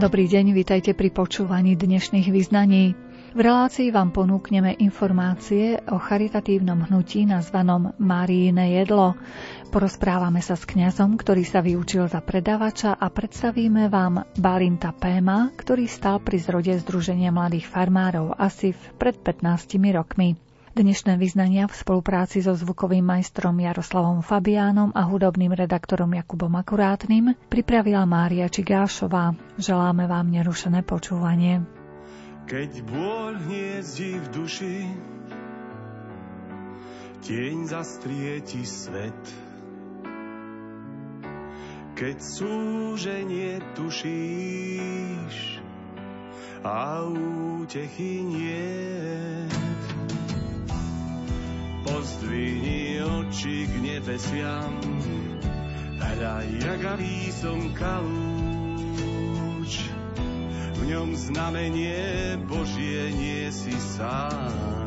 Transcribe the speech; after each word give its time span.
Dobrý 0.00 0.32
deň, 0.32 0.56
vitajte 0.56 0.96
pri 0.96 1.12
počúvaní 1.12 1.76
dnešných 1.76 2.32
vyznaní. 2.32 2.96
V 3.36 3.40
relácii 3.44 3.92
vám 3.92 4.16
ponúkneme 4.16 4.72
informácie 4.80 5.76
o 5.92 6.00
charitatívnom 6.00 6.88
hnutí 6.88 7.28
nazvanom 7.28 7.92
Máriine 8.00 8.80
jedlo. 8.80 9.12
Porozprávame 9.68 10.40
sa 10.40 10.56
s 10.56 10.64
kňazom, 10.64 11.20
ktorý 11.20 11.44
sa 11.44 11.60
vyučil 11.60 12.08
za 12.08 12.24
predávača 12.24 12.96
a 12.96 13.12
predstavíme 13.12 13.92
vám 13.92 14.24
Balinta 14.40 14.96
Péma, 14.96 15.52
ktorý 15.52 15.84
stal 15.84 16.16
pri 16.24 16.40
zrode 16.40 16.72
Združenia 16.80 17.28
mladých 17.28 17.68
farmárov 17.68 18.40
ASIF 18.40 18.80
pred 18.96 19.20
15 19.20 19.76
rokmi. 19.92 20.32
Dnešné 20.80 21.20
vyznania 21.20 21.68
v 21.68 21.76
spolupráci 21.76 22.40
so 22.40 22.56
zvukovým 22.56 23.04
majstrom 23.04 23.52
Jaroslavom 23.60 24.24
Fabiánom 24.24 24.96
a 24.96 25.04
hudobným 25.04 25.52
redaktorom 25.52 26.08
Jakubom 26.16 26.56
Akurátnym 26.56 27.36
pripravila 27.52 28.08
Mária 28.08 28.48
Čigášová. 28.48 29.36
Želáme 29.60 30.08
vám 30.08 30.32
nerušené 30.32 30.80
počúvanie. 30.80 31.68
Keď 32.48 32.80
bôľ 32.88 33.32
hniezdi 33.44 34.24
v 34.24 34.26
duši, 34.32 34.76
tieň 37.28 37.56
zastrieti 37.68 38.64
svet 38.64 39.20
keď 41.92 42.16
súženie 42.16 43.60
tušíš 43.76 45.60
a 46.64 47.04
útechy 47.04 48.24
nie. 48.24 48.80
Pozdvihni 51.90 53.02
oči 53.02 53.66
k 53.66 53.74
nebesiam, 53.82 54.78
hľaj, 55.98 56.46
jagavý 56.62 57.34
som 57.34 57.74
kalúč. 57.74 59.90
V 60.78 60.86
ňom 60.86 61.18
znamenie 61.18 62.38
Božie 62.46 63.10
nie 63.10 63.50
si 63.50 63.74
sám, 63.74 64.86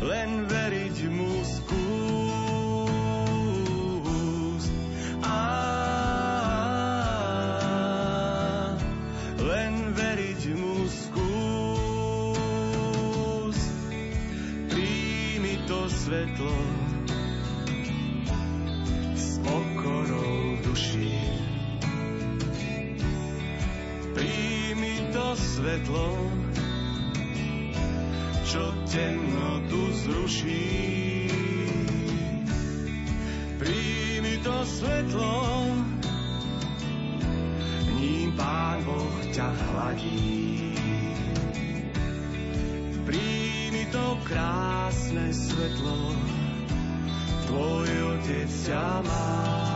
len 0.00 0.48
veriť 0.48 0.96
mu 1.12 1.36
skús. 1.44 1.84
A 5.20 5.36
svetlo 16.12 16.56
s 19.16 19.40
pokorou 19.40 20.60
duší. 20.60 21.16
Príjmi 24.12 25.08
to 25.08 25.26
svetlo, 25.32 26.08
čo 28.44 28.60
temnotu 28.92 29.80
zruší. 30.04 30.68
Príjmi 33.56 34.36
to 34.44 34.56
svetlo, 34.68 35.32
ním 37.96 38.36
Pán 38.36 38.84
Boh 38.84 39.16
ťa 39.32 39.48
hladí. 39.48 40.71
Krásne 44.26 45.34
svetlo, 45.34 46.14
tvoj 47.50 47.90
otec 48.16 48.50
ťa 48.66 48.86
má 49.02 49.71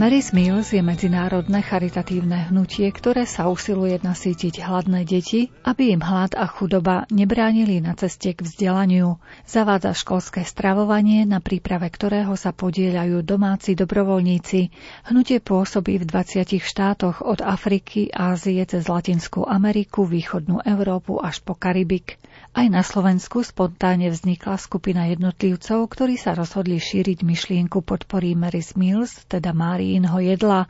Mary's 0.00 0.32
Mills 0.32 0.72
je 0.72 0.80
medzinárodné 0.80 1.60
charitatívne 1.60 2.48
hnutie, 2.48 2.88
ktoré 2.88 3.28
sa 3.28 3.52
usiluje 3.52 4.00
nasýtiť 4.00 4.64
hladné 4.64 5.04
deti, 5.04 5.52
aby 5.60 5.92
im 5.92 6.00
hlad 6.00 6.32
a 6.40 6.48
chudoba 6.48 7.04
nebránili 7.12 7.84
na 7.84 7.92
ceste 7.92 8.32
k 8.32 8.40
vzdelaniu. 8.40 9.20
Zavádza 9.44 9.92
školské 9.92 10.48
stravovanie, 10.48 11.28
na 11.28 11.44
príprave 11.44 11.84
ktorého 11.92 12.32
sa 12.32 12.56
podieľajú 12.56 13.20
domáci 13.20 13.76
dobrovoľníci. 13.76 14.72
Hnutie 15.12 15.36
pôsobí 15.36 16.00
v 16.00 16.08
20 16.08 16.48
štátoch 16.48 17.20
od 17.20 17.44
Afriky, 17.44 18.08
Ázie 18.08 18.64
cez 18.64 18.88
Latinskú 18.88 19.44
Ameriku, 19.44 20.08
východnú 20.08 20.64
Európu 20.64 21.20
až 21.20 21.44
po 21.44 21.52
Karibik. 21.52 22.16
Aj 22.50 22.66
na 22.66 22.82
Slovensku 22.82 23.46
spontánne 23.46 24.10
vznikla 24.10 24.58
skupina 24.58 25.06
jednotlivcov, 25.06 25.86
ktorí 25.86 26.18
sa 26.18 26.34
rozhodli 26.34 26.82
šíriť 26.82 27.22
myšlienku 27.22 27.78
podpory 27.78 28.34
Mary's 28.34 28.74
Mills, 28.74 29.22
teda 29.30 29.54
Máriinho 29.54 30.18
jedla, 30.18 30.66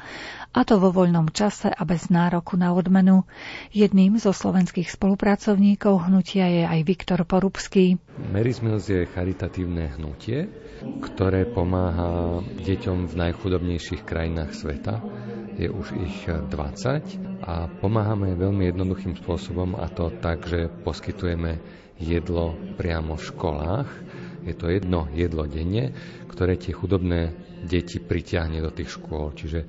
a 0.52 0.60
to 0.68 0.76
vo 0.76 0.92
voľnom 0.92 1.32
čase 1.32 1.72
a 1.72 1.82
bez 1.88 2.12
nároku 2.12 2.60
na 2.60 2.76
odmenu. 2.76 3.24
Jedným 3.72 4.20
zo 4.20 4.36
slovenských 4.36 4.92
spolupracovníkov 4.92 6.04
hnutia 6.04 6.52
je 6.52 6.62
aj 6.68 6.80
Viktor 6.84 7.24
Porubský. 7.24 7.96
Mary's 8.28 8.60
Mills 8.60 8.84
je 8.92 9.08
charitatívne 9.08 9.96
hnutie, 9.96 10.52
ktoré 11.00 11.48
pomáha 11.48 12.44
deťom 12.44 13.08
v 13.08 13.14
najchudobnejších 13.16 14.04
krajinách 14.04 14.52
sveta 14.52 15.00
je 15.60 15.68
už 15.68 15.92
ich 16.00 16.24
20 16.24 17.44
a 17.44 17.68
pomáhame 17.68 18.32
veľmi 18.32 18.72
jednoduchým 18.72 19.12
spôsobom 19.20 19.76
a 19.76 19.92
to 19.92 20.08
tak, 20.20 20.48
že 20.48 20.72
poskytujeme 20.84 21.60
jedlo 22.00 22.56
priamo 22.80 23.20
v 23.20 23.26
školách. 23.28 23.88
Je 24.48 24.56
to 24.56 24.72
jedno 24.72 25.04
jedlo 25.12 25.44
denne, 25.44 25.92
ktoré 26.32 26.56
tie 26.56 26.72
chudobné 26.72 27.36
deti 27.60 28.00
pritiahne 28.00 28.64
do 28.64 28.72
tých 28.72 28.96
škôl. 28.96 29.36
Čiže 29.36 29.60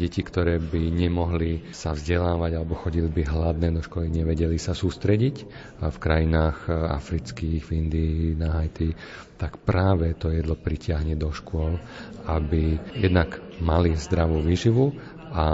deti, 0.00 0.24
ktoré 0.24 0.56
by 0.56 0.80
nemohli 0.88 1.68
sa 1.76 1.92
vzdelávať 1.92 2.56
alebo 2.56 2.72
chodili 2.72 3.12
by 3.12 3.28
hladné 3.28 3.68
do 3.76 3.84
školy, 3.84 4.08
nevedeli 4.08 4.56
sa 4.56 4.72
sústrediť 4.72 5.36
v 5.84 5.96
krajinách 6.00 6.72
afrických, 6.72 7.60
v 7.60 7.70
Indii, 7.76 8.18
na 8.40 8.56
Haiti, 8.56 8.96
tak 9.36 9.60
práve 9.60 10.16
to 10.16 10.32
jedlo 10.32 10.56
pritiahne 10.56 11.12
do 11.20 11.28
škôl, 11.28 11.76
aby 12.24 12.80
jednak 12.96 13.44
mali 13.60 13.92
zdravú 13.96 14.40
výživu 14.40 14.96
a 15.30 15.46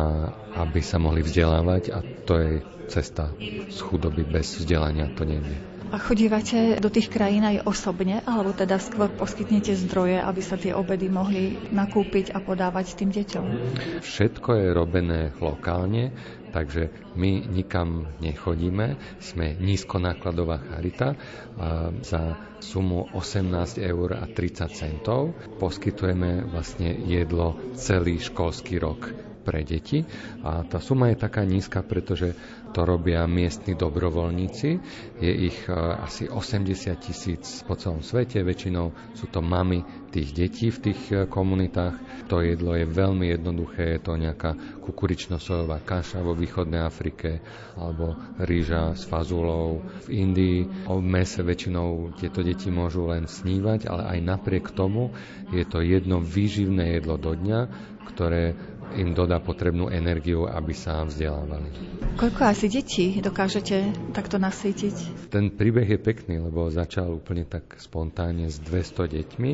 aby 0.63 0.81
sa 0.81 1.03
mohli 1.03 1.27
vzdelávať 1.27 1.83
a 1.91 1.99
to 2.25 2.35
je 2.39 2.53
cesta 2.87 3.35
z 3.67 3.79
chudoby 3.83 4.23
bez 4.23 4.63
vzdelania, 4.63 5.11
to 5.13 5.27
nie 5.27 5.43
je. 5.43 5.76
A 5.87 6.03
chodívate 6.03 6.83
do 6.83 6.91
tých 6.91 7.07
krajín 7.07 7.47
aj 7.47 7.63
osobne, 7.63 8.19
alebo 8.27 8.51
teda 8.51 8.83
skôr 8.83 9.07
poskytnete 9.07 9.79
zdroje, 9.87 10.19
aby 10.19 10.43
sa 10.43 10.59
tie 10.59 10.75
obedy 10.75 11.07
mohli 11.07 11.55
nakúpiť 11.71 12.35
a 12.35 12.43
podávať 12.43 12.99
tým 12.99 13.15
deťom? 13.15 13.45
Všetko 14.03 14.51
je 14.59 14.67
robené 14.75 15.21
lokálne, 15.39 16.11
takže 16.51 16.91
my 17.15 17.47
nikam 17.47 18.11
nechodíme. 18.19 18.99
Sme 19.23 19.55
nízkonákladová 19.63 20.59
charita 20.59 21.15
a 21.55 21.95
za 22.03 22.35
sumu 22.59 23.07
18 23.15 23.79
eur 23.79 24.19
a 24.19 24.27
30 24.27 24.75
centov 24.75 25.39
poskytujeme 25.63 26.51
vlastne 26.51 26.99
jedlo 27.07 27.61
celý 27.79 28.19
školský 28.19 28.83
rok 28.83 29.27
pre 29.47 29.63
deti 29.63 30.03
a 30.43 30.67
tá 30.67 30.83
suma 30.83 31.15
je 31.15 31.23
taká 31.23 31.47
nízka, 31.47 31.87
pretože 31.87 32.35
to 32.75 32.83
robia 32.83 33.25
miestni 33.31 33.79
dobrovoľníci. 33.79 34.69
Je 35.23 35.33
ich 35.49 35.59
e, 35.65 35.73
asi 35.73 36.27
80 36.27 36.75
tisíc 37.01 37.63
po 37.63 37.79
celom 37.79 38.03
svete, 38.03 38.43
väčšinou 38.43 38.91
sú 39.15 39.31
to 39.31 39.39
mamy 39.41 39.81
tých 40.11 40.35
detí 40.35 40.69
v 40.69 40.79
tých 40.91 41.01
e, 41.09 41.15
komunitách. 41.25 42.27
To 42.27 42.43
jedlo 42.43 42.75
je 42.75 42.85
veľmi 42.85 43.33
jednoduché, 43.33 43.97
je 43.97 44.01
to 44.03 44.19
nejaká 44.19 44.83
kukurično-sojová 44.83 45.81
kaša 45.81 46.21
vo 46.21 46.37
východnej 46.37 46.83
Afrike 46.83 47.41
alebo 47.79 48.19
rýža 48.43 48.93
s 48.93 49.09
fazulou 49.09 49.81
v 50.05 50.27
Indii. 50.27 50.59
O 50.91 50.99
mese 51.01 51.41
väčšinou 51.41 52.13
tieto 52.19 52.43
deti 52.43 52.69
môžu 52.69 53.09
len 53.09 53.25
snívať, 53.25 53.89
ale 53.89 54.03
aj 54.17 54.19
napriek 54.21 54.75
tomu 54.77 55.17
je 55.49 55.65
to 55.65 55.81
jedno 55.81 56.21
výživné 56.21 56.99
jedlo 56.99 57.17
do 57.17 57.33
dňa, 57.33 57.61
ktoré 58.13 58.57
im 58.95 59.11
dodá 59.17 59.43
potrebnú 59.43 59.91
energiu, 59.91 60.47
aby 60.47 60.71
sa 60.71 61.03
vzdelávali. 61.03 61.69
Koľko 62.17 62.43
asi 62.49 62.71
detí 62.71 63.19
dokážete 63.19 63.93
takto 64.17 64.41
nasýtiť? 64.41 65.29
Ten 65.29 65.53
príbeh 65.53 65.85
je 65.85 66.01
pekný, 66.01 66.41
lebo 66.41 66.71
začal 66.73 67.19
úplne 67.19 67.45
tak 67.45 67.77
spontánne 67.77 68.49
s 68.49 68.57
200 68.63 69.11
deťmi 69.11 69.51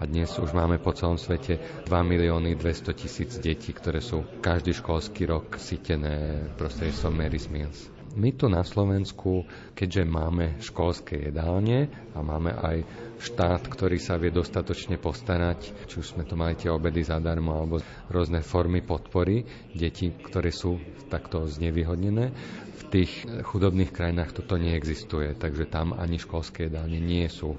a 0.00 0.02
dnes 0.06 0.32
už 0.38 0.56
máme 0.56 0.80
po 0.80 0.96
celom 0.96 1.20
svete 1.20 1.60
2 1.84 1.92
milióny 1.92 2.56
200 2.56 2.96
tisíc 2.96 3.36
detí, 3.36 3.74
ktoré 3.74 4.00
sú 4.00 4.24
každý 4.40 4.72
školský 4.72 5.28
rok 5.28 5.60
sytené 5.60 6.48
prostredstvom 6.56 7.12
Mary's 7.12 7.52
Meals. 7.52 7.96
My 8.16 8.32
tu 8.32 8.48
na 8.48 8.64
Slovensku, 8.64 9.44
keďže 9.76 10.08
máme 10.08 10.56
školské 10.64 11.28
jedálne 11.28 11.92
a 12.16 12.24
máme 12.24 12.48
aj 12.48 12.76
štát, 13.16 13.64
ktorý 13.66 13.96
sa 13.96 14.20
vie 14.20 14.28
dostatočne 14.28 15.00
postarať, 15.00 15.88
či 15.88 15.94
už 16.00 16.16
sme 16.16 16.24
to 16.28 16.36
mali 16.36 16.56
tie 16.56 16.68
obedy 16.68 17.00
zadarmo 17.00 17.56
alebo 17.56 17.80
rôzne 18.12 18.44
formy 18.44 18.84
podpory 18.84 19.44
detí, 19.72 20.12
ktoré 20.12 20.52
sú 20.52 20.76
takto 21.08 21.48
znevýhodnené. 21.48 22.32
V 22.76 22.82
tých 22.92 23.24
chudobných 23.24 23.90
krajinách 23.90 24.36
toto 24.36 24.60
neexistuje, 24.60 25.34
takže 25.34 25.66
tam 25.66 25.96
ani 25.96 26.20
školské 26.20 26.68
jedálne 26.68 27.00
nie 27.00 27.26
sú 27.26 27.56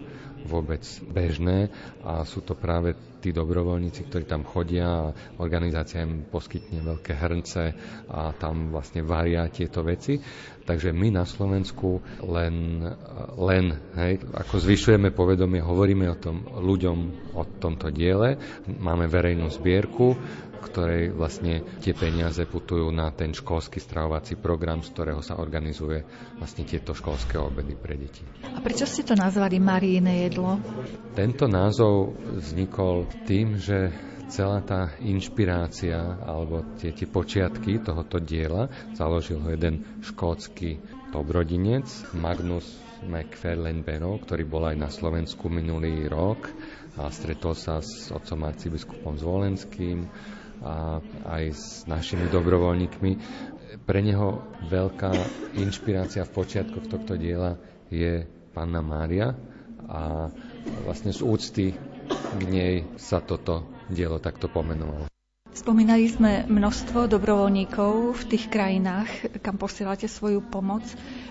vôbec 0.47 0.81
bežné 1.03 1.67
a 2.01 2.23
sú 2.23 2.39
to 2.39 2.55
práve 2.55 2.95
tí 3.19 3.35
dobrovoľníci, 3.35 4.07
ktorí 4.07 4.23
tam 4.23 4.47
chodia 4.47 4.87
a 4.87 5.11
organizácia 5.41 6.05
im 6.05 6.23
poskytne 6.23 6.79
veľké 6.79 7.13
hrnce 7.17 7.63
a 8.07 8.31
tam 8.37 8.71
vlastne 8.71 9.03
varia 9.03 9.49
tieto 9.51 9.83
veci. 9.83 10.15
Takže 10.63 10.91
my 10.91 11.15
na 11.15 11.23
Slovensku 11.23 12.03
len, 12.27 12.83
len 13.39 13.65
hej, 13.95 14.19
ako 14.35 14.55
zvyšujeme 14.59 15.15
povedomie, 15.15 15.63
hovoríme 15.63 16.07
o 16.11 16.19
tom 16.19 16.43
ľuďom 16.43 16.97
o 17.35 17.43
tomto 17.57 17.87
diele, 17.87 18.35
máme 18.67 19.07
verejnú 19.07 19.47
zbierku, 19.47 20.15
ktorej 20.57 21.13
vlastne 21.13 21.63
tie 21.79 21.93
peniaze 21.93 22.43
putujú 22.43 22.89
na 22.89 23.13
ten 23.13 23.31
školský 23.31 23.79
stravovací 23.79 24.35
program, 24.37 24.81
z 24.81 24.91
ktorého 24.91 25.21
sa 25.21 25.37
organizuje 25.37 26.03
vlastne 26.37 26.65
tieto 26.65 26.97
školské 26.97 27.37
obedy 27.39 27.77
pre 27.77 27.95
deti. 27.95 28.25
A 28.51 28.59
prečo 28.59 28.89
ste 28.89 29.05
to 29.05 29.13
nazvali 29.15 29.61
Maríne 29.61 30.27
jedlo? 30.27 30.59
Tento 31.13 31.45
názov 31.47 32.17
vznikol 32.41 33.09
tým, 33.29 33.57
že 33.61 33.93
celá 34.27 34.59
tá 34.59 34.91
inšpirácia 34.99 36.19
alebo 36.27 36.75
tie, 36.75 36.91
tie 36.91 37.07
počiatky 37.07 37.79
tohoto 37.79 38.19
diela 38.19 38.67
založil 38.91 39.39
ho 39.39 39.47
jeden 39.47 39.87
škótsky 40.03 40.83
dobrodinec 41.15 41.87
Magnus 42.11 42.67
McFarlane 43.07 43.85
Barrow, 43.85 44.19
ktorý 44.19 44.43
bol 44.43 44.67
aj 44.67 44.77
na 44.77 44.89
Slovensku 44.91 45.47
minulý 45.47 46.09
rok 46.11 46.49
a 46.97 47.07
stretol 47.13 47.53
sa 47.53 47.79
s 47.79 48.09
otcom 48.09 48.43
arcibiskupom 48.49 49.15
Zvolenským 49.15 50.09
a 50.63 50.99
aj 51.27 51.43
s 51.53 51.65
našimi 51.85 52.29
dobrovoľníkmi. 52.29 53.11
Pre 53.83 53.99
neho 53.99 54.41
veľká 54.67 55.11
inšpirácia 55.55 56.23
v 56.23 56.33
počiatkoch 56.33 56.87
tohto 56.87 57.13
diela 57.15 57.59
je 57.87 58.25
Panna 58.51 58.81
Mária 58.81 59.35
a 59.87 60.27
vlastne 60.83 61.15
z 61.15 61.21
úcty 61.23 61.65
k 62.11 62.41
nej 62.47 62.83
sa 62.99 63.23
toto 63.23 63.67
dielo 63.87 64.19
takto 64.19 64.51
pomenovalo. 64.51 65.07
Spomínali 65.57 66.05
sme 66.05 66.45
množstvo 66.45 67.09
dobrovoľníkov 67.09 68.13
v 68.13 68.23
tých 68.29 68.45
krajinách, 68.45 69.41
kam 69.41 69.57
posielate 69.57 70.05
svoju 70.05 70.45
pomoc. 70.45 70.85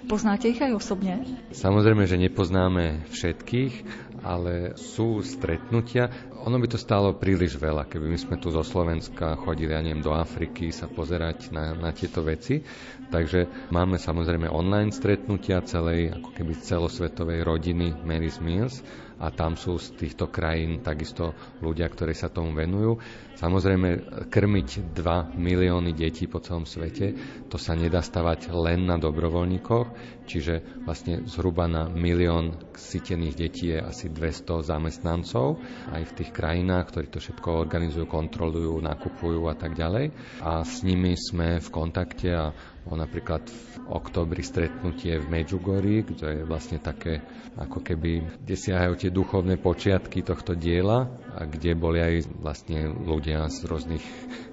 Poznáte 0.07 0.47
ich 0.47 0.63
aj 0.63 0.71
osobne? 0.71 1.27
Samozrejme, 1.51 2.07
že 2.07 2.15
nepoznáme 2.15 3.11
všetkých, 3.11 3.75
ale 4.23 4.79
sú 4.79 5.19
stretnutia. 5.23 6.11
Ono 6.47 6.63
by 6.63 6.67
to 6.71 6.79
stálo 6.79 7.19
príliš 7.19 7.59
veľa, 7.59 7.91
keby 7.91 8.07
my 8.15 8.19
sme 8.19 8.37
tu 8.39 8.55
zo 8.55 8.63
Slovenska 8.63 9.35
chodili, 9.35 9.75
ja 9.75 9.83
neviem, 9.83 10.03
do 10.03 10.15
Afriky 10.15 10.71
sa 10.71 10.87
pozerať 10.87 11.51
na, 11.51 11.75
na 11.75 11.91
tieto 11.91 12.23
veci. 12.23 12.63
Takže 13.11 13.71
máme 13.75 13.99
samozrejme 13.99 14.47
online 14.47 14.95
stretnutia 14.95 15.63
celej, 15.67 16.15
ako 16.15 16.31
keby 16.39 16.55
celosvetovej 16.55 17.43
rodiny 17.43 17.91
Mary's 18.07 18.39
Meals 18.39 18.83
a 19.17 19.33
tam 19.33 19.57
sú 19.57 19.81
z 19.81 19.97
týchto 19.97 20.29
krajín 20.29 20.85
takisto 20.85 21.33
ľudia, 21.65 21.89
ktorí 21.89 22.13
sa 22.13 22.29
tomu 22.29 22.53
venujú. 22.53 23.01
Samozrejme, 23.37 23.89
krmiť 24.29 24.97
2 24.97 25.37
milióny 25.37 25.93
detí 25.93 26.25
po 26.29 26.41
celom 26.41 26.65
svete, 26.65 27.13
to 27.49 27.57
sa 27.61 27.77
nedá 27.77 28.01
stavať 28.01 28.53
len 28.53 28.89
na 28.89 28.97
dobrovoľníkoch, 28.97 29.87
čiže 30.25 30.85
vlastne 30.85 31.25
zhruba 31.29 31.69
na 31.69 31.89
milión 31.89 32.57
sytených 32.73 33.35
detí 33.37 33.73
je 33.73 33.81
asi 33.81 34.09
200 34.09 34.65
zamestnancov 34.65 35.61
aj 35.93 36.03
v 36.09 36.17
tých 36.17 36.31
krajinách, 36.33 36.89
ktorí 36.93 37.07
to 37.13 37.21
všetko 37.21 37.49
organizujú, 37.61 38.09
kontrolujú, 38.09 38.81
nakupujú 38.81 39.49
a 39.49 39.55
tak 39.57 39.77
ďalej. 39.77 40.13
A 40.41 40.65
s 40.65 40.81
nimi 40.81 41.17
sme 41.17 41.61
v 41.61 41.69
kontakte 41.69 42.29
a 42.33 42.45
bol 42.87 43.03
napríklad 43.03 43.43
v 43.51 43.91
oktobri 43.91 44.47
stretnutie 44.47 45.19
v 45.19 45.27
Medjugorji, 45.27 46.07
kde 46.07 46.43
je 46.43 46.45
vlastne 46.47 46.79
také, 46.79 47.19
ako 47.59 47.83
keby, 47.83 48.39
kde 48.47 48.55
siahajú 48.55 48.95
tie 48.95 49.11
duchovné 49.11 49.59
počiatky 49.59 50.23
tohto 50.23 50.55
diela 50.55 51.11
a 51.35 51.43
kde 51.47 51.75
boli 51.75 51.99
aj 51.99 52.31
vlastne 52.39 52.87
ľudia 52.87 53.51
z 53.51 53.67
rôznych 53.67 54.05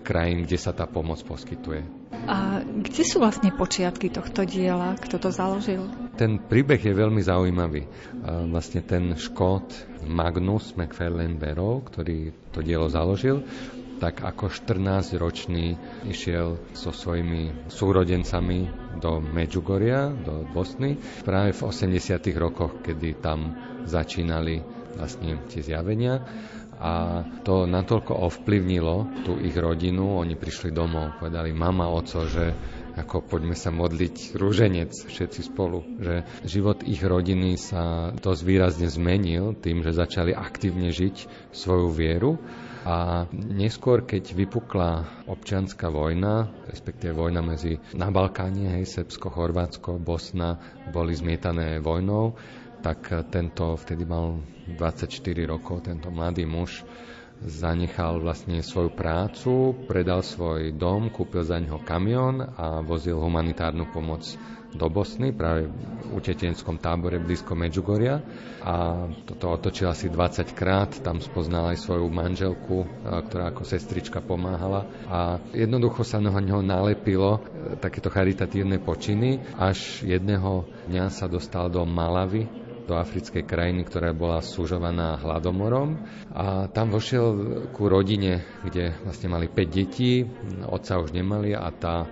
krajín, 0.01 0.49
kde 0.49 0.57
sa 0.57 0.73
tá 0.73 0.89
pomoc 0.89 1.21
poskytuje. 1.21 1.85
A 2.25 2.61
kde 2.65 3.03
sú 3.05 3.21
vlastne 3.21 3.53
počiatky 3.53 4.09
tohto 4.09 4.49
diela? 4.49 4.97
Kto 4.97 5.21
to 5.21 5.29
založil? 5.29 5.85
Ten 6.17 6.41
príbeh 6.41 6.81
je 6.81 6.93
veľmi 6.93 7.21
zaujímavý. 7.21 7.85
Vlastne 8.49 8.81
ten 8.81 9.13
škód 9.13 9.92
Magnus 10.07 10.75
McFarlane 10.75 11.39
Barrow, 11.39 11.81
ktorý 11.83 12.31
to 12.51 12.59
dielo 12.61 12.87
založil, 12.91 13.43
tak 14.03 14.19
ako 14.19 14.51
14-ročný 14.51 15.79
išiel 16.11 16.59
so 16.75 16.91
svojimi 16.91 17.71
súrodencami 17.71 18.67
do 18.99 19.23
Medjugorja, 19.23 20.11
do 20.11 20.43
Bosny, 20.51 20.99
práve 21.23 21.55
v 21.55 21.61
80 21.71 22.19
rokoch, 22.35 22.83
kedy 22.83 23.23
tam 23.23 23.55
začínali 23.87 24.59
vlastne 24.99 25.39
tie 25.47 25.63
zjavenia. 25.63 26.19
A 26.83 27.23
to 27.47 27.63
natoľko 27.63 28.27
ovplyvnilo 28.27 29.23
tú 29.23 29.39
ich 29.39 29.55
rodinu, 29.55 30.19
oni 30.19 30.35
prišli 30.35 30.75
domov, 30.75 31.15
povedali 31.23 31.55
mama, 31.55 31.87
oco, 31.87 32.27
že 32.27 32.51
ako 32.93 33.25
poďme 33.25 33.57
sa 33.57 33.73
modliť 33.73 34.37
rúženec 34.37 34.93
všetci 34.93 35.41
spolu, 35.49 35.81
že 35.97 36.21
život 36.45 36.85
ich 36.85 37.01
rodiny 37.01 37.57
sa 37.57 38.13
dosť 38.13 38.41
výrazne 38.45 38.85
zmenil 38.85 39.57
tým, 39.57 39.81
že 39.81 39.97
začali 39.97 40.29
aktívne 40.29 40.93
žiť 40.93 41.49
svoju 41.49 41.89
vieru. 41.89 42.37
A 42.83 43.25
neskôr, 43.31 44.03
keď 44.03 44.35
vypukla 44.35 45.23
občianská 45.31 45.87
vojna, 45.87 46.51
respektíve 46.67 47.15
vojna 47.15 47.39
medzi 47.39 47.79
na 47.95 48.11
Balkáne, 48.11 48.75
hej, 48.75 48.85
Srbsko, 48.85 49.31
Chorvátsko, 49.31 50.03
Bosna, 50.03 50.59
boli 50.91 51.15
zmietané 51.15 51.79
vojnou, 51.79 52.35
tak 52.83 53.07
tento 53.31 53.79
vtedy 53.79 54.03
mal 54.03 54.43
24 54.67 55.07
rokov, 55.47 55.87
tento 55.87 56.11
mladý 56.11 56.43
muž 56.43 56.83
zanechal 57.47 58.23
vlastne 58.23 58.63
svoju 58.63 58.91
prácu, 58.93 59.75
predal 59.87 60.23
svoj 60.23 60.71
dom, 60.75 61.11
kúpil 61.11 61.43
za 61.43 61.59
neho 61.59 61.79
kamión 61.83 62.39
a 62.39 62.79
vozil 62.79 63.19
humanitárnu 63.19 63.91
pomoc 63.91 64.23
do 64.73 64.89
Bosny, 64.89 65.29
práve 65.31 65.69
v 65.69 66.17
utečenskom 66.17 66.81
tábore 66.81 67.21
blízko 67.21 67.53
Medžugoria 67.53 68.19
a 68.65 69.05
toto 69.23 69.53
otočil 69.53 69.85
asi 69.85 70.09
20 70.09 70.49
krát, 70.57 70.89
tam 71.05 71.21
spoznal 71.21 71.73
aj 71.73 71.85
svoju 71.85 72.09
manželku, 72.09 72.89
ktorá 73.05 73.53
ako 73.53 73.63
sestrička 73.63 74.19
pomáhala. 74.19 74.89
A 75.05 75.37
jednoducho 75.53 76.01
sa 76.01 76.17
na 76.17 76.33
neho 76.41 76.65
nalepilo 76.65 77.37
e, 77.37 77.39
takéto 77.77 78.09
charitatívne 78.09 78.81
počiny, 78.81 79.45
až 79.61 80.01
jedného 80.01 80.65
dňa 80.89 81.05
sa 81.13 81.29
dostal 81.29 81.69
do 81.69 81.85
Malavy, 81.85 82.62
do 82.83 82.99
africkej 82.99 83.43
krajiny, 83.47 83.87
ktorá 83.87 84.11
bola 84.11 84.43
súžovaná 84.43 85.19
hladomorom. 85.19 85.97
A 86.35 86.67
tam 86.71 86.91
vošiel 86.91 87.25
ku 87.71 87.87
rodine, 87.87 88.43
kde 88.63 88.95
vlastne 89.03 89.31
mali 89.31 89.47
5 89.47 89.71
detí, 89.71 90.27
otca 90.67 90.99
už 90.99 91.15
nemali 91.15 91.55
a 91.55 91.71
tá 91.71 92.07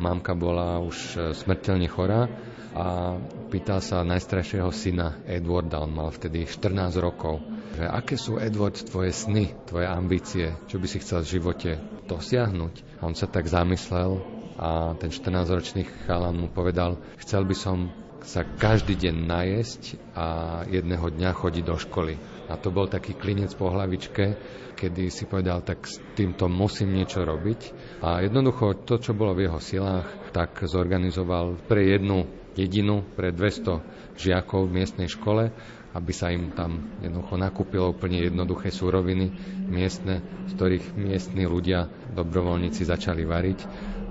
Mamka 0.00 0.32
bola 0.32 0.80
už 0.80 0.96
e, 1.14 1.16
smrteľne 1.36 1.86
chorá 1.86 2.24
a 2.72 3.20
pýtal 3.52 3.84
sa 3.84 4.00
najstaršieho 4.00 4.72
syna 4.72 5.20
Edwarda, 5.28 5.84
on 5.84 5.92
mal 5.92 6.08
vtedy 6.08 6.48
14 6.48 6.96
rokov, 6.96 7.44
že 7.76 7.84
aké 7.84 8.16
sú 8.16 8.40
Edward 8.40 8.72
tvoje 8.80 9.12
sny, 9.12 9.52
tvoje 9.68 9.84
ambície, 9.84 10.56
čo 10.72 10.80
by 10.80 10.86
si 10.88 10.98
chcel 11.04 11.20
v 11.20 11.32
živote 11.36 11.70
dosiahnuť. 12.08 12.74
A 12.98 13.00
on 13.04 13.14
sa 13.14 13.28
tak 13.28 13.44
zamyslel 13.52 14.24
a 14.56 14.96
ten 14.96 15.12
14-ročný 15.12 15.84
chalan 16.08 16.40
mu 16.40 16.48
povedal, 16.48 16.96
chcel 17.20 17.44
by 17.44 17.56
som 17.56 17.92
sa 18.22 18.46
každý 18.46 18.94
deň 18.94 19.16
najesť 19.26 19.82
a 20.14 20.26
jedného 20.70 21.10
dňa 21.10 21.30
chodiť 21.34 21.64
do 21.66 21.76
školy. 21.76 22.14
A 22.50 22.58
to 22.58 22.70
bol 22.70 22.86
taký 22.86 23.18
klinec 23.18 23.54
po 23.54 23.70
hlavičke, 23.70 24.38
kedy 24.78 25.10
si 25.10 25.24
povedal, 25.26 25.62
tak 25.62 25.86
s 25.86 25.98
týmto 26.14 26.50
musím 26.50 26.94
niečo 26.94 27.22
robiť. 27.22 27.60
A 28.02 28.22
jednoducho 28.22 28.82
to, 28.82 28.98
čo 28.98 29.14
bolo 29.14 29.34
v 29.34 29.46
jeho 29.46 29.60
silách, 29.62 30.06
tak 30.34 30.58
zorganizoval 30.62 31.58
pre 31.66 31.94
jednu 31.94 32.26
jedinu, 32.58 33.06
pre 33.16 33.32
200 33.32 34.18
žiakov 34.18 34.68
v 34.68 34.82
miestnej 34.82 35.08
škole, 35.08 35.48
aby 35.92 36.12
sa 36.12 36.32
im 36.32 36.52
tam 36.56 36.88
jednoducho 37.04 37.36
nakúpilo 37.36 37.92
úplne 37.92 38.24
jednoduché 38.24 38.72
súroviny 38.72 39.28
miestne, 39.68 40.24
z 40.48 40.52
ktorých 40.56 40.86
miestni 40.96 41.44
ľudia, 41.44 41.88
dobrovoľníci 42.16 42.88
začali 42.88 43.24
variť 43.28 43.60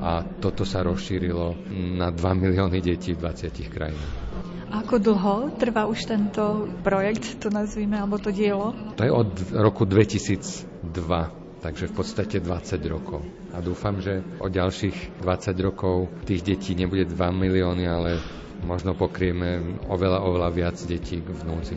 a 0.01 0.25
toto 0.41 0.65
sa 0.65 0.81
rozšírilo 0.81 1.69
na 2.01 2.09
2 2.09 2.17
milióny 2.17 2.81
detí 2.81 3.13
v 3.13 3.21
20 3.21 3.69
krajinách. 3.69 4.13
Ako 4.71 5.03
dlho 5.03 5.51
trvá 5.59 5.85
už 5.85 6.07
tento 6.07 6.65
projekt, 6.81 7.37
to 7.43 7.51
nazvime, 7.51 7.99
alebo 7.99 8.17
to 8.17 8.31
dielo? 8.31 8.73
To 8.97 9.03
je 9.03 9.11
od 9.11 9.29
roku 9.53 9.83
2002 9.85 11.41
takže 11.61 11.87
v 11.87 11.93
podstate 11.93 12.37
20 12.41 12.81
rokov. 12.89 13.21
A 13.53 13.61
dúfam, 13.61 14.01
že 14.01 14.25
o 14.41 14.49
ďalších 14.49 15.21
20 15.21 15.53
rokov 15.61 16.09
tých 16.25 16.41
detí 16.41 16.73
nebude 16.73 17.05
2 17.05 17.13
milióny, 17.13 17.85
ale 17.85 18.17
možno 18.65 18.97
pokrieme 18.97 19.77
oveľa, 19.85 20.25
oveľa 20.25 20.49
viac 20.49 20.77
detí 20.81 21.21
v 21.21 21.41
núdzi. 21.45 21.75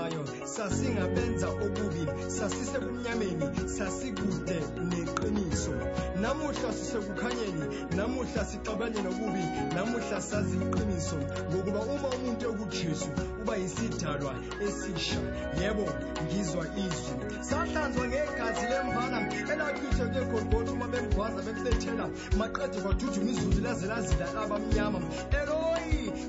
Sasingabahlambalazayo 0.00 0.24
sasingabenza 0.44 1.48
okubi 1.48 2.02
sasisebumnyameni 2.28 3.68
sasikude 3.68 4.58
neqiniso. 4.90 5.72
Namuhla 6.20 6.72
sisekukhanyeni 6.72 7.64
namuhla 7.96 8.44
sixabane 8.44 9.02
nokubi 9.02 9.44
namuhla 9.74 10.20
sazi 10.20 10.56
iqiniso 10.56 11.16
ngokuba 11.50 11.80
uma 11.80 12.08
umuntu 12.16 12.44
ekujesu 12.50 13.08
uba 13.42 13.56
yisidalwa 13.56 14.34
esisha 14.66 15.20
yebo 15.60 15.86
ngizwa 16.24 16.64
izwi. 16.84 17.14
Sahlanzwa 17.48 18.04
ngegazi 18.08 18.66
lemvana 18.70 19.18
elachithwe 19.52 20.06
kwegolgotha 20.12 20.72
uma 20.72 20.86
bemgwaza 20.92 21.42
bemfethela 21.46 22.06
maqede 22.38 22.78
kwaduduma 22.82 23.30
izulu 23.30 23.60
laze 23.64 23.86
lazila 23.86 24.26
abamnyama. 24.42 25.00
Eloi 25.40 25.59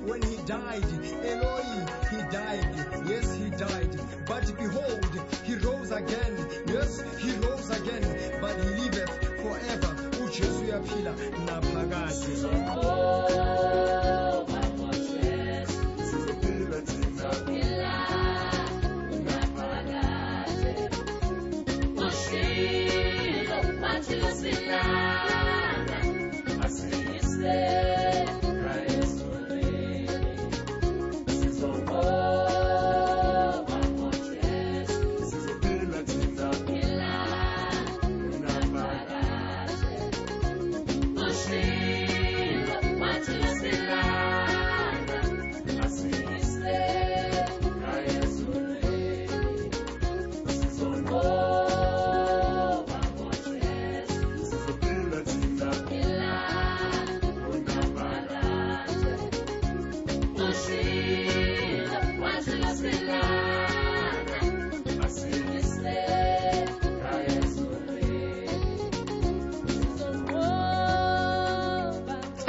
when 0.06 0.22
he 0.24 0.38
died 0.46 0.84
eloi 1.24 1.64
he 2.10 2.18
died. 2.32 2.68
Yes 3.08 3.34
he 3.36 3.50
died. 3.52 4.00
But 4.26 4.46
behold 4.58 5.06
he 5.44 5.56
rose 5.56 5.92
again. 5.92 6.36
Yes 6.68 7.02
he 7.20 7.32
rose 7.46 7.70
again 7.70 8.04
but 8.42 8.56
he 8.64 8.70
liveth 8.82 9.12
forever. 9.42 9.96
Ujesu 10.24 10.64
uyaphila 10.66 11.14
naphakade 11.46 12.72
oh, 12.76 14.21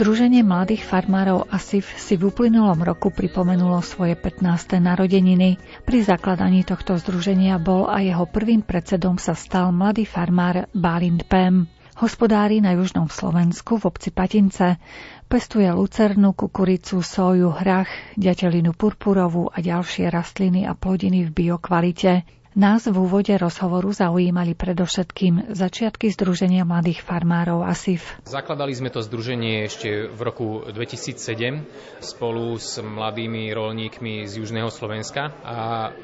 Združenie 0.02 0.42
mladých 0.42 0.82
farmárov 0.82 1.46
ASIF 1.46 1.94
si 1.94 2.18
v 2.18 2.34
uplynulom 2.34 2.82
roku 2.82 3.14
pripomenulo 3.14 3.78
svoje 3.86 4.18
15. 4.18 4.82
narodeniny. 4.82 5.62
Pri 5.86 6.02
zakladaní 6.02 6.66
tohto 6.66 6.98
združenia 6.98 7.62
bol 7.62 7.86
a 7.86 8.02
jeho 8.02 8.26
prvým 8.26 8.66
predsedom 8.66 9.22
sa 9.22 9.38
stal 9.38 9.70
mladý 9.70 10.02
farmár 10.02 10.66
Balind 10.74 11.30
Pem. 11.30 11.70
Hospodári 12.02 12.58
na 12.58 12.74
južnom 12.74 13.06
Slovensku 13.06 13.78
v 13.78 13.94
obci 13.94 14.10
Patince 14.10 14.82
pestuje 15.30 15.70
lucernu, 15.70 16.34
kukuricu, 16.34 16.98
soju, 16.98 17.54
hrach, 17.54 18.18
ďatelinu 18.18 18.74
purpurovú 18.74 19.54
a 19.54 19.62
ďalšie 19.62 20.10
rastliny 20.10 20.66
a 20.66 20.74
plodiny 20.74 21.30
v 21.30 21.46
biokvalite. 21.46 22.26
Nás 22.52 22.84
v 22.84 22.92
úvode 22.92 23.32
rozhovoru 23.32 23.96
zaujímali 23.96 24.52
predovšetkým 24.52 25.56
začiatky 25.56 26.12
Združenia 26.12 26.68
mladých 26.68 27.00
farmárov 27.00 27.64
ASIF. 27.64 28.04
Zakladali 28.28 28.76
sme 28.76 28.92
to 28.92 29.00
združenie 29.00 29.72
ešte 29.72 30.12
v 30.12 30.20
roku 30.20 30.60
2007 30.68 32.04
spolu 32.04 32.60
s 32.60 32.76
mladými 32.76 33.48
rolníkmi 33.56 34.28
z 34.28 34.44
Južného 34.44 34.68
Slovenska 34.68 35.32
a 35.40 35.56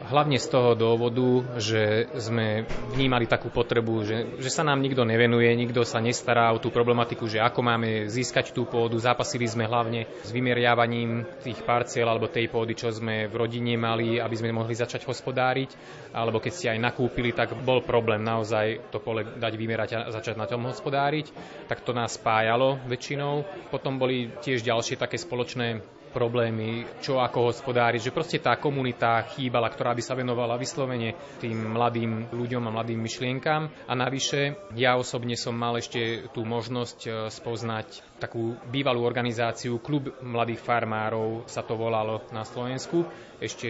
hlavne 0.09 0.41
z 0.41 0.49
toho 0.49 0.73
dôvodu, 0.73 1.61
že 1.61 2.09
sme 2.17 2.65
vnímali 2.97 3.29
takú 3.29 3.53
potrebu, 3.53 4.09
že, 4.09 4.41
že 4.41 4.49
sa 4.49 4.65
nám 4.65 4.81
nikto 4.81 5.05
nevenuje, 5.05 5.53
nikto 5.53 5.85
sa 5.85 6.01
nestará 6.01 6.49
o 6.57 6.63
tú 6.65 6.73
problematiku, 6.73 7.29
že 7.29 7.45
ako 7.45 7.61
máme 7.61 8.09
získať 8.09 8.57
tú 8.57 8.65
pôdu. 8.65 8.97
Zápasili 8.97 9.45
sme 9.45 9.69
hlavne 9.69 10.09
s 10.25 10.33
vymeriavaním 10.33 11.29
tých 11.45 11.61
parciel 11.61 12.09
alebo 12.09 12.25
tej 12.25 12.49
pôdy, 12.49 12.73
čo 12.73 12.89
sme 12.89 13.29
v 13.29 13.37
rodine 13.37 13.77
mali, 13.77 14.17
aby 14.17 14.33
sme 14.33 14.57
mohli 14.57 14.73
začať 14.73 15.05
hospodáriť, 15.05 15.77
alebo 16.17 16.38
keď 16.39 16.53
ste 16.55 16.71
aj 16.73 16.81
nakúpili, 16.81 17.37
tak 17.37 17.55
bol 17.63 17.85
problém 17.85 18.23
naozaj 18.25 18.91
to 18.91 18.99
pole 19.03 19.23
dať 19.25 19.53
vymerať 19.55 19.91
a 19.95 20.01
začať 20.11 20.35
na 20.39 20.47
tom 20.49 20.67
hospodáriť. 20.67 21.31
Tak 21.71 21.85
to 21.85 21.93
nás 21.93 22.17
spájalo 22.17 22.81
väčšinou. 22.89 23.47
Potom 23.69 24.01
boli 24.01 24.33
tiež 24.41 24.65
ďalšie 24.65 24.99
také 24.99 25.21
spoločné 25.21 25.99
problémy, 26.09 26.89
čo 27.05 27.21
ako 27.21 27.53
hospodáriť, 27.53 28.11
že 28.11 28.15
proste 28.17 28.39
tá 28.41 28.57
komunita 28.57 29.21
chýbala, 29.37 29.69
ktorá 29.69 29.93
by 29.93 30.03
sa 30.03 30.17
venovala 30.17 30.57
vyslovene 30.57 31.15
tým 31.39 31.77
mladým 31.77 32.33
ľuďom 32.33 32.65
a 32.65 32.75
mladým 32.75 33.01
myšlienkám. 33.01 33.87
A 33.87 33.93
navyše, 33.93 34.57
ja 34.75 34.97
osobne 34.97 35.37
som 35.37 35.55
mal 35.55 35.77
ešte 35.77 36.27
tú 36.33 36.43
možnosť 36.49 36.99
e, 37.07 37.11
spoznať 37.29 38.19
takú 38.19 38.57
bývalú 38.73 39.05
organizáciu 39.05 39.79
Klub 39.79 40.11
mladých 40.25 40.65
farmárov, 40.65 41.47
sa 41.47 41.63
to 41.63 41.79
volalo 41.79 42.25
na 42.35 42.43
Slovensku. 42.43 43.07
Ešte 43.39 43.69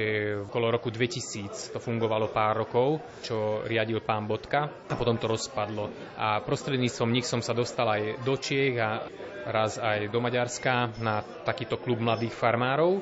okolo 0.48 0.72
roku 0.72 0.88
2000 0.88 1.76
to 1.76 1.78
fungovalo 1.78 2.32
pár 2.32 2.64
rokov, 2.64 3.04
čo 3.20 3.60
riadil 3.68 4.00
pán 4.00 4.24
Bodka 4.24 4.88
a 4.88 4.94
potom 4.96 5.20
to 5.20 5.28
rozpadlo. 5.28 5.92
A 6.16 6.40
prostredníctvom 6.40 7.12
nich 7.12 7.28
som 7.28 7.44
sa 7.44 7.52
dostal 7.52 7.84
aj 7.84 8.24
do 8.24 8.34
Čiech 8.40 8.80
a 8.80 9.04
raz 9.48 9.76
aj 9.76 10.08
do 10.08 10.18
Maďarska 10.24 10.96
na 11.04 11.20
takýto 11.44 11.76
klub 11.76 12.00
mladých 12.00 12.32
farmárov, 12.32 13.00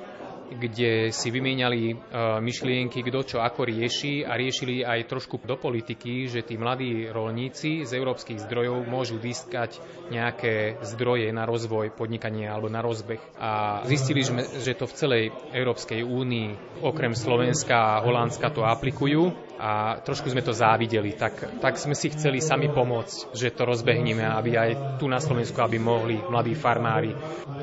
kde 0.53 1.11
si 1.11 1.29
vymieniali 1.31 1.81
e, 1.91 1.95
myšlienky, 2.39 3.03
kto 3.03 3.21
čo 3.23 3.39
ako 3.43 3.67
rieši 3.67 4.23
a 4.23 4.39
riešili 4.39 4.87
aj 4.87 5.11
trošku 5.11 5.43
do 5.43 5.59
politiky, 5.59 6.31
že 6.31 6.47
tí 6.47 6.55
mladí 6.55 7.11
rolníci 7.11 7.83
z 7.83 7.91
európskych 7.97 8.43
zdrojov 8.47 8.87
môžu 8.87 9.19
získať 9.19 9.79
nejaké 10.11 10.79
zdroje 10.87 11.31
na 11.35 11.47
rozvoj 11.47 11.91
podnikania 11.95 12.55
alebo 12.55 12.71
na 12.71 12.83
rozbeh. 12.83 13.23
A 13.39 13.83
zistili 13.87 14.23
sme, 14.23 14.43
že 14.43 14.79
to 14.79 14.87
v 14.87 14.95
celej 14.95 15.25
Európskej 15.51 16.03
únii, 16.07 16.83
okrem 16.87 17.17
Slovenska 17.17 17.99
a 17.99 18.03
Holandska 18.05 18.51
to 18.55 18.63
aplikujú 18.63 19.46
a 19.57 20.01
trošku 20.05 20.29
sme 20.29 20.45
to 20.45 20.53
závideli, 20.53 21.17
tak, 21.17 21.61
tak 21.61 21.81
sme 21.81 21.97
si 21.97 22.13
chceli 22.13 22.45
sami 22.45 22.69
pomôcť, 22.69 23.33
že 23.33 23.53
to 23.57 23.65
rozbehneme, 23.65 24.23
aby 24.23 24.51
aj 24.57 24.71
tu 25.01 25.09
na 25.09 25.17
Slovensku, 25.17 25.57
aby 25.65 25.81
mohli 25.81 26.21
mladí 26.21 26.53
farmári 26.53 27.17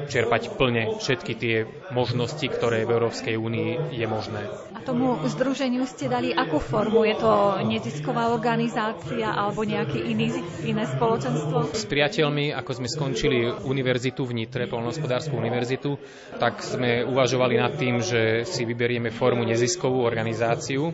čerpať 0.09 0.57
plne 0.57 0.97
všetky 0.97 1.33
tie 1.37 1.55
možnosti, 1.93 2.43
ktoré 2.43 2.83
v 2.83 2.97
Európskej 2.97 3.35
únii 3.37 3.93
je 3.93 4.05
možné. 4.09 4.41
A 4.73 4.81
tomu 4.81 5.21
združeniu 5.23 5.85
ste 5.85 6.09
dali 6.09 6.33
akú 6.33 6.57
formu? 6.57 7.05
Je 7.05 7.15
to 7.15 7.61
nezisková 7.63 8.33
organizácia 8.33 9.29
alebo 9.29 9.61
nejaký 9.63 10.01
iný, 10.01 10.33
iné 10.65 10.83
spoločenstvo? 10.89 11.71
S 11.71 11.85
priateľmi, 11.85 12.51
ako 12.51 12.71
sme 12.83 12.87
skončili 12.89 13.47
univerzitu 13.63 14.25
v 14.25 14.43
Nitre, 14.43 14.65
polnohospodárskú 14.65 15.37
univerzitu, 15.37 15.95
tak 16.41 16.65
sme 16.65 17.05
uvažovali 17.05 17.55
nad 17.61 17.77
tým, 17.77 18.01
že 18.01 18.43
si 18.49 18.65
vyberieme 18.65 19.13
formu 19.13 19.45
neziskovú 19.45 20.01
organizáciu, 20.01 20.89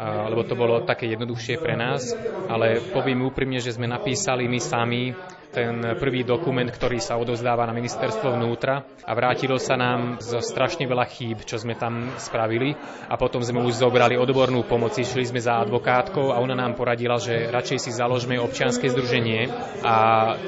lebo 0.00 0.42
to 0.48 0.56
bolo 0.56 0.84
také 0.88 1.04
jednoduchšie 1.12 1.60
pre 1.60 1.76
nás, 1.76 2.16
ale 2.48 2.80
poviem 2.92 3.28
úprimne, 3.28 3.60
že 3.60 3.76
sme 3.76 3.84
napísali 3.84 4.48
my 4.48 4.60
sami 4.60 5.12
ten 5.52 6.00
prvý 6.00 6.24
dokument, 6.24 6.66
ktorý 6.66 6.96
sa 6.96 7.20
odozdáva 7.20 7.68
na 7.68 7.76
ministerstvo 7.76 8.40
vnútra 8.40 8.88
a 9.04 9.12
vrátilo 9.12 9.60
sa 9.60 9.76
nám 9.76 10.16
zo 10.18 10.40
strašne 10.40 10.88
veľa 10.88 11.04
chýb, 11.12 11.44
čo 11.44 11.60
sme 11.60 11.76
tam 11.76 12.08
spravili 12.16 12.72
a 13.06 13.14
potom 13.20 13.44
sme 13.44 13.60
už 13.60 13.84
zobrali 13.84 14.16
odbornú 14.16 14.64
pomoc, 14.64 14.96
išli 14.96 15.28
sme 15.28 15.44
za 15.44 15.60
advokátkou 15.60 16.32
a 16.32 16.40
ona 16.40 16.56
nám 16.56 16.72
poradila, 16.72 17.20
že 17.20 17.52
radšej 17.52 17.78
si 17.78 17.90
založme 17.92 18.40
občianske 18.40 18.88
združenie 18.88 19.52
a 19.84 19.94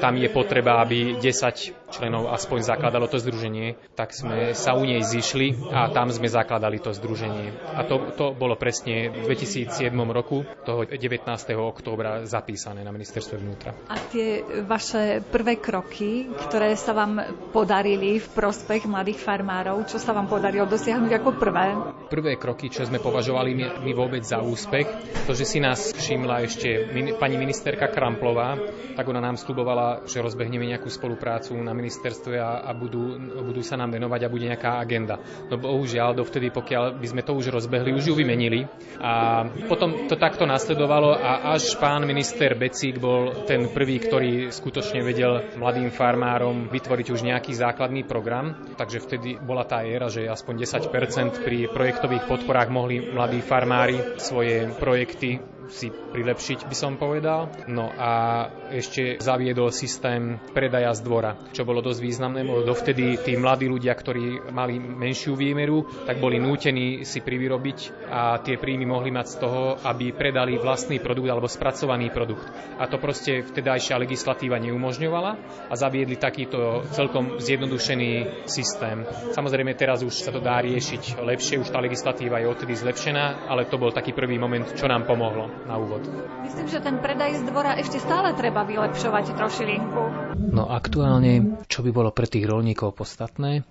tam 0.01 0.17
je 0.17 0.27
potreba, 0.33 0.81
aby 0.81 1.21
10 1.21 1.85
členov 1.93 2.33
aspoň 2.33 2.59
zakladalo 2.65 3.05
to 3.05 3.21
združenie, 3.21 3.77
tak 3.93 4.11
sme 4.11 4.57
sa 4.57 4.73
u 4.73 4.83
nej 4.83 5.05
zišli 5.05 5.69
a 5.69 5.93
tam 5.93 6.09
sme 6.09 6.27
zakladali 6.27 6.81
to 6.81 6.91
združenie. 6.91 7.53
A 7.77 7.85
to, 7.85 8.11
to 8.17 8.33
bolo 8.33 8.57
presne 8.57 9.13
v 9.13 9.31
2007 9.31 9.93
roku, 10.09 10.43
toho 10.65 10.83
19. 10.83 11.23
októbra 11.55 12.25
zapísané 12.25 12.81
na 12.81 12.91
ministerstve 12.91 13.37
vnútra. 13.37 13.71
A 13.87 13.95
tie 14.09 14.41
vaše 14.65 14.94
vaše 14.95 15.27
prvé 15.27 15.59
kroky, 15.59 16.31
ktoré 16.47 16.71
sa 16.79 16.95
vám 16.95 17.19
podarili 17.51 18.17
v 18.17 18.27
prospech 18.31 18.87
mladých 18.87 19.19
farmárov? 19.19 19.83
Čo 19.91 19.99
sa 19.99 20.15
vám 20.15 20.31
podarilo 20.31 20.63
dosiahnuť 20.65 21.11
ako 21.19 21.29
prvé? 21.35 21.67
Prvé 22.07 22.33
kroky, 22.39 22.71
čo 22.71 22.87
sme 22.87 23.03
považovali 23.03 23.51
my, 23.83 23.91
vôbec 23.91 24.23
za 24.23 24.39
úspech, 24.39 24.87
to, 25.27 25.35
že 25.35 25.43
si 25.43 25.59
nás 25.59 25.91
všimla 25.91 26.47
ešte 26.47 26.87
pani 27.19 27.35
ministerka 27.35 27.91
Kramplová, 27.91 28.55
tak 28.95 29.05
ona 29.11 29.19
nám 29.19 29.35
slubovala, 29.35 30.07
že 30.07 30.23
rozbehneme 30.23 30.71
nejakú 30.71 30.87
spoluprácu 30.87 31.59
na 31.59 31.75
ministerstve 31.75 32.39
a, 32.39 32.63
a 32.63 32.71
budú, 32.71 33.19
budú 33.19 33.59
sa 33.59 33.75
nám 33.75 33.91
venovať 33.91 34.21
a 34.23 34.31
bude 34.31 34.47
nejaká 34.47 34.79
agenda. 34.79 35.19
No 35.51 35.59
bohužiaľ, 35.59 36.15
dovtedy, 36.15 36.55
pokiaľ 36.55 37.03
by 37.03 37.07
sme 37.11 37.21
to 37.27 37.35
už 37.35 37.51
rozbehli, 37.51 37.91
už 37.91 38.11
ju 38.11 38.15
vymenili. 38.15 38.63
A 39.03 39.43
potom 39.67 40.07
to 40.07 40.15
takto 40.15 40.47
nasledovalo 40.47 41.15
a 41.15 41.51
až 41.57 41.75
pán 41.75 42.07
minister 42.07 42.55
Becík 42.55 43.01
bol 43.01 43.43
ten 43.43 43.67
prvý, 43.71 43.99
ktorý 43.99 44.53
skutočne 44.53 44.84
vedel 44.93 45.57
mladým 45.57 45.89
farmárom 45.89 46.67
vytvoriť 46.69 47.07
už 47.09 47.25
nejaký 47.25 47.55
základný 47.55 48.05
program. 48.05 48.53
Takže 48.75 49.01
vtedy 49.01 49.29
bola 49.39 49.65
tá 49.65 49.81
éra, 49.81 50.11
že 50.11 50.27
aspoň 50.27 50.67
10% 50.67 51.41
pri 51.41 51.71
projektových 51.71 52.27
podporách 52.29 52.69
mohli 52.69 53.01
mladí 53.01 53.41
farmári 53.41 54.19
svoje 54.21 54.69
projekty 54.77 55.54
si 55.69 55.89
prilepšiť, 55.91 56.69
by 56.69 56.75
som 56.75 56.97
povedal. 56.99 57.49
No 57.69 57.89
a 57.93 58.45
ešte 58.69 59.17
zaviedol 59.21 59.69
systém 59.73 60.37
predaja 60.53 60.93
z 60.93 61.01
dvora, 61.05 61.37
čo 61.53 61.65
bolo 61.67 61.81
dosť 61.81 61.99
významné, 62.01 62.41
lebo 62.45 62.65
dovtedy 62.65 63.19
tí 63.21 63.37
mladí 63.37 63.69
ľudia, 63.69 63.93
ktorí 63.93 64.51
mali 64.51 64.77
menšiu 64.77 65.37
výmeru, 65.37 65.85
tak 66.05 66.21
boli 66.21 66.37
nútení 66.41 67.07
si 67.07 67.21
privyrobiť 67.21 68.09
a 68.09 68.39
tie 68.41 68.59
príjmy 68.59 68.85
mohli 68.89 69.09
mať 69.13 69.27
z 69.27 69.35
toho, 69.41 69.61
aby 69.81 70.11
predali 70.13 70.57
vlastný 70.59 70.99
produkt 70.99 71.29
alebo 71.29 71.49
spracovaný 71.49 72.11
produkt. 72.11 72.47
A 72.77 72.89
to 72.89 72.97
proste 72.97 73.45
vtedajšia 73.45 74.01
legislatíva 74.01 74.57
neumožňovala 74.61 75.31
a 75.69 75.73
zaviedli 75.73 76.17
takýto 76.17 76.85
celkom 76.91 77.37
zjednodušený 77.39 78.45
systém. 78.49 79.05
Samozrejme 79.31 79.77
teraz 79.77 80.01
už 80.01 80.13
sa 80.13 80.31
to 80.33 80.41
dá 80.43 80.59
riešiť 80.61 81.21
lepšie, 81.21 81.61
už 81.61 81.71
tá 81.71 81.79
legislatíva 81.79 82.41
je 82.41 82.49
odtedy 82.49 82.73
zlepšená, 82.75 83.47
ale 83.47 83.67
to 83.69 83.79
bol 83.79 83.93
taký 83.93 84.11
prvý 84.11 84.35
moment, 84.35 84.65
čo 84.75 84.89
nám 84.89 85.07
pomohlo 85.07 85.54
na 85.63 85.79
úvod. 85.79 86.03
Myslím, 86.43 86.67
že 86.67 86.83
ten 86.83 86.99
predaj 86.99 87.41
z 87.41 87.43
dvora 87.47 87.79
ešte 87.79 87.97
stále 87.97 88.35
treba 88.35 88.67
vylepšovať 88.67 89.33
trošilinku. 89.33 90.01
No 90.35 90.67
aktuálne, 90.69 91.63
čo 91.65 91.81
by 91.81 91.91
bolo 91.95 92.11
pre 92.11 92.27
tých 92.29 92.45
rolníkov 92.45 92.95
podstatné, 92.99 93.63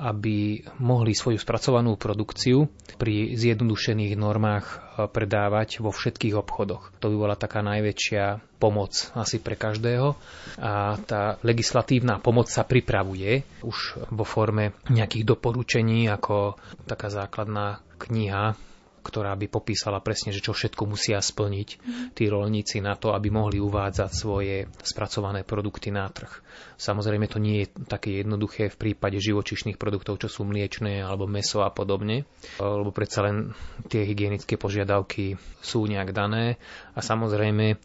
aby 0.00 0.64
mohli 0.80 1.12
svoju 1.12 1.36
spracovanú 1.36 2.00
produkciu 2.00 2.64
pri 2.96 3.36
zjednodušených 3.36 4.16
normách 4.16 4.64
eh, 4.72 4.78
predávať 5.04 5.84
vo 5.84 5.92
všetkých 5.92 6.34
obchodoch. 6.40 6.96
To 7.04 7.12
by 7.12 7.16
bola 7.16 7.36
taká 7.36 7.60
najväčšia 7.60 8.40
pomoc 8.56 8.92
asi 9.16 9.40
pre 9.40 9.56
každého 9.56 10.16
a 10.60 10.96
tá 11.04 11.40
legislatívna 11.40 12.20
pomoc 12.20 12.52
sa 12.52 12.64
pripravuje 12.64 13.44
už 13.64 14.08
vo 14.12 14.24
forme 14.24 14.76
nejakých 14.92 15.24
doporučení 15.24 16.08
ako 16.12 16.60
taká 16.84 17.08
základná 17.08 17.80
kniha 17.96 18.56
ktorá 19.00 19.34
by 19.36 19.46
popísala 19.48 19.98
presne, 20.04 20.30
že 20.30 20.44
čo 20.44 20.52
všetko 20.52 20.86
musia 20.86 21.18
splniť 21.18 21.68
tí 22.14 22.24
rolníci 22.28 22.84
na 22.84 22.94
to, 22.96 23.16
aby 23.16 23.32
mohli 23.32 23.58
uvádzať 23.58 24.10
svoje 24.12 24.68
spracované 24.84 25.42
produkty 25.42 25.88
na 25.90 26.06
trh. 26.08 26.30
Samozrejme 26.76 27.26
to 27.28 27.40
nie 27.40 27.64
je 27.64 27.72
také 27.88 28.20
jednoduché 28.20 28.68
v 28.72 28.76
prípade 28.76 29.16
živočišných 29.20 29.80
produktov, 29.80 30.20
čo 30.20 30.28
sú 30.28 30.44
mliečné 30.44 31.00
alebo 31.00 31.24
meso 31.28 31.64
a 31.64 31.72
podobne, 31.72 32.28
lebo 32.60 32.92
predsa 32.92 33.24
len 33.24 33.56
tie 33.88 34.04
hygienické 34.04 34.60
požiadavky 34.60 35.36
sú 35.60 35.84
nejak 35.88 36.12
dané 36.12 36.56
a 36.96 37.00
samozrejme 37.00 37.76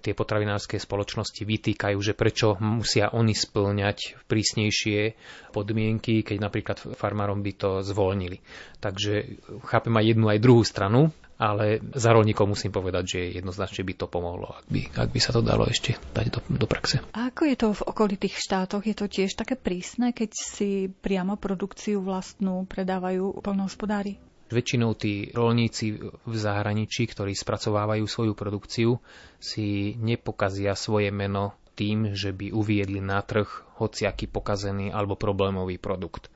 tie 0.00 0.16
potravinárske 0.16 0.80
spoločnosti 0.80 1.42
vytýkajú, 1.44 1.98
že 2.00 2.16
prečo 2.16 2.56
musia 2.62 3.12
oni 3.12 3.36
splňať 3.36 4.24
prísnejšie 4.24 5.16
podmienky, 5.52 6.24
keď 6.24 6.36
napríklad 6.40 6.76
farmárom 6.96 7.44
by 7.44 7.52
to 7.52 7.70
zvolnili. 7.84 8.40
Takže 8.80 9.42
chápem 9.68 9.92
aj 9.92 10.04
jednu, 10.16 10.26
aj 10.32 10.40
druhú 10.40 10.64
stranu, 10.64 11.12
ale 11.42 11.82
za 11.98 12.14
rolníkov 12.14 12.46
musím 12.46 12.70
povedať, 12.70 13.04
že 13.18 13.20
jednoznačne 13.42 13.82
by 13.82 13.94
to 13.98 14.06
pomohlo, 14.06 14.62
ak 14.62 14.66
by, 14.70 14.80
ak 14.94 15.10
by 15.10 15.20
sa 15.20 15.34
to 15.34 15.42
dalo 15.42 15.66
ešte 15.66 15.98
dať 16.14 16.26
do, 16.30 16.40
do 16.54 16.66
praxe. 16.70 17.02
A 17.18 17.34
ako 17.34 17.42
je 17.50 17.56
to 17.58 17.68
v 17.74 17.82
okolitých 17.82 18.38
štátoch? 18.38 18.86
Je 18.86 18.94
to 18.94 19.10
tiež 19.10 19.34
také 19.34 19.58
prísne, 19.58 20.14
keď 20.14 20.30
si 20.38 20.86
priamo 20.86 21.34
produkciu 21.34 21.98
vlastnú 21.98 22.62
predávajú 22.70 23.42
plnohospodári? 23.42 24.22
Väčšinou 24.52 24.92
tí 24.92 25.32
rolníci 25.32 25.96
v 26.04 26.34
zahraničí, 26.36 27.08
ktorí 27.08 27.32
spracovávajú 27.32 28.04
svoju 28.04 28.36
produkciu, 28.36 29.00
si 29.40 29.96
nepokazia 29.96 30.76
svoje 30.76 31.08
meno 31.08 31.56
tým, 31.72 32.12
že 32.12 32.36
by 32.36 32.52
uviedli 32.52 33.00
na 33.00 33.24
trh 33.24 33.48
hociaký 33.80 34.28
pokazený 34.28 34.92
alebo 34.92 35.16
problémový 35.16 35.80
produkt. 35.80 36.28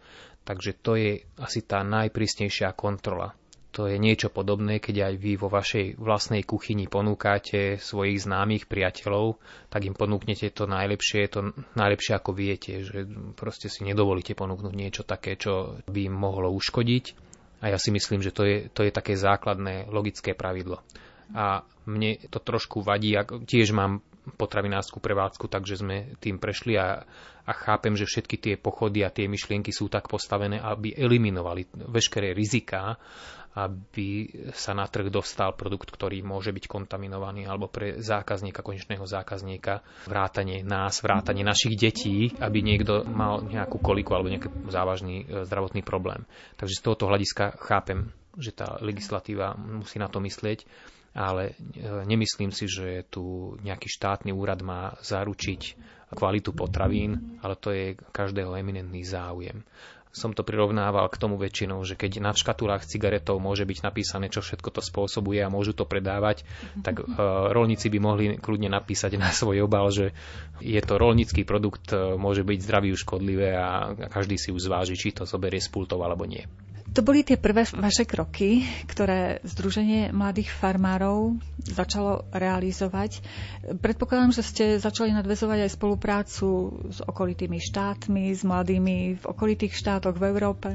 Takže 0.48 0.72
to 0.80 0.96
je 0.96 1.12
asi 1.36 1.60
tá 1.66 1.84
najprísnejšia 1.84 2.72
kontrola. 2.72 3.36
To 3.76 3.84
je 3.84 4.00
niečo 4.00 4.32
podobné, 4.32 4.80
keď 4.80 5.12
aj 5.12 5.14
vy 5.20 5.32
vo 5.36 5.52
vašej 5.52 6.00
vlastnej 6.00 6.48
kuchyni 6.48 6.88
ponúkate 6.88 7.76
svojich 7.76 8.24
známych 8.24 8.64
priateľov, 8.72 9.36
tak 9.68 9.84
im 9.84 9.92
ponúknete 9.92 10.48
to 10.48 10.64
najlepšie, 10.64 11.28
to 11.28 11.52
najlepšie 11.76 12.16
ako 12.16 12.32
viete, 12.32 12.80
že 12.80 13.04
proste 13.36 13.68
si 13.68 13.84
nedovolíte 13.84 14.32
ponúknuť 14.32 14.72
niečo 14.72 15.04
také, 15.04 15.36
čo 15.36 15.76
by 15.84 16.08
im 16.08 16.16
mohlo 16.16 16.48
uškodiť 16.56 17.25
a 17.66 17.74
ja 17.74 17.78
si 17.82 17.90
myslím, 17.90 18.22
že 18.22 18.30
to 18.30 18.46
je, 18.46 18.70
to 18.70 18.86
je 18.86 18.94
také 18.94 19.18
základné 19.18 19.90
logické 19.90 20.38
pravidlo. 20.38 20.78
A 21.34 21.66
mne 21.90 22.22
to 22.30 22.38
trošku 22.38 22.78
vadí, 22.86 23.18
ak 23.18 23.42
tiež 23.42 23.74
mám 23.74 23.98
potravinárskú 24.34 24.98
prevádzku, 24.98 25.46
takže 25.46 25.78
sme 25.78 25.96
tým 26.18 26.42
prešli 26.42 26.74
a, 26.74 27.06
a 27.46 27.52
chápem, 27.54 27.94
že 27.94 28.10
všetky 28.10 28.36
tie 28.42 28.54
pochody 28.58 29.06
a 29.06 29.14
tie 29.14 29.30
myšlienky 29.30 29.70
sú 29.70 29.86
tak 29.86 30.10
postavené, 30.10 30.58
aby 30.58 30.90
eliminovali 30.98 31.70
veškeré 31.86 32.34
riziká 32.34 32.98
aby 33.56 34.28
sa 34.52 34.76
na 34.76 34.84
trh 34.84 35.08
dostal 35.08 35.56
produkt, 35.56 35.88
ktorý 35.88 36.20
môže 36.20 36.52
byť 36.52 36.68
kontaminovaný 36.68 37.48
alebo 37.48 37.72
pre 37.72 38.04
zákazníka, 38.04 38.60
konečného 38.60 39.08
zákazníka, 39.08 39.80
vrátanie 40.04 40.60
nás, 40.60 41.00
vrátanie 41.00 41.40
našich 41.40 41.80
detí, 41.80 42.36
aby 42.36 42.60
niekto 42.60 43.08
mal 43.08 43.40
nejakú 43.40 43.80
koliku 43.80 44.12
alebo 44.12 44.28
nejaký 44.28 44.52
závažný 44.68 45.24
e, 45.24 45.48
zdravotný 45.48 45.80
problém. 45.80 46.28
Takže 46.60 46.76
z 46.76 46.84
tohoto 46.84 47.08
hľadiska 47.08 47.56
chápem, 47.56 48.12
že 48.36 48.52
tá 48.52 48.76
legislatíva 48.84 49.56
musí 49.56 49.96
na 49.96 50.12
to 50.12 50.20
myslieť, 50.20 50.68
ale 51.16 51.56
e, 51.56 52.04
nemyslím 52.04 52.52
si, 52.52 52.68
že 52.68 53.08
tu 53.08 53.56
nejaký 53.64 53.88
štátny 53.88 54.36
úrad 54.36 54.60
má 54.60 55.00
zaručiť 55.00 55.80
kvalitu 56.12 56.54
potravín, 56.54 57.40
ale 57.42 57.56
to 57.56 57.72
je 57.72 57.96
každého 58.12 58.54
eminentný 58.54 59.02
záujem 59.02 59.64
som 60.16 60.32
to 60.32 60.40
prirovnával 60.40 61.12
k 61.12 61.20
tomu 61.20 61.36
väčšinou, 61.36 61.84
že 61.84 61.92
keď 61.92 62.24
na 62.24 62.32
škatulách 62.32 62.88
cigaretov 62.88 63.36
môže 63.36 63.68
byť 63.68 63.84
napísané, 63.84 64.32
čo 64.32 64.40
všetko 64.40 64.72
to 64.72 64.80
spôsobuje 64.80 65.44
a 65.44 65.52
môžu 65.52 65.76
to 65.76 65.84
predávať, 65.84 66.48
tak 66.80 67.04
uh, 67.04 67.52
rolníci 67.52 67.92
by 67.92 67.98
mohli 68.00 68.24
kľudne 68.40 68.72
napísať 68.72 69.20
na 69.20 69.28
svoj 69.28 69.68
obal, 69.68 69.92
že 69.92 70.16
je 70.64 70.80
to 70.80 70.96
rolnícky 70.96 71.44
produkt, 71.44 71.92
uh, 71.92 72.16
môže 72.16 72.48
byť 72.48 72.58
zdravý 72.64 72.96
škodlivé 72.96 73.60
a 73.60 73.92
každý 74.08 74.40
si 74.40 74.48
už 74.56 74.72
zváži, 74.72 74.96
či 74.96 75.12
to 75.12 75.28
zoberie 75.28 75.60
z 75.60 75.68
pultov 75.68 76.00
alebo 76.00 76.24
nie. 76.24 76.48
To 76.88 77.00
boli 77.00 77.20
tie 77.20 77.34
prvé 77.34 77.66
vaše 77.66 78.02
kroky, 78.02 78.62
ktoré 78.86 79.42
Združenie 79.42 80.10
mladých 80.10 80.48
farmárov 80.50 81.34
začalo 81.60 82.24
realizovať. 82.30 83.20
Predpokladám, 83.74 84.30
že 84.30 84.42
ste 84.42 84.64
začali 84.76 85.10
nadvezovať 85.10 85.58
aj 85.62 85.70
spoluprácu 85.72 86.48
s 86.86 86.98
okolitými 87.00 87.58
štátmi, 87.58 88.30
s 88.30 88.42
mladými 88.42 88.96
v 89.16 89.24
okolitých 89.24 89.72
štátoch 89.72 90.14
v 90.14 90.24
Európe. 90.26 90.68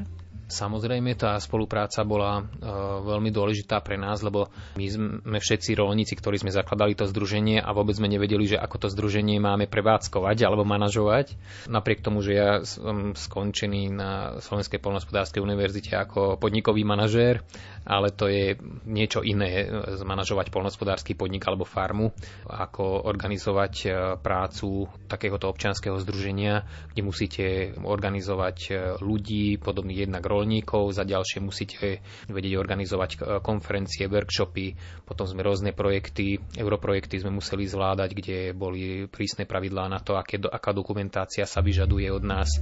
Samozrejme, 0.51 1.15
tá 1.15 1.39
spolupráca 1.39 2.03
bola 2.03 2.43
e, 2.43 2.67
veľmi 3.07 3.31
dôležitá 3.31 3.79
pre 3.79 3.95
nás, 3.95 4.19
lebo 4.19 4.51
my 4.75 4.85
sme 4.91 5.39
všetci 5.39 5.79
rolníci, 5.79 6.19
ktorí 6.19 6.43
sme 6.43 6.51
zakladali 6.51 6.91
to 6.91 7.07
združenie 7.07 7.63
a 7.63 7.71
vôbec 7.71 7.95
sme 7.95 8.11
nevedeli, 8.11 8.51
že 8.51 8.59
ako 8.59 8.75
to 8.83 8.87
združenie 8.91 9.39
máme 9.39 9.71
prevádzkovať 9.71 10.43
alebo 10.43 10.67
manažovať. 10.67 11.39
Napriek 11.71 12.03
tomu, 12.03 12.19
že 12.19 12.31
ja 12.35 12.49
som 12.67 13.15
skončený 13.15 13.95
na 13.95 14.11
Slovenskej 14.43 14.83
polnospodárskej 14.83 15.39
univerzite 15.39 15.95
ako 15.95 16.35
podnikový 16.35 16.83
manažér, 16.83 17.39
ale 17.87 18.11
to 18.11 18.27
je 18.27 18.59
niečo 18.83 19.23
iné 19.23 19.63
e, 19.63 19.65
zmanažovať 19.95 20.51
polnospodársky 20.51 21.15
podnik 21.15 21.47
alebo 21.47 21.63
farmu, 21.63 22.11
ako 22.51 23.07
organizovať 23.07 23.73
e, 23.81 23.89
prácu 24.19 24.91
takéhoto 25.07 25.47
občianskeho 25.47 25.95
združenia, 26.03 26.67
kde 26.91 27.01
musíte 27.01 27.45
organizovať 27.79 28.57
ľudí, 28.99 29.55
podobných 29.55 30.11
jednak 30.11 30.27
rolníkov, 30.41 30.97
za 30.97 31.05
ďalšie 31.05 31.37
musíte 31.45 32.01
vedieť 32.25 32.57
organizovať 32.57 33.09
konferencie, 33.45 34.09
workshopy, 34.09 34.73
potom 35.05 35.29
sme 35.29 35.45
rôzne 35.45 35.69
projekty, 35.77 36.41
europrojekty 36.57 37.21
sme 37.21 37.37
museli 37.37 37.69
zvládať, 37.69 38.09
kde 38.17 38.37
boli 38.57 39.05
prísne 39.05 39.45
pravidlá 39.45 39.85
na 39.85 40.01
to, 40.01 40.17
aké, 40.17 40.41
aká 40.41 40.73
dokumentácia 40.73 41.45
sa 41.45 41.61
vyžaduje 41.61 42.09
od 42.09 42.25
nás. 42.25 42.57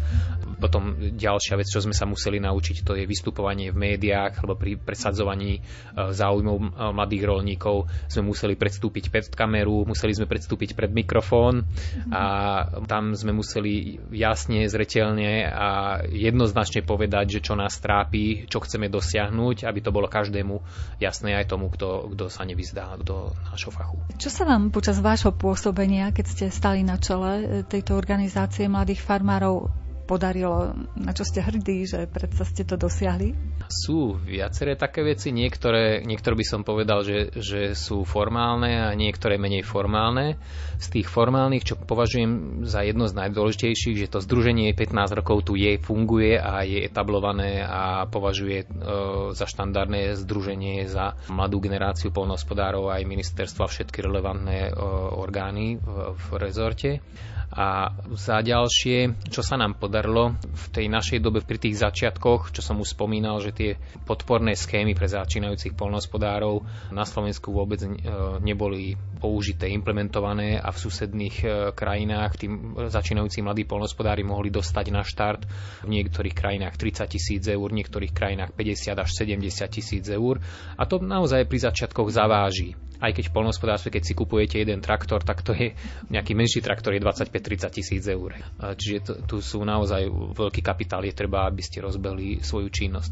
Potom 0.59 1.15
ďalšia 1.15 1.55
vec, 1.55 1.71
čo 1.71 1.79
sme 1.79 1.95
sa 1.95 2.03
museli 2.03 2.43
naučiť, 2.43 2.83
to 2.83 2.99
je 2.99 3.07
vystupovanie 3.07 3.71
v 3.71 3.95
médiách, 3.95 4.43
alebo 4.43 4.59
pri 4.59 4.75
presadzovaní 4.75 5.57
e, 5.57 5.61
záujmov 6.11 6.57
e, 6.59 6.67
mladých 6.91 7.23
rolníkov 7.23 7.87
sme 8.11 8.27
museli 8.27 8.59
predstúpiť 8.59 9.07
pred 9.07 9.25
kameru, 9.31 9.87
museli 9.87 10.11
sme 10.11 10.27
predstúpiť 10.27 10.75
pred 10.75 10.91
mikrofón 10.91 11.63
a 12.11 12.23
tam 12.89 13.15
sme 13.15 13.31
museli 13.31 14.01
jasne, 14.11 14.67
zretelne 14.67 15.47
a 15.47 16.01
jednoznačne 16.09 16.81
povedať, 16.89 17.37
že 17.37 17.45
čo 17.45 17.53
nás 17.53 17.68
trápi, 17.77 18.49
čo 18.49 18.57
chceme 18.65 18.89
dosiahnuť, 18.89 19.69
aby 19.69 19.79
to 19.85 19.93
bolo 19.93 20.09
každému 20.09 20.57
jasné 20.97 21.37
aj 21.37 21.53
tomu, 21.53 21.69
kto, 21.69 22.09
kto 22.17 22.25
sa 22.33 22.41
nevyzdá 22.49 22.97
do 23.05 23.29
nášho 23.53 23.69
fachu. 23.69 24.01
Čo 24.17 24.33
sa 24.33 24.49
vám 24.49 24.73
počas 24.73 24.97
vášho 24.97 25.29
pôsobenia, 25.29 26.09
keď 26.09 26.25
ste 26.25 26.45
stali 26.49 26.81
na 26.81 26.97
čele 26.97 27.61
tejto 27.69 27.93
organizácie 27.93 28.65
mladých 28.65 29.05
farmárov, 29.05 29.69
podarilo, 30.09 30.73
na 30.97 31.13
čo 31.13 31.21
ste 31.21 31.45
hrdí, 31.45 31.85
že 31.85 32.09
predsa 32.09 32.41
ste 32.41 32.65
to 32.65 32.81
dosiahli? 32.81 33.37
Sú 33.69 34.17
viaceré 34.17 34.73
také 34.73 35.05
veci, 35.05 35.29
niektoré, 35.29 36.01
niektoré 36.01 36.33
by 36.33 36.45
som 36.49 36.61
povedal, 36.65 37.05
že, 37.05 37.29
že 37.37 37.77
sú 37.77 38.01
formálne 38.01 38.89
a 38.89 38.97
niektoré 38.97 39.37
menej 39.37 39.61
formálne. 39.61 40.41
Z 40.81 40.97
tých 40.97 41.07
formálnych, 41.13 41.61
čo 41.61 41.77
považujem 41.77 42.65
za 42.65 42.81
jedno 42.81 43.05
z 43.05 43.13
najdôležitejších, 43.21 44.01
že 44.01 44.09
to 44.09 44.25
združenie 44.25 44.73
15 44.73 45.21
rokov 45.21 45.45
tu 45.45 45.53
je, 45.53 45.77
funguje 45.77 46.41
a 46.41 46.65
je 46.65 46.81
etablované 46.81 47.61
a 47.61 48.09
považuje 48.09 48.65
e, 48.65 48.67
za 49.37 49.45
štandardné 49.45 50.17
združenie 50.17 50.89
za 50.89 51.13
mladú 51.29 51.61
generáciu 51.61 52.09
polnohospodárov 52.09 52.89
aj 52.89 53.05
ministerstva 53.05 53.69
všetky 53.69 54.01
relevantné 54.01 54.57
e, 54.67 54.71
orgány 55.13 55.77
v, 55.77 56.17
v 56.17 56.25
rezorte. 56.41 56.89
A 57.49 57.89
za 58.13 58.45
ďalšie, 58.45 59.25
čo 59.33 59.41
sa 59.41 59.57
nám 59.57 59.81
podarilo 59.81 60.37
v 60.37 60.65
tej 60.69 60.85
našej 60.85 61.17
dobe 61.17 61.41
pri 61.41 61.57
tých 61.57 61.81
začiatkoch, 61.81 62.53
čo 62.53 62.61
som 62.61 62.77
už 62.77 62.93
spomínal, 62.93 63.41
že 63.41 63.49
tie 63.49 63.71
podporné 64.05 64.53
schémy 64.53 64.93
pre 64.93 65.09
začínajúcich 65.09 65.73
polnospodárov 65.73 66.61
na 66.93 67.09
Slovensku 67.09 67.49
vôbec 67.49 67.81
e, 67.81 67.89
neboli 68.45 68.93
použité, 69.19 69.67
implementované 69.69 70.57
a 70.57 70.71
v 70.71 70.77
susedných 70.79 71.35
e, 71.43 71.47
krajinách 71.75 72.31
tým 72.39 72.79
začínajúci 72.87 73.43
mladí 73.43 73.67
polnospodári 73.67 74.23
mohli 74.23 74.47
dostať 74.47 74.85
na 74.89 75.03
štart 75.03 75.41
v 75.83 75.89
niektorých 75.91 76.33
krajinách 76.33 76.79
30 76.79 77.05
tisíc 77.11 77.43
eur, 77.43 77.67
v 77.67 77.83
niektorých 77.83 78.15
krajinách 78.15 78.55
50 78.55 78.95
až 78.95 79.09
70 79.11 79.43
tisíc 79.67 80.05
eur 80.07 80.39
a 80.79 80.83
to 80.87 81.03
naozaj 81.03 81.43
pri 81.45 81.59
začiatkoch 81.67 82.09
zaváži 82.09 82.79
aj 82.99 83.15
keď 83.15 83.31
v 83.31 83.35
polnohospodárstve, 83.35 83.95
keď 83.95 84.03
si 84.03 84.13
kupujete 84.13 84.59
jeden 84.59 84.83
traktor, 84.83 85.23
tak 85.23 85.39
to 85.39 85.55
je 85.55 85.71
nejaký 86.11 86.35
menší 86.35 86.59
traktor, 86.59 86.91
je 86.91 86.99
25-30 86.99 87.71
tisíc 87.71 88.03
eur. 88.03 88.35
Čiže 88.59 88.97
to, 88.99 89.13
tu 89.23 89.37
sú 89.39 89.63
naozaj 89.63 90.11
veľký 90.35 90.59
kapitál, 90.59 91.07
je 91.07 91.15
treba, 91.15 91.47
aby 91.47 91.63
ste 91.63 91.79
rozbehli 91.79 92.43
svoju 92.43 92.67
činnosť. 92.67 93.11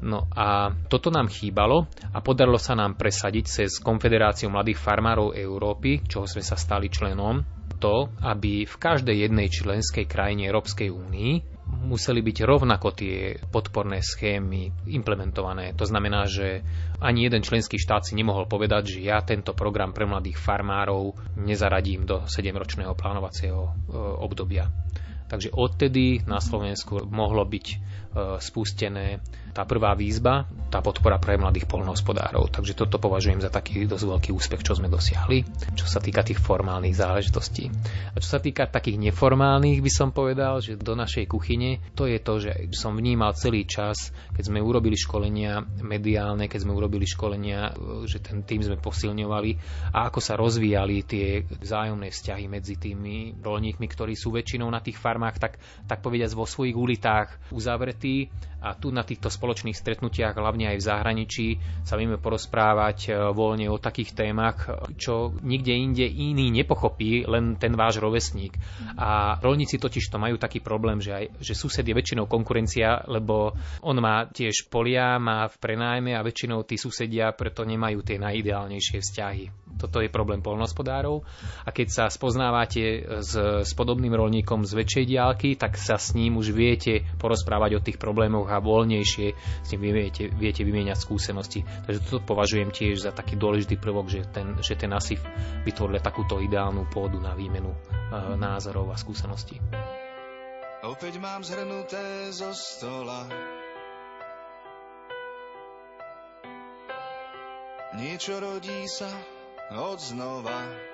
No 0.00 0.24
a 0.32 0.72
toto 0.88 1.12
nám 1.12 1.28
chýbalo 1.28 1.84
a 2.12 2.18
podarilo 2.24 2.56
sa 2.56 2.72
nám 2.72 2.96
presadiť 2.96 3.44
cez 3.44 3.70
Konfederáciu 3.78 4.48
mladých 4.48 4.80
farmárov 4.80 5.36
Európy, 5.36 6.00
čoho 6.08 6.24
sme 6.24 6.40
sa 6.40 6.56
stali 6.56 6.88
členom, 6.88 7.44
to, 7.80 8.12
aby 8.20 8.68
v 8.68 8.76
každej 8.76 9.28
jednej 9.28 9.48
členskej 9.48 10.04
krajine 10.04 10.48
Európskej 10.48 10.92
únii 10.92 11.32
museli 11.70 12.20
byť 12.20 12.38
rovnako 12.44 12.88
tie 12.92 13.38
podporné 13.48 14.02
schémy 14.02 14.90
implementované. 14.90 15.72
To 15.78 15.86
znamená, 15.86 16.26
že 16.26 16.60
ani 17.00 17.30
jeden 17.30 17.40
členský 17.40 17.78
štát 17.78 18.04
si 18.04 18.18
nemohol 18.18 18.50
povedať, 18.50 18.98
že 18.98 19.06
ja 19.06 19.22
tento 19.22 19.54
program 19.54 19.94
pre 19.94 20.04
mladých 20.04 20.36
farmárov 20.36 21.16
nezaradím 21.40 22.04
do 22.04 22.26
7-ročného 22.26 22.92
plánovacieho 22.92 23.62
e, 23.64 23.72
obdobia. 23.96 24.68
Takže 25.30 25.54
odtedy 25.54 26.26
na 26.26 26.42
Slovensku 26.42 27.06
mohlo 27.06 27.46
byť 27.46 27.66
e, 27.70 27.76
spustené 28.42 29.22
tá 29.50 29.66
prvá 29.66 29.98
výzva, 29.98 30.46
tá 30.70 30.78
podpora 30.78 31.18
pre 31.18 31.34
mladých 31.34 31.66
polnohospodárov. 31.66 32.50
Takže 32.54 32.78
toto 32.78 33.02
považujem 33.02 33.42
za 33.42 33.50
taký 33.50 33.84
dosť 33.86 34.04
veľký 34.06 34.30
úspech, 34.30 34.62
čo 34.62 34.78
sme 34.78 34.86
dosiahli, 34.86 35.42
čo 35.74 35.86
sa 35.90 35.98
týka 35.98 36.22
tých 36.22 36.38
formálnych 36.38 36.94
záležitostí. 36.94 37.66
A 38.14 38.16
čo 38.22 38.28
sa 38.30 38.38
týka 38.38 38.70
takých 38.70 39.10
neformálnych, 39.10 39.82
by 39.82 39.90
som 39.90 40.14
povedal, 40.14 40.62
že 40.62 40.78
do 40.78 40.94
našej 40.94 41.26
kuchyne, 41.26 41.82
to 41.98 42.06
je 42.06 42.18
to, 42.22 42.34
že 42.38 42.52
som 42.78 42.94
vnímal 42.94 43.34
celý 43.34 43.66
čas, 43.66 44.14
keď 44.34 44.54
sme 44.54 44.62
urobili 44.62 44.94
školenia 44.94 45.66
mediálne, 45.82 46.46
keď 46.46 46.60
sme 46.62 46.72
urobili 46.74 47.04
školenia, 47.04 47.74
že 48.06 48.22
ten 48.22 48.46
tým 48.46 48.62
sme 48.62 48.78
posilňovali 48.78 49.50
a 49.94 50.06
ako 50.06 50.20
sa 50.22 50.38
rozvíjali 50.38 51.02
tie 51.02 51.42
vzájomné 51.42 52.14
vzťahy 52.14 52.46
medzi 52.46 52.78
tými 52.78 53.42
rolníkmi, 53.42 53.86
ktorí 53.90 54.14
sú 54.14 54.30
väčšinou 54.30 54.70
na 54.70 54.78
tých 54.78 54.96
farmách, 54.96 55.19
tak, 55.36 55.60
tak 55.84 56.00
povediať 56.00 56.32
vo 56.32 56.48
svojich 56.48 56.72
ulitách 56.72 57.36
uzavretí 57.52 58.32
a 58.60 58.76
tu 58.76 58.92
na 58.92 59.00
týchto 59.00 59.32
spoločných 59.32 59.72
stretnutiach, 59.72 60.36
hlavne 60.36 60.76
aj 60.76 60.76
v 60.76 60.86
zahraničí, 60.86 61.46
sa 61.80 61.96
vieme 61.96 62.20
porozprávať 62.20 62.98
e, 63.08 63.10
voľne 63.32 63.72
o 63.72 63.80
takých 63.80 64.12
témach, 64.12 64.68
čo 65.00 65.32
nikde 65.40 65.72
inde 65.72 66.04
iný 66.04 66.52
nepochopí, 66.52 67.24
len 67.24 67.56
ten 67.56 67.72
váš 67.72 68.04
rovesník. 68.04 68.52
A 69.00 69.40
rolníci 69.40 69.80
totiž 69.80 70.12
to 70.12 70.20
majú 70.20 70.36
taký 70.36 70.60
problém, 70.60 71.00
že, 71.00 71.12
aj, 71.16 71.24
že 71.40 71.56
sused 71.56 71.84
je 71.88 71.96
väčšinou 71.96 72.28
konkurencia, 72.28 73.00
lebo 73.08 73.56
on 73.80 73.96
má 73.96 74.28
tiež 74.28 74.68
polia, 74.68 75.16
má 75.16 75.48
v 75.48 75.56
prenájme 75.56 76.12
a 76.12 76.20
väčšinou 76.20 76.60
tí 76.68 76.76
susedia 76.76 77.32
preto 77.32 77.64
nemajú 77.64 78.04
tie 78.04 78.20
najideálnejšie 78.20 79.00
vzťahy. 79.00 79.44
Toto 79.80 80.04
je 80.04 80.12
problém 80.12 80.44
polnospodárov. 80.44 81.24
A 81.64 81.72
keď 81.72 81.88
sa 81.88 82.04
spoznávate 82.12 83.00
s, 83.24 83.32
s 83.64 83.72
podobným 83.72 84.12
rolníkom 84.12 84.68
z 84.68 84.76
väčšej 84.76 85.04
diálky, 85.10 85.58
tak 85.58 85.74
sa 85.74 85.98
s 85.98 86.14
ním 86.14 86.38
už 86.38 86.54
viete 86.54 87.02
porozprávať 87.18 87.70
o 87.76 87.84
tých 87.84 87.98
problémoch 87.98 88.46
a 88.46 88.62
voľnejšie 88.62 89.26
s 89.66 89.68
ním 89.74 89.90
viete, 89.90 90.30
viete 90.30 90.62
vymieňať 90.62 90.98
skúsenosti. 91.02 91.66
Takže 91.66 92.00
toto 92.06 92.22
považujem 92.22 92.70
tiež 92.70 93.02
za 93.02 93.10
taký 93.10 93.34
dôležitý 93.34 93.82
prvok, 93.82 94.06
že 94.06 94.20
ten, 94.30 94.54
že 94.62 94.78
ten 94.78 94.94
ASIF 94.94 95.20
vytvoril 95.66 95.98
takúto 95.98 96.38
ideálnu 96.38 96.86
pôdu 96.88 97.18
na 97.18 97.34
výmenu 97.34 97.74
uh, 97.74 98.38
názorov 98.38 98.94
a 98.94 98.96
skúseností. 98.96 99.58
Opäť 100.80 101.20
mám 101.20 101.44
zhrnuté 101.44 102.32
zo 102.32 102.56
stola 102.56 103.28
Niečo 107.90 108.38
rodí 108.38 108.86
sa 108.86 109.10
od 109.74 109.98
znova. 109.98 110.89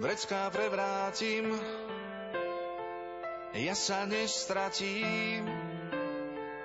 Vrecká 0.00 0.48
prevrátim, 0.48 1.52
ja 3.52 3.76
sa 3.76 4.08
nestratím, 4.08 5.44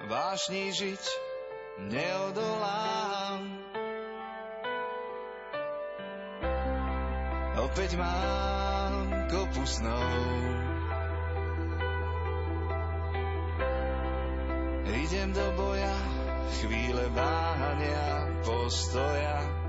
vášni 0.08 0.72
žiť 0.72 1.04
neodolám. 1.92 3.44
Opäť 7.60 8.00
mám 8.00 9.28
kopu 9.28 9.68
snov, 9.68 10.16
idem 14.96 15.36
do 15.36 15.48
boja, 15.60 15.96
chvíle 16.64 17.04
váhania, 17.12 18.32
postoja. 18.48 19.65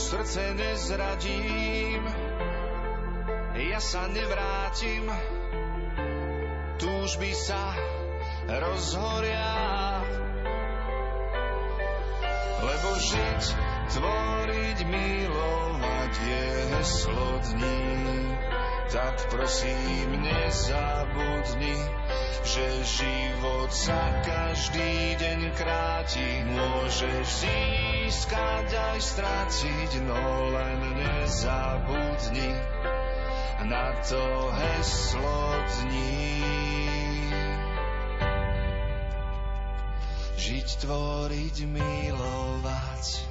Srdce 0.00 0.56
nezradím, 0.56 2.02
ja 3.52 3.80
sa 3.84 4.08
nevrátim, 4.08 5.04
túžby 6.80 7.36
sa 7.36 7.76
rozhoria. 8.48 9.52
Lebo 12.64 12.88
žiť, 12.96 13.42
tvoriť, 13.92 14.78
milovať 14.88 16.12
je 16.16 16.44
heslo 16.72 17.28
dní, 17.52 17.84
tak 18.90 19.30
prosím 19.30 20.18
nezabudni, 20.18 21.78
že 22.42 22.66
život 22.82 23.70
sa 23.70 24.18
každý 24.26 25.14
deň 25.14 25.40
kráti. 25.54 26.42
Môžeš 26.50 27.46
získať 27.46 28.68
aj 28.74 28.98
stratiť, 28.98 29.90
no 30.10 30.50
len 30.50 30.80
nezabudni 30.98 32.50
na 33.70 33.94
to 34.02 34.50
heslo 34.50 35.42
dní. 35.78 36.42
Žiť, 40.34 40.68
tvoriť, 40.82 41.56
milovať. 41.70 43.29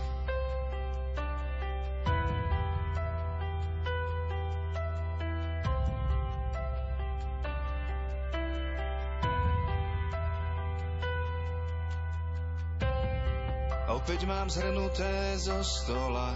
Opäť 14.10 14.26
mám 14.26 14.50
zhrnuté 14.50 15.38
zo 15.38 15.62
stola. 15.62 16.34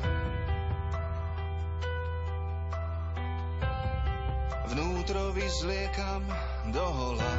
Vnútro 4.70 5.34
vyzliekam 5.34 6.22
do 6.70 6.86
hola. 6.86 7.34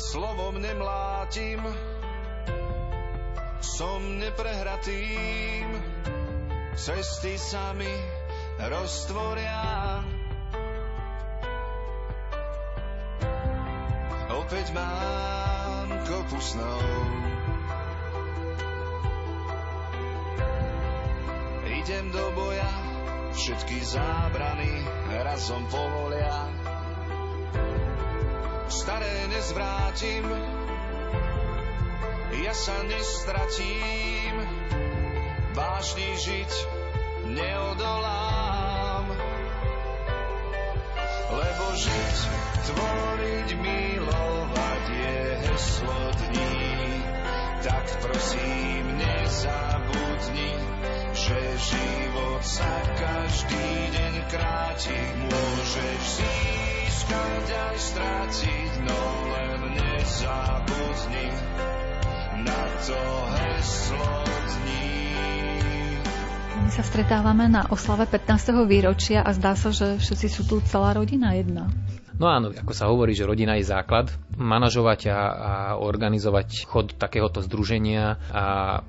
Slovom 0.00 0.56
nemlátim, 0.56 1.60
som 3.60 4.00
neprehratým, 4.24 5.68
cesty 6.80 7.36
sa 7.36 7.76
mi 7.76 7.92
roztvoria. 8.56 10.00
Opäť 14.32 14.72
mám 14.72 15.53
kopu 16.02 16.38
snov. 16.42 16.82
Idem 21.64 22.10
do 22.10 22.26
boja, 22.34 22.72
všetky 23.36 23.78
zábrany 23.84 24.72
razom 25.22 25.62
povolia. 25.70 26.48
Staré 28.66 29.28
nezvrátim, 29.30 30.24
ja 32.42 32.54
sa 32.56 32.76
nestratím, 32.88 34.34
vážne 35.54 36.08
žiť 36.18 36.52
neodolám. 37.30 38.33
Lebo 41.34 41.66
žiť, 41.74 42.18
tvoriť, 42.62 43.48
milovať 43.58 44.84
je 44.86 45.18
heslo 45.42 46.02
dní, 46.14 47.02
tak 47.58 47.86
prosím 47.98 48.84
nezabudni, 48.94 50.54
že 51.10 51.38
život 51.58 52.42
sa 52.46 52.74
každý 52.94 53.66
deň 53.98 54.14
kráti, 54.30 55.00
môžeš 55.26 56.00
získať 56.22 57.46
aj 57.50 57.76
strátiť, 57.82 58.70
no 58.86 59.02
len 59.34 59.60
nezabudni 59.74 61.28
na 62.46 62.62
to 62.86 63.02
heslo 63.34 64.14
dní. 64.22 65.33
My 66.54 66.70
sa 66.70 66.86
stretávame 66.86 67.50
na 67.50 67.66
oslave 67.66 68.06
15. 68.06 68.54
výročia 68.70 69.26
a 69.26 69.34
zdá 69.34 69.58
sa, 69.58 69.74
že 69.74 69.98
všetci 69.98 70.26
sú 70.30 70.42
tu 70.46 70.62
celá 70.62 70.94
rodina 70.94 71.34
jedna. 71.34 71.66
No 72.14 72.30
áno, 72.30 72.54
ako 72.54 72.70
sa 72.70 72.86
hovorí, 72.86 73.10
že 73.10 73.26
rodina 73.26 73.58
je 73.58 73.66
základ. 73.66 74.06
Manažovať 74.34 75.00
a, 75.08 75.14
a 75.14 75.52
organizovať 75.78 76.66
chod 76.66 76.94
takéhoto 76.98 77.38
združenia 77.38 78.18
a 78.30 78.44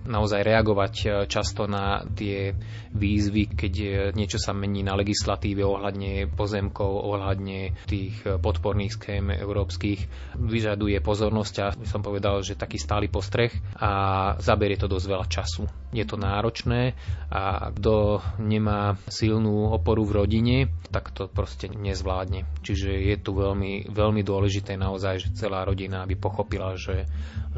naozaj 0.05 0.41
reagovať 0.41 0.93
e, 1.01 1.05
často 1.29 1.69
na 1.69 2.01
tie 2.17 2.58
výzvy, 2.95 3.53
keď 3.53 3.73
e, 3.77 3.88
niečo 4.15 4.41
sa 4.41 4.55
mení 4.55 4.81
na 4.81 4.97
legislatíve 4.97 5.62
ohľadne 5.62 6.31
pozemkov, 6.34 6.88
ohľadne 6.88 7.75
tých 7.86 8.15
e, 8.23 8.39
podporných 8.39 8.95
schém 8.95 9.29
európskych, 9.29 10.08
vyžaduje 10.39 10.97
pozornosť 11.03 11.55
a 11.62 11.67
som 11.86 12.01
povedal, 12.01 12.41
že 12.41 12.58
taký 12.58 12.81
stály 12.81 13.12
postreh 13.12 13.53
a 13.77 13.91
zaberie 14.39 14.79
to 14.79 14.89
dosť 14.89 15.05
veľa 15.05 15.27
času. 15.27 15.63
Je 15.91 16.03
to 16.03 16.17
náročné 16.17 16.97
a 17.29 17.69
kto 17.71 18.19
nemá 18.39 18.95
silnú 19.08 19.71
oporu 19.71 20.03
v 20.03 20.15
rodine, 20.23 20.58
tak 20.89 21.12
to 21.12 21.27
proste 21.27 21.71
nezvládne. 21.71 22.47
Čiže 22.63 22.89
je 22.95 23.15
tu 23.19 23.36
veľmi, 23.36 23.91
veľmi 23.91 24.21
dôležité 24.23 24.75
naozaj, 24.75 25.15
že 25.19 25.34
celá 25.35 25.67
rodina 25.67 26.07
aby 26.07 26.15
pochopila, 26.15 26.79
že, 26.79 27.05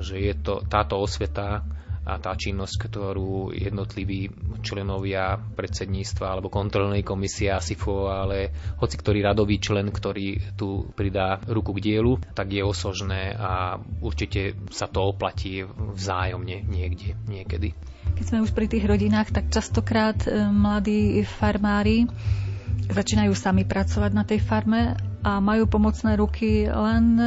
že 0.02 0.18
je 0.18 0.34
to 0.34 0.66
táto 0.66 0.98
osveta 0.98 1.62
a 2.08 2.16
tá 2.24 2.32
činnosť, 2.40 2.88
ktorú 2.88 3.52
jednotliví 3.52 4.32
členovia 4.64 5.36
predsedníctva 5.36 6.40
alebo 6.40 6.48
kontrolnej 6.48 7.04
komisie 7.04 7.52
ASIFO, 7.52 8.08
ale 8.08 8.56
hoci 8.80 8.96
ktorý 8.96 9.20
radový 9.28 9.60
člen, 9.60 9.92
ktorý 9.92 10.56
tu 10.56 10.88
pridá 10.96 11.44
ruku 11.52 11.76
k 11.76 11.84
dielu, 11.84 12.16
tak 12.32 12.56
je 12.56 12.64
osožné 12.64 13.36
a 13.36 13.76
určite 14.00 14.56
sa 14.72 14.88
to 14.88 15.12
oplatí 15.12 15.68
vzájomne 15.68 16.64
niekde, 16.64 17.20
niekedy. 17.28 17.76
Keď 18.16 18.24
sme 18.24 18.40
už 18.40 18.56
pri 18.56 18.72
tých 18.72 18.88
rodinách, 18.88 19.36
tak 19.36 19.52
častokrát 19.52 20.16
e, 20.24 20.48
mladí 20.48 21.28
farmári 21.28 22.08
začínajú 22.88 23.36
sami 23.36 23.68
pracovať 23.68 24.12
na 24.16 24.24
tej 24.24 24.40
farme 24.40 24.96
a 25.28 25.44
majú 25.44 25.68
pomocné 25.68 26.16
ruky 26.16 26.72
len 26.72 27.20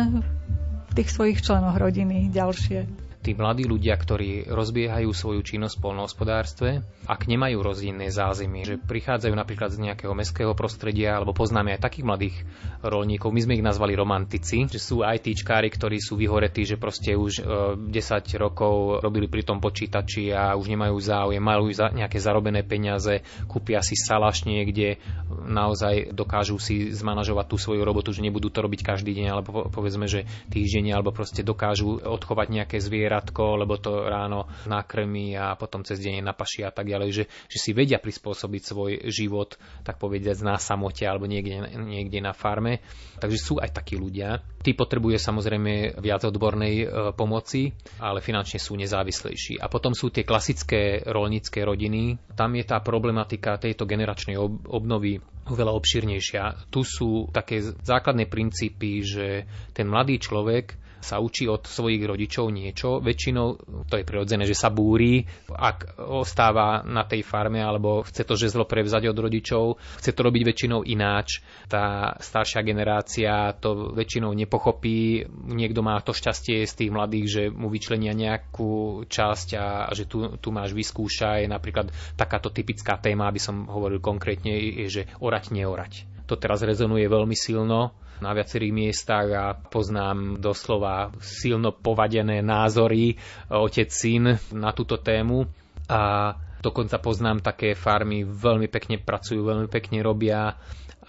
tých 0.94 1.11
svojich 1.11 1.38
členoch 1.42 1.76
rodiny 1.79 2.31
ďalšie 2.31 2.99
tí 3.20 3.37
mladí 3.37 3.68
ľudia, 3.68 4.00
ktorí 4.00 4.48
rozbiehajú 4.48 5.12
svoju 5.12 5.44
činnosť 5.44 5.76
v 5.76 5.83
polnohospodárstve, 5.85 6.68
ak 7.04 7.28
nemajú 7.28 7.61
rodinné 7.61 8.09
zázemie, 8.09 8.64
že 8.64 8.80
prichádzajú 8.80 9.35
napríklad 9.37 9.76
z 9.76 9.83
nejakého 9.85 10.16
mestského 10.16 10.56
prostredia, 10.56 11.20
alebo 11.20 11.37
poznáme 11.37 11.76
aj 11.76 11.85
takých 11.85 12.09
mladých 12.09 12.37
rolníkov, 12.80 13.28
my 13.28 13.40
sme 13.44 13.56
ich 13.61 13.64
nazvali 13.64 13.92
romantici, 13.92 14.64
že 14.64 14.80
sú 14.80 15.04
ITčkári, 15.04 15.68
ktorí 15.68 16.00
sú 16.00 16.16
vyhoretí, 16.16 16.64
že 16.64 16.80
proste 16.80 17.12
už 17.12 17.33
e, 17.40 17.92
10 17.92 17.92
rokov 18.40 19.04
robili 19.04 19.28
pri 19.28 19.44
tom 19.44 19.61
počítači 19.61 20.33
a 20.33 20.56
už 20.56 20.72
nemajú 20.72 20.96
záujem, 20.96 21.44
majú 21.44 21.68
za 21.76 21.92
nejaké 21.92 22.16
zarobené 22.16 22.64
peniaze, 22.64 23.20
kúpia 23.44 23.85
si 23.85 24.00
salaš 24.00 24.48
niekde, 24.48 24.96
naozaj 25.28 26.16
dokážu 26.16 26.56
si 26.56 26.88
zmanažovať 26.88 27.46
tú 27.52 27.56
svoju 27.61 27.85
robotu, 27.85 28.16
že 28.16 28.24
nebudú 28.24 28.48
to 28.48 28.64
robiť 28.64 28.80
každý 28.80 29.12
deň, 29.12 29.26
alebo 29.28 29.68
povedzme, 29.68 30.09
že 30.09 30.24
týždeň, 30.48 30.96
alebo 30.96 31.12
proste 31.12 31.44
dokážu 31.44 32.00
odchovať 32.00 32.48
nejaké 32.48 32.80
zvier 32.80 33.10
zvieratko, 33.11 33.59
lebo 33.59 33.75
to 33.83 34.07
ráno 34.07 34.46
nakrmí 34.70 35.35
a 35.35 35.59
potom 35.59 35.83
cez 35.83 35.99
deň 35.99 36.23
napaší 36.23 36.62
a 36.62 36.70
tak 36.70 36.87
ďalej, 36.87 37.11
že, 37.11 37.25
že 37.51 37.59
si 37.59 37.75
vedia 37.75 37.99
prispôsobiť 37.99 38.62
svoj 38.62 38.92
život, 39.11 39.59
tak 39.83 39.99
povediať 39.99 40.46
na 40.46 40.55
samote 40.62 41.03
alebo 41.03 41.27
niekde, 41.27 41.75
niekde 41.75 42.23
na 42.23 42.31
farme. 42.31 42.79
Takže 43.18 43.38
sú 43.42 43.55
aj 43.59 43.75
takí 43.75 43.99
ľudia. 43.99 44.38
Tí 44.62 44.79
potrebuje 44.79 45.18
samozrejme 45.18 45.99
viac 45.99 46.23
odbornej 46.23 46.75
e, 46.79 46.87
pomoci, 47.18 47.75
ale 47.99 48.23
finančne 48.23 48.62
sú 48.62 48.79
nezávislejší. 48.79 49.59
A 49.59 49.66
potom 49.66 49.90
sú 49.90 50.14
tie 50.14 50.23
klasické 50.23 51.03
rolnícke 51.03 51.59
rodiny. 51.66 52.14
Tam 52.38 52.55
je 52.55 52.62
tá 52.62 52.79
problematika 52.79 53.59
tejto 53.59 53.90
generačnej 53.90 54.38
obnovy 54.70 55.18
oveľa 55.51 55.75
obširnejšia. 55.75 56.70
Tu 56.70 56.87
sú 56.87 57.27
také 57.35 57.59
základné 57.64 58.31
princípy, 58.31 59.03
že 59.03 59.27
ten 59.75 59.90
mladý 59.90 60.23
človek 60.23 60.79
sa 61.00 61.18
učí 61.18 61.48
od 61.48 61.64
svojich 61.64 62.04
rodičov 62.04 62.52
niečo, 62.52 63.00
väčšinou 63.00 63.46
to 63.88 63.94
je 64.00 64.04
prirodzené, 64.04 64.44
že 64.44 64.56
sa 64.56 64.68
búri, 64.68 65.24
ak 65.48 66.00
ostáva 66.00 66.84
na 66.84 67.08
tej 67.08 67.24
farme 67.24 67.60
alebo 67.60 68.04
chce 68.04 68.22
to 68.24 68.36
žezlo 68.36 68.68
prevzať 68.68 69.08
od 69.08 69.18
rodičov, 69.18 69.64
chce 70.00 70.10
to 70.12 70.20
robiť 70.20 70.42
väčšinou 70.44 70.84
ináč. 70.84 71.40
Tá 71.66 72.14
staršia 72.20 72.60
generácia 72.60 73.56
to 73.56 73.96
väčšinou 73.96 74.36
nepochopí. 74.36 75.24
Niekto 75.50 75.80
má 75.80 75.98
to 76.04 76.12
šťastie 76.12 76.68
z 76.68 76.74
tých 76.76 76.90
mladých, 76.92 77.26
že 77.26 77.42
mu 77.48 77.72
vyčlenia 77.72 78.12
nejakú 78.12 79.04
časť 79.08 79.48
a, 79.56 79.90
že 79.96 80.04
tu, 80.04 80.36
tu 80.38 80.48
máš 80.52 80.76
vyskúšaj. 80.76 81.48
Napríklad 81.48 81.90
takáto 82.14 82.52
typická 82.52 83.00
téma, 83.00 83.32
aby 83.32 83.40
som 83.40 83.66
hovoril 83.66 83.98
konkrétne, 83.98 84.52
je, 84.52 84.86
že 84.88 85.02
orať, 85.18 85.56
neorať. 85.56 85.92
To 86.28 86.38
teraz 86.38 86.62
rezonuje 86.62 87.10
veľmi 87.10 87.34
silno 87.34 88.10
na 88.20 88.33
viacerých 88.33 88.72
miestach 88.72 89.26
a 89.33 89.44
poznám 89.52 90.38
doslova 90.38 91.12
silno 91.20 91.72
povadené 91.72 92.40
názory 92.40 93.16
otec-syn 93.48 94.54
na 94.54 94.70
túto 94.70 95.00
tému. 95.00 95.44
A 95.90 96.33
dokonca 96.62 97.02
poznám 97.02 97.42
také 97.42 97.74
farmy, 97.74 98.22
veľmi 98.22 98.70
pekne 98.70 99.00
pracujú, 99.00 99.42
veľmi 99.42 99.66
pekne 99.66 99.98
robia 100.00 100.54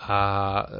a 0.02 0.19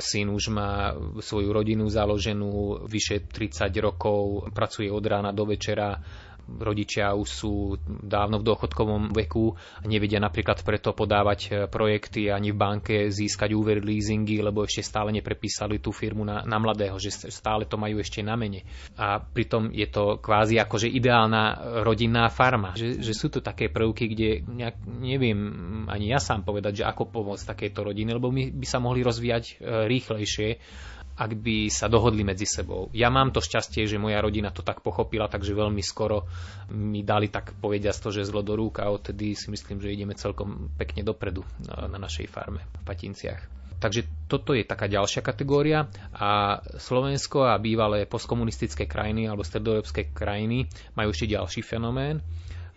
syn 0.02 0.34
už 0.34 0.50
má 0.50 0.98
svoju 1.22 1.54
rodinu 1.54 1.86
založenú 1.86 2.82
vyše 2.90 3.30
30 3.30 3.70
rokov, 3.78 4.50
pracuje 4.50 4.90
od 4.90 5.06
rána 5.06 5.30
do 5.30 5.46
večera, 5.46 5.94
rodičia 6.60 7.16
už 7.16 7.30
sú 7.30 7.54
dávno 7.86 8.42
v 8.42 8.48
dôchodkovom 8.48 9.16
veku 9.16 9.56
a 9.56 9.86
nevedia 9.88 10.20
napríklad 10.20 10.66
preto 10.66 10.92
podávať 10.92 11.40
e, 11.46 11.50
projekty 11.70 12.28
ani 12.28 12.52
v 12.52 12.58
banke 12.58 12.96
získať 13.08 13.56
úver 13.56 13.80
leasingy, 13.80 14.44
lebo 14.44 14.68
ešte 14.68 14.84
stále 14.84 15.16
neprepísali 15.16 15.80
tú 15.80 15.96
firmu 15.96 16.26
na, 16.28 16.44
na 16.44 16.58
mladého, 16.60 17.00
že 17.00 17.14
stále 17.32 17.64
to 17.70 17.80
majú 17.80 18.02
ešte 18.02 18.20
na 18.26 18.36
mene. 18.36 18.66
A 19.00 19.22
pritom 19.22 19.72
je 19.72 19.88
to 19.88 20.20
kvázi 20.20 20.60
akože 20.60 20.92
ideálna 20.92 21.82
rodinná 21.86 22.28
farma. 22.28 22.76
Že, 22.76 23.00
že 23.00 23.14
sú 23.16 23.32
to 23.32 23.40
také 23.40 23.72
prvky, 23.72 24.12
kde 24.12 24.30
nejak, 24.44 24.76
neviem 24.88 25.40
ani 25.88 26.12
ja 26.12 26.20
sám 26.20 26.44
povedať, 26.44 26.84
že 26.84 26.88
ako 26.88 27.10
pomôcť 27.10 27.44
takéto 27.48 27.86
rodiny, 27.86 28.16
lebo 28.16 28.32
my 28.32 28.52
by 28.52 28.68
sa 28.68 28.80
mohli 28.80 29.04
rozvíjať 29.06 29.44
e, 29.46 29.54
rýchlejšie 29.88 30.50
ak 31.22 31.38
by 31.38 31.70
sa 31.70 31.86
dohodli 31.86 32.26
medzi 32.26 32.50
sebou. 32.50 32.90
Ja 32.98 33.14
mám 33.14 33.30
to 33.30 33.46
šťastie, 33.46 33.86
že 33.86 34.02
moja 34.02 34.18
rodina 34.26 34.50
to 34.50 34.66
tak 34.66 34.82
pochopila, 34.82 35.30
takže 35.30 35.54
veľmi 35.54 35.86
skoro 35.86 36.26
mi 36.74 37.06
dali 37.06 37.30
tak 37.30 37.54
povediať 37.62 38.02
to, 38.02 38.10
že 38.10 38.26
zlo 38.26 38.42
do 38.42 38.58
rúk 38.58 38.82
a 38.82 38.90
odtedy 38.90 39.38
si 39.38 39.54
myslím, 39.54 39.78
že 39.78 39.94
ideme 39.94 40.18
celkom 40.18 40.74
pekne 40.82 41.06
dopredu 41.06 41.46
na 41.70 42.02
našej 42.02 42.26
farme 42.26 42.66
v 42.66 42.84
Patinciach. 42.90 43.62
Takže 43.82 44.30
toto 44.30 44.54
je 44.54 44.62
taká 44.62 44.86
ďalšia 44.86 45.26
kategória 45.26 45.90
a 46.14 46.62
Slovensko 46.78 47.50
a 47.50 47.58
bývalé 47.58 48.06
postkomunistické 48.06 48.86
krajiny 48.86 49.26
alebo 49.26 49.42
stredoeurópske 49.42 50.14
krajiny 50.14 50.70
majú 50.94 51.10
ešte 51.10 51.34
ďalší 51.34 51.62
fenomén 51.66 52.22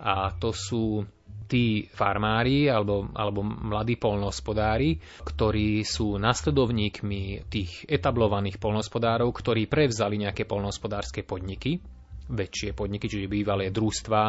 a 0.01 0.33
to 0.37 0.57
sú 0.57 1.05
tí 1.45 1.87
farmári 1.93 2.67
alebo, 2.69 3.09
alebo 3.13 3.45
mladí 3.45 4.01
polnohospodári, 4.01 4.97
ktorí 5.23 5.85
sú 5.85 6.17
nasledovníkmi 6.17 7.49
tých 7.49 7.87
etablovaných 7.87 8.59
polnohospodárov, 8.59 9.29
ktorí 9.31 9.69
prevzali 9.69 10.21
nejaké 10.21 10.49
polnohospodárske 10.49 11.23
podniky 11.23 11.81
väčšie 12.25 12.73
podniky, 12.73 13.05
čiže 13.05 13.29
bývalé 13.29 13.69
družstva 13.69 14.23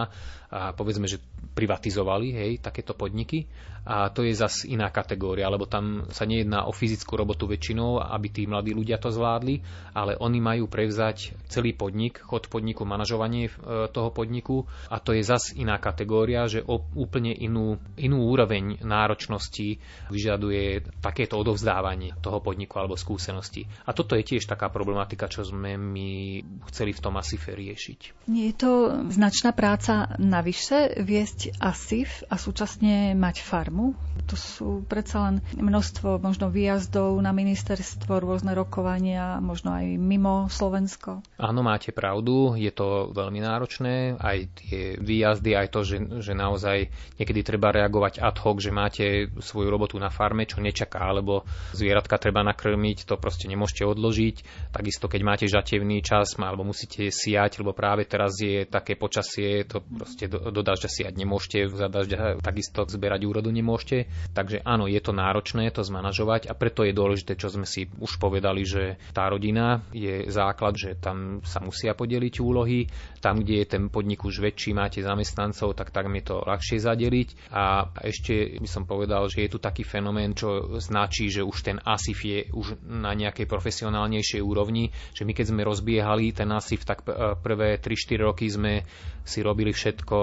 a 0.51 0.71
povedzme, 0.75 1.09
že 1.09 1.21
privatizovali 1.55 2.27
hej, 2.35 2.51
takéto 2.59 2.93
podniky 2.93 3.47
a 3.85 4.09
to 4.09 4.25
je 4.25 4.33
zas 4.33 4.65
iná 4.65 4.89
kategória, 4.89 5.45
lebo 5.45 5.69
tam 5.69 6.09
sa 6.09 6.25
nejedná 6.25 6.65
o 6.65 6.73
fyzickú 6.73 7.21
robotu 7.21 7.45
väčšinou, 7.45 8.01
aby 8.01 8.27
tí 8.33 8.41
mladí 8.49 8.73
ľudia 8.73 8.97
to 8.97 9.13
zvládli, 9.13 9.61
ale 9.93 10.17
oni 10.17 10.41
majú 10.41 10.65
prevzať 10.65 11.37
celý 11.45 11.77
podnik, 11.77 12.17
chod 12.17 12.49
podniku, 12.49 12.81
manažovanie 12.81 13.45
e, 13.45 13.51
toho 13.93 14.09
podniku 14.09 14.65
a 14.89 14.97
to 14.97 15.13
je 15.13 15.21
zas 15.21 15.53
iná 15.53 15.77
kategória, 15.77 16.49
že 16.49 16.65
o 16.65 16.81
úplne 16.97 17.29
inú, 17.29 17.77
inú 18.01 18.25
úroveň 18.25 18.81
náročnosti 18.81 19.77
vyžaduje 20.09 20.89
takéto 20.97 21.37
odovzdávanie 21.37 22.17
toho 22.25 22.41
podniku 22.41 22.81
alebo 22.81 22.97
skúsenosti. 22.97 23.69
A 23.85 23.93
toto 23.93 24.17
je 24.17 24.25
tiež 24.25 24.49
taká 24.49 24.73
problematika, 24.73 25.29
čo 25.29 25.45
sme 25.45 25.77
my 25.77 26.41
chceli 26.73 26.89
v 26.89 27.03
tom 27.05 27.21
ASIFE 27.21 27.53
riešiť. 27.53 27.99
Je 28.33 28.49
to 28.57 29.05
značná 29.13 29.53
práca 29.53 30.09
navyše 30.35 30.99
viesť 30.99 31.55
ASIF 31.63 32.27
a 32.27 32.35
súčasne 32.35 33.15
mať 33.15 33.39
farmu? 33.39 33.95
To 34.27 34.35
sú 34.35 34.83
predsa 34.83 35.31
len 35.31 35.35
množstvo 35.55 36.19
možno 36.19 36.51
výjazdov 36.51 37.15
na 37.23 37.31
ministerstvo, 37.31 38.19
rôzne 38.19 38.51
rokovania, 38.51 39.39
možno 39.39 39.71
aj 39.71 39.85
mimo 39.95 40.51
Slovensko. 40.51 41.23
Áno, 41.39 41.63
máte 41.63 41.95
pravdu, 41.95 42.57
je 42.59 42.71
to 42.73 43.15
veľmi 43.15 43.39
náročné, 43.39 44.19
aj 44.19 44.37
tie 44.59 44.99
výjazdy, 44.99 45.55
aj 45.55 45.67
to, 45.71 45.79
že, 45.85 45.97
že 46.19 46.33
naozaj 46.35 46.89
niekedy 47.21 47.39
treba 47.45 47.71
reagovať 47.71 48.19
ad 48.19 48.35
hoc, 48.41 48.57
že 48.59 48.75
máte 48.75 49.29
svoju 49.39 49.71
robotu 49.71 49.95
na 50.01 50.11
farme, 50.11 50.43
čo 50.49 50.59
nečaká, 50.59 50.99
alebo 50.99 51.45
zvieratka 51.71 52.17
treba 52.17 52.41
nakrmiť, 52.43 53.05
to 53.07 53.15
proste 53.15 53.45
nemôžete 53.47 53.85
odložiť. 53.85 54.35
Takisto, 54.73 55.05
keď 55.05 55.21
máte 55.21 55.45
žatevný 55.45 56.01
čas, 56.01 56.35
alebo 56.35 56.65
musíte 56.65 57.07
siať, 57.13 57.61
lebo 57.61 57.71
práve 57.77 58.09
teraz 58.09 58.35
je 58.41 58.65
také 58.65 58.97
počasie, 58.97 59.63
to 59.69 59.85
proste 59.85 60.24
do, 60.27 60.39
do 60.51 60.61
dažďa 60.61 60.89
siať 60.89 61.13
nemôžete, 61.15 61.71
za 61.71 61.87
dažďa 61.87 62.41
takisto 62.41 62.85
zberať 62.85 63.21
úrodu 63.25 63.49
nemôžete. 63.49 64.09
Takže 64.33 64.61
áno, 64.65 64.85
je 64.89 64.99
to 65.01 65.11
náročné 65.15 65.69
to 65.71 65.81
zmanažovať 65.81 66.47
a 66.49 66.53
preto 66.53 66.83
je 66.83 66.93
dôležité, 66.95 67.37
čo 67.37 67.51
sme 67.51 67.67
si 67.67 67.87
už 67.99 68.17
povedali, 68.17 68.65
že 68.65 68.97
tá 69.11 69.27
rodina 69.29 69.85
je 69.91 70.27
základ, 70.29 70.75
že 70.75 70.97
tam 70.97 71.41
sa 71.45 71.61
musia 71.61 71.93
podeliť 71.93 72.33
úlohy. 72.41 72.87
Tam, 73.21 73.41
kde 73.41 73.65
je 73.65 73.67
ten 73.67 73.83
podnik 73.89 74.21
už 74.25 74.41
väčší, 74.41 74.77
máte 74.77 75.01
zamestnancov, 75.01 75.73
tak 75.73 75.89
tam 75.89 76.13
je 76.13 76.23
to 76.23 76.35
ľahšie 76.45 76.77
zadeliť. 76.81 77.53
A 77.53 77.89
ešte 78.05 78.61
by 78.61 78.69
som 78.69 78.83
povedal, 78.85 79.25
že 79.29 79.45
je 79.45 79.53
tu 79.53 79.59
taký 79.61 79.81
fenomén, 79.81 80.37
čo 80.37 80.77
značí, 80.77 81.29
že 81.29 81.41
už 81.41 81.57
ten 81.65 81.77
ASIF 81.81 82.21
je 82.21 82.49
už 82.53 82.81
na 82.85 83.13
nejakej 83.17 83.49
profesionálnejšej 83.49 84.41
úrovni, 84.41 84.93
že 85.13 85.25
my 85.25 85.33
keď 85.33 85.45
sme 85.51 85.67
rozbiehali 85.67 86.31
ten 86.31 86.49
ASIF, 86.53 86.85
tak 86.85 87.03
prvé 87.41 87.77
3-4 87.81 88.27
roky 88.27 88.45
sme 88.49 88.85
si 89.25 89.41
robili 89.41 89.73
všetko 89.73 90.14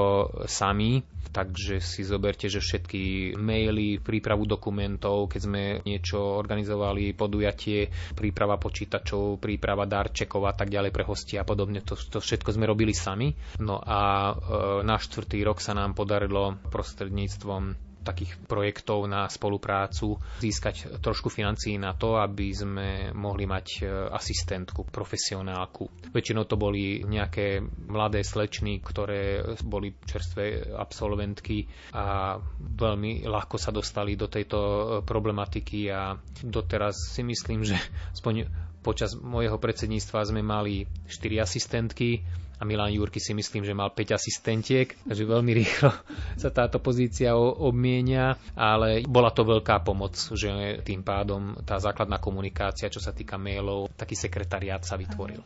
sami, 0.44 1.02
takže 1.32 1.80
si 1.80 2.04
zoberte, 2.04 2.46
že 2.52 2.60
všetky 2.60 3.34
maily, 3.40 3.98
prípravu 3.98 4.44
dokumentov, 4.44 5.32
keď 5.32 5.40
sme 5.40 5.62
niečo 5.88 6.20
organizovali, 6.20 7.16
podujatie, 7.16 7.88
príprava 8.12 8.60
počítačov, 8.60 9.40
príprava 9.40 9.88
darčekov 9.88 10.44
a 10.44 10.52
tak 10.52 10.68
ďalej 10.68 10.92
pre 10.92 11.08
hostia 11.08 11.42
a 11.42 11.48
podobne, 11.48 11.80
to, 11.80 11.96
to 11.96 12.20
všetko 12.20 12.52
sme 12.52 12.68
robili 12.68 12.92
sami. 12.92 13.32
No 13.58 13.80
a 13.80 14.00
e, 14.30 14.34
na 14.84 15.00
štvrtý 15.00 15.40
rok 15.42 15.64
sa 15.64 15.72
nám 15.72 15.96
podarilo 15.96 16.60
prostredníctvom 16.68 17.91
takých 18.02 18.36
projektov 18.44 19.06
na 19.06 19.30
spoluprácu, 19.30 20.18
získať 20.42 21.00
trošku 21.00 21.30
financií 21.30 21.78
na 21.78 21.94
to, 21.94 22.18
aby 22.18 22.50
sme 22.52 22.88
mohli 23.14 23.46
mať 23.46 23.66
e, 23.80 23.82
asistentku, 24.10 24.90
profesionálku. 24.90 26.12
Väčšinou 26.12 26.44
to 26.44 26.58
boli 26.58 27.06
nejaké 27.06 27.62
mladé 27.88 28.26
slečny, 28.26 28.82
ktoré 28.82 29.42
boli 29.62 29.94
čerstvé 30.02 30.74
absolventky 30.74 31.70
a 31.94 32.36
veľmi 32.58 33.24
ľahko 33.24 33.56
sa 33.56 33.70
dostali 33.70 34.18
do 34.18 34.26
tejto 34.26 34.58
e, 34.58 34.76
problematiky 35.06 35.88
a 35.88 36.18
doteraz 36.42 37.14
si 37.14 37.22
myslím, 37.22 37.62
že 37.62 37.78
aspoň 38.12 38.50
počas 38.82 39.14
môjho 39.14 39.56
predsedníctva 39.62 40.26
sme 40.26 40.42
mali 40.42 40.90
4 41.06 41.38
asistentky, 41.38 42.26
a 42.62 42.64
Milan 42.64 42.94
Jurky 42.94 43.18
si 43.18 43.34
myslím, 43.34 43.66
že 43.66 43.74
mal 43.74 43.90
5 43.90 44.14
asistentiek, 44.14 44.94
takže 45.02 45.26
veľmi 45.26 45.50
rýchlo 45.50 45.90
sa 46.42 46.54
táto 46.54 46.78
pozícia 46.78 47.34
obmienia, 47.34 48.38
ale 48.54 49.02
bola 49.02 49.34
to 49.34 49.42
veľká 49.42 49.82
pomoc, 49.82 50.14
že 50.14 50.78
tým 50.86 51.02
pádom 51.02 51.58
tá 51.66 51.82
základná 51.82 52.22
komunikácia, 52.22 52.86
čo 52.86 53.02
sa 53.02 53.10
týka 53.10 53.34
mailov, 53.34 53.90
taký 53.98 54.14
sekretariát 54.14 54.86
sa 54.86 54.94
vytvoril. 54.94 55.42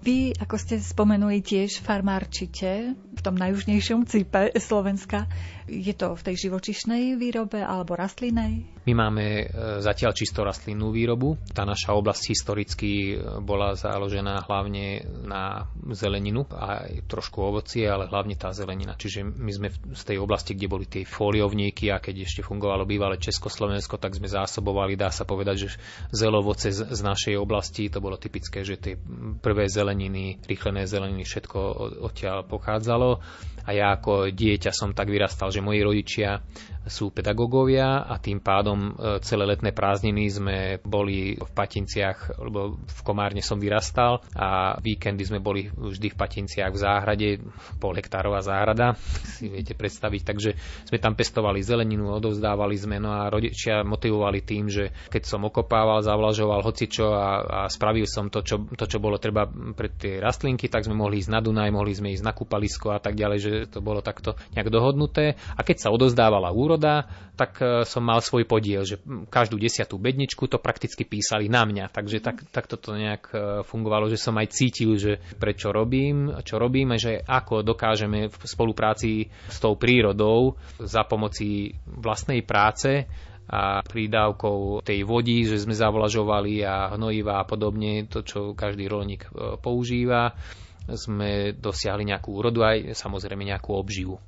Vy, 0.00 0.32
ako 0.32 0.56
ste 0.56 0.80
spomenuli, 0.80 1.44
tiež 1.44 1.84
farmárčite 1.84 2.96
v 2.96 3.20
tom 3.20 3.36
najjužnejšom 3.36 4.08
cípe 4.08 4.48
Slovenska. 4.56 5.28
Je 5.70 5.94
to 5.94 6.18
v 6.18 6.22
tej 6.26 6.50
živočišnej 6.50 7.14
výrobe 7.14 7.62
alebo 7.62 7.94
rastlinej? 7.94 8.66
My 8.90 9.06
máme 9.06 9.22
e, 9.22 9.44
zatiaľ 9.78 10.10
čisto 10.10 10.42
rastlinnú 10.42 10.90
výrobu. 10.90 11.38
Tá 11.54 11.62
naša 11.62 11.94
oblasť 11.94 12.34
historicky 12.34 13.14
e, 13.14 13.38
bola 13.38 13.78
založená 13.78 14.50
hlavne 14.50 15.06
na 15.22 15.70
zeleninu 15.94 16.42
a 16.50 16.90
trošku 17.06 17.38
ovocie, 17.38 17.86
ale 17.86 18.10
hlavne 18.10 18.34
tá 18.34 18.50
zelenina. 18.50 18.98
Čiže 18.98 19.22
my 19.22 19.52
sme 19.54 19.68
z 19.94 20.02
tej 20.02 20.18
oblasti, 20.18 20.58
kde 20.58 20.66
boli 20.66 20.90
tie 20.90 21.06
foliovníky 21.06 21.94
a 21.94 22.02
keď 22.02 22.26
ešte 22.26 22.42
fungovalo 22.42 22.82
bývalé 22.82 23.22
Československo, 23.22 23.94
tak 24.02 24.18
sme 24.18 24.26
zásobovali, 24.26 24.98
dá 24.98 25.14
sa 25.14 25.22
povedať, 25.22 25.56
že 25.68 25.68
zelovoce 26.10 26.74
z 26.74 27.00
našej 27.00 27.38
oblasti, 27.38 27.86
to 27.86 28.02
bolo 28.02 28.18
typické, 28.18 28.66
že 28.66 28.74
tie 28.74 28.98
prvé 29.38 29.70
zeleniny, 29.70 30.42
rýchlené 30.50 30.90
zeleniny, 30.90 31.22
všetko 31.22 31.58
odtiaľ 32.02 32.42
pochádzalo. 32.42 33.22
A 33.60 33.76
ja 33.76 33.92
ako 33.94 34.32
dieťa 34.32 34.72
som 34.72 34.96
tak 34.96 35.12
vyrastal, 35.12 35.52
že 35.52 35.59
moji 35.60 35.80
rodičia 35.84 36.40
sú 36.88 37.12
pedagógovia 37.12 38.08
a 38.08 38.16
tým 38.16 38.40
pádom 38.40 38.78
e, 38.80 39.20
celé 39.20 39.44
letné 39.44 39.76
prázdniny 39.76 40.24
sme 40.32 40.56
boli 40.80 41.36
v 41.36 41.50
Patinciach, 41.52 42.40
lebo 42.40 42.80
v 42.80 43.00
Komárne 43.04 43.44
som 43.44 43.60
vyrastal 43.60 44.24
a 44.32 44.80
víkendy 44.80 45.28
sme 45.28 45.44
boli 45.44 45.68
vždy 45.68 46.08
v 46.08 46.16
Patinciach 46.16 46.72
v 46.72 46.80
záhrade, 46.80 47.28
pol 47.76 47.92
hektárová 47.92 48.40
záhrada, 48.40 48.96
si 49.36 49.52
viete 49.52 49.76
predstaviť, 49.76 50.22
takže 50.24 50.50
sme 50.88 50.96
tam 50.96 51.12
pestovali 51.12 51.60
zeleninu, 51.60 52.16
odovzdávali 52.16 52.76
sme, 52.80 52.96
no 52.96 53.12
a 53.12 53.28
rodičia 53.28 53.84
motivovali 53.84 54.40
tým, 54.40 54.72
že 54.72 54.88
keď 55.12 55.22
som 55.28 55.44
okopával, 55.44 56.00
zavlažoval 56.00 56.64
hocičo 56.64 57.12
a, 57.12 57.28
a 57.44 57.60
spravil 57.68 58.08
som 58.08 58.32
to 58.32 58.40
čo, 58.40 58.66
to, 58.72 58.88
čo 58.88 58.98
bolo 58.98 59.20
treba 59.20 59.44
pre 59.76 59.92
tie 59.92 60.16
rastlinky, 60.16 60.72
tak 60.72 60.88
sme 60.88 60.96
mohli 60.96 61.20
ísť 61.20 61.30
na 61.30 61.44
Dunaj, 61.44 61.70
mohli 61.76 61.92
sme 61.92 62.08
ísť 62.16 62.24
na 62.24 62.32
kúpalisko 62.32 62.96
a 62.96 63.00
tak 63.04 63.20
ďalej, 63.20 63.38
že 63.38 63.50
to 63.68 63.84
bolo 63.84 64.00
takto 64.00 64.32
nejak 64.56 64.72
dohodnuté. 64.72 65.36
A 65.56 65.60
keď 65.62 65.76
sa 65.86 65.92
odozdávala 65.94 66.52
úroda, 66.54 67.08
tak 67.34 67.56
e, 67.58 67.88
som 67.88 68.04
mal 68.04 68.20
svoj 68.20 68.44
podiel, 68.44 68.84
že 68.84 69.00
každú 69.32 69.56
desiatú 69.56 69.96
bedničku 69.96 70.44
to 70.44 70.60
prakticky 70.60 71.08
písali 71.08 71.48
na 71.48 71.64
mňa. 71.64 71.88
Takže 71.88 72.20
tak, 72.20 72.44
tak 72.52 72.68
toto 72.68 72.92
nejak 72.92 73.24
e, 73.32 73.36
fungovalo, 73.64 74.12
že 74.12 74.20
som 74.20 74.36
aj 74.36 74.52
cítil, 74.52 75.00
že 75.00 75.18
prečo 75.40 75.72
robím, 75.72 76.30
čo 76.44 76.60
robím 76.60 76.92
a 76.92 77.00
že 77.00 77.24
ako 77.24 77.64
dokážeme 77.64 78.28
v 78.28 78.36
spolupráci 78.44 79.32
s 79.48 79.56
tou 79.56 79.74
prírodou 79.80 80.60
za 80.76 81.02
pomoci 81.08 81.72
vlastnej 81.88 82.44
práce 82.44 83.08
a 83.50 83.82
prídavkou 83.82 84.86
tej 84.86 85.02
vody, 85.02 85.42
že 85.42 85.58
sme 85.58 85.74
zavlažovali 85.74 86.62
a 86.62 86.94
hnojiva 86.94 87.42
a 87.42 87.48
podobne, 87.48 88.06
to, 88.06 88.22
čo 88.22 88.54
každý 88.54 88.86
rolník 88.86 89.26
e, 89.26 89.58
používa, 89.58 90.38
sme 90.86 91.54
dosiahli 91.54 92.06
nejakú 92.06 92.30
úrodu 92.30 92.62
aj 92.62 92.94
samozrejme 92.94 93.42
nejakú 93.42 93.74
obživu. 93.74 94.22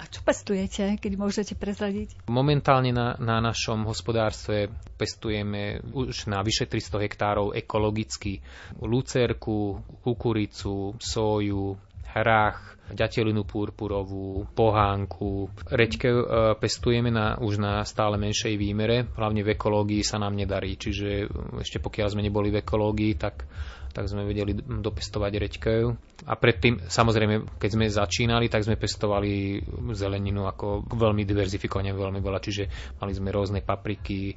A 0.00 0.08
čo 0.08 0.24
pestujete, 0.24 0.96
keď 0.96 1.12
môžete 1.20 1.52
prezradiť? 1.60 2.24
Momentálne 2.32 2.88
na, 2.88 3.20
na 3.20 3.36
našom 3.44 3.84
hospodárstve 3.84 4.72
pestujeme 4.96 5.84
už 5.92 6.24
na 6.32 6.40
vyše 6.40 6.64
300 6.64 7.04
hektárov 7.04 7.52
ekologicky 7.52 8.40
lucerku, 8.80 9.76
kukuricu, 10.00 10.96
soju, 10.96 11.76
hrách, 12.16 12.80
ďatelinu 12.90 13.46
purpurovú, 13.46 14.48
pohánku. 14.50 15.52
Reďke 15.70 16.08
e, 16.10 16.22
pestujeme 16.58 17.12
na, 17.12 17.38
už 17.38 17.62
na 17.62 17.84
stále 17.86 18.18
menšej 18.18 18.56
výmere, 18.58 19.06
hlavne 19.14 19.46
v 19.46 19.54
ekológii 19.54 20.02
sa 20.02 20.18
nám 20.18 20.34
nedarí, 20.34 20.74
čiže 20.74 21.30
ešte 21.62 21.78
pokiaľ 21.78 22.08
sme 22.10 22.26
neboli 22.26 22.50
v 22.50 22.64
ekológii, 22.66 23.12
tak 23.14 23.46
tak 23.90 24.06
sme 24.06 24.22
vedeli 24.22 24.54
dopestovať 24.56 25.32
reďkev. 25.36 25.82
A 26.26 26.34
predtým, 26.38 26.78
samozrejme, 26.86 27.58
keď 27.58 27.70
sme 27.74 27.86
začínali, 27.90 28.46
tak 28.46 28.64
sme 28.64 28.78
pestovali 28.78 29.60
zeleninu 29.92 30.46
ako 30.46 30.86
veľmi 30.86 31.26
diverzifikovane, 31.26 31.90
veľmi 31.90 32.20
veľa, 32.22 32.40
čiže 32.40 32.64
mali 33.02 33.12
sme 33.12 33.34
rôzne 33.34 33.60
papriky, 33.60 34.34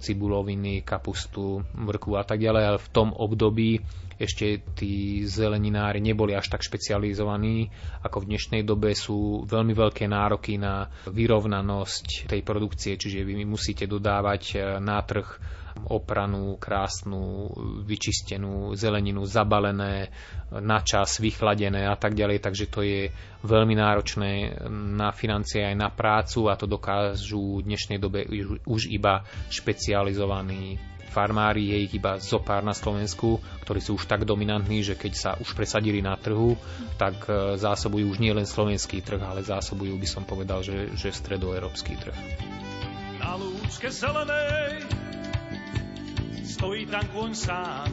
cibuloviny, 0.00 0.82
kapustu, 0.82 1.62
mrku 1.78 2.18
a 2.18 2.24
tak 2.26 2.42
ďalej, 2.42 2.62
ale 2.66 2.78
v 2.82 2.88
tom 2.90 3.14
období 3.14 3.78
ešte 4.20 4.60
tí 4.76 5.24
zeleninári 5.24 6.04
neboli 6.04 6.36
až 6.36 6.52
tak 6.52 6.60
špecializovaní, 6.60 7.72
ako 8.04 8.20
v 8.20 8.28
dnešnej 8.36 8.62
dobe 8.68 8.92
sú 8.92 9.48
veľmi 9.48 9.72
veľké 9.72 10.04
nároky 10.04 10.60
na 10.60 10.92
vyrovnanosť 11.08 12.28
tej 12.28 12.44
produkcie, 12.44 13.00
čiže 13.00 13.24
vy 13.24 13.48
musíte 13.48 13.88
dodávať 13.88 14.42
eh, 14.52 14.60
na 14.76 15.00
trh 15.00 15.60
opranú, 15.86 16.58
krásnu, 16.60 17.48
vyčistenú 17.86 18.74
zeleninu, 18.76 19.24
zabalené, 19.24 20.10
na 20.50 20.82
čas, 20.82 21.22
vychladené 21.22 21.86
a 21.86 21.94
tak 21.94 22.18
ďalej, 22.18 22.42
takže 22.42 22.66
to 22.68 22.82
je 22.82 23.08
veľmi 23.46 23.78
náročné 23.78 24.60
na 24.98 25.14
financie 25.14 25.62
aj 25.62 25.76
na 25.78 25.88
prácu 25.88 26.50
a 26.50 26.58
to 26.58 26.66
dokážu 26.66 27.62
v 27.62 27.66
dnešnej 27.70 27.98
dobe 28.02 28.26
už 28.66 28.90
iba 28.90 29.22
špecializovaní 29.48 30.76
farmári, 31.10 31.74
je 31.74 31.78
ich 31.90 31.92
iba 31.98 32.22
zo 32.22 32.38
pár 32.38 32.62
na 32.62 32.72
Slovensku, 32.72 33.42
ktorí 33.66 33.82
sú 33.82 33.98
už 33.98 34.06
tak 34.06 34.22
dominantní, 34.22 34.86
že 34.86 34.94
keď 34.94 35.12
sa 35.12 35.30
už 35.36 35.52
presadili 35.58 35.98
na 35.98 36.14
trhu, 36.14 36.54
tak 36.94 37.26
e, 37.26 37.58
zásobujú 37.58 38.14
už 38.14 38.18
nie 38.22 38.30
len 38.30 38.46
slovenský 38.46 39.02
trh, 39.02 39.18
ale 39.18 39.42
zásobujú, 39.42 39.98
by 39.98 40.08
som 40.08 40.22
povedal, 40.22 40.62
že, 40.62 40.94
že 40.94 41.10
stredoeurópsky 41.10 41.98
trh. 41.98 42.16
Na 43.18 43.34
lúčke 43.36 43.90
zelenej 43.90 44.86
stojí 46.46 46.86
tam 46.86 47.04
kôň 47.10 47.32
sám. 47.34 47.90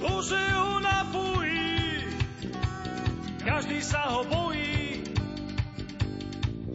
Bože 0.00 0.40
ho 0.56 0.80
napojí, 0.80 2.08
každý 3.44 3.84
sa 3.84 4.16
ho 4.16 4.24
bojí. 4.24 5.04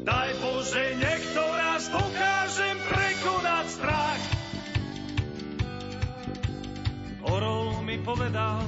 Daj 0.05 0.29
Bože, 0.37 0.85
niekto 1.01 1.41
raz 1.41 1.89
dokážem 1.89 2.77
prekonať 2.85 3.65
strach. 3.73 4.34
Orol 7.35 7.83
mi 7.83 7.99
povedal, 7.99 8.63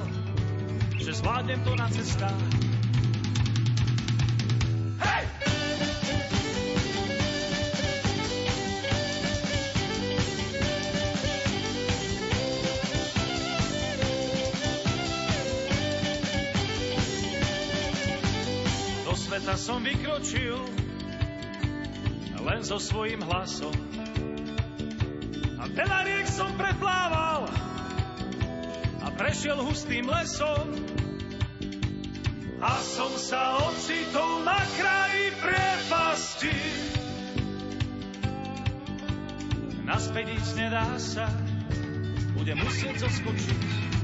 že 1.00 1.16
zvládnem 1.16 1.56
to 1.64 1.72
na 1.72 1.88
cestách. 1.88 2.52
Hej! 5.00 5.24
Do 19.08 19.16
sveta 19.16 19.56
som 19.56 19.80
vykročil 19.80 20.60
len 22.44 22.60
so 22.60 22.76
svojím 22.76 23.24
hlasom. 23.24 23.72
A 25.56 25.64
veľa 25.72 25.98
riek 26.04 26.28
som 26.28 26.52
preplával 26.60 27.48
prešiel 29.18 29.58
hustým 29.66 30.06
lesom. 30.06 30.78
A 32.62 32.74
som 32.82 33.10
sa 33.18 33.58
ocitol 33.70 34.46
na 34.46 34.58
kraji 34.78 35.26
priepasti. 35.42 36.56
Naspäť 39.82 40.38
nedá 40.54 40.86
sa, 40.98 41.26
budem 42.34 42.58
musieť 42.62 43.02
zoskočiť. 43.02 43.97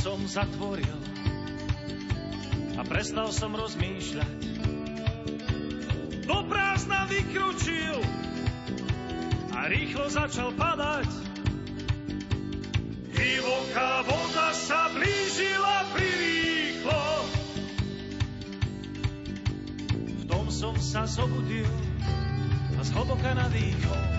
Som 0.00 0.16
zatvoril 0.24 0.96
a 2.72 2.80
prestal 2.88 3.28
som 3.36 3.52
rozmýšľať. 3.52 4.40
Do 6.24 6.38
prázdna 6.48 7.04
vykročil 7.04 8.00
a 9.52 9.68
rýchlo 9.68 10.08
začal 10.08 10.56
padať. 10.56 11.04
Divoká 13.12 14.00
voda 14.08 14.56
sa 14.56 14.88
blížila 14.88 15.84
prirýchlo. 15.92 17.04
V 20.00 20.22
tom 20.24 20.48
som 20.48 20.80
sa 20.80 21.04
zobudil 21.04 21.68
a 22.72 22.80
zhlboka 22.80 23.36
nadýchol. 23.36 24.09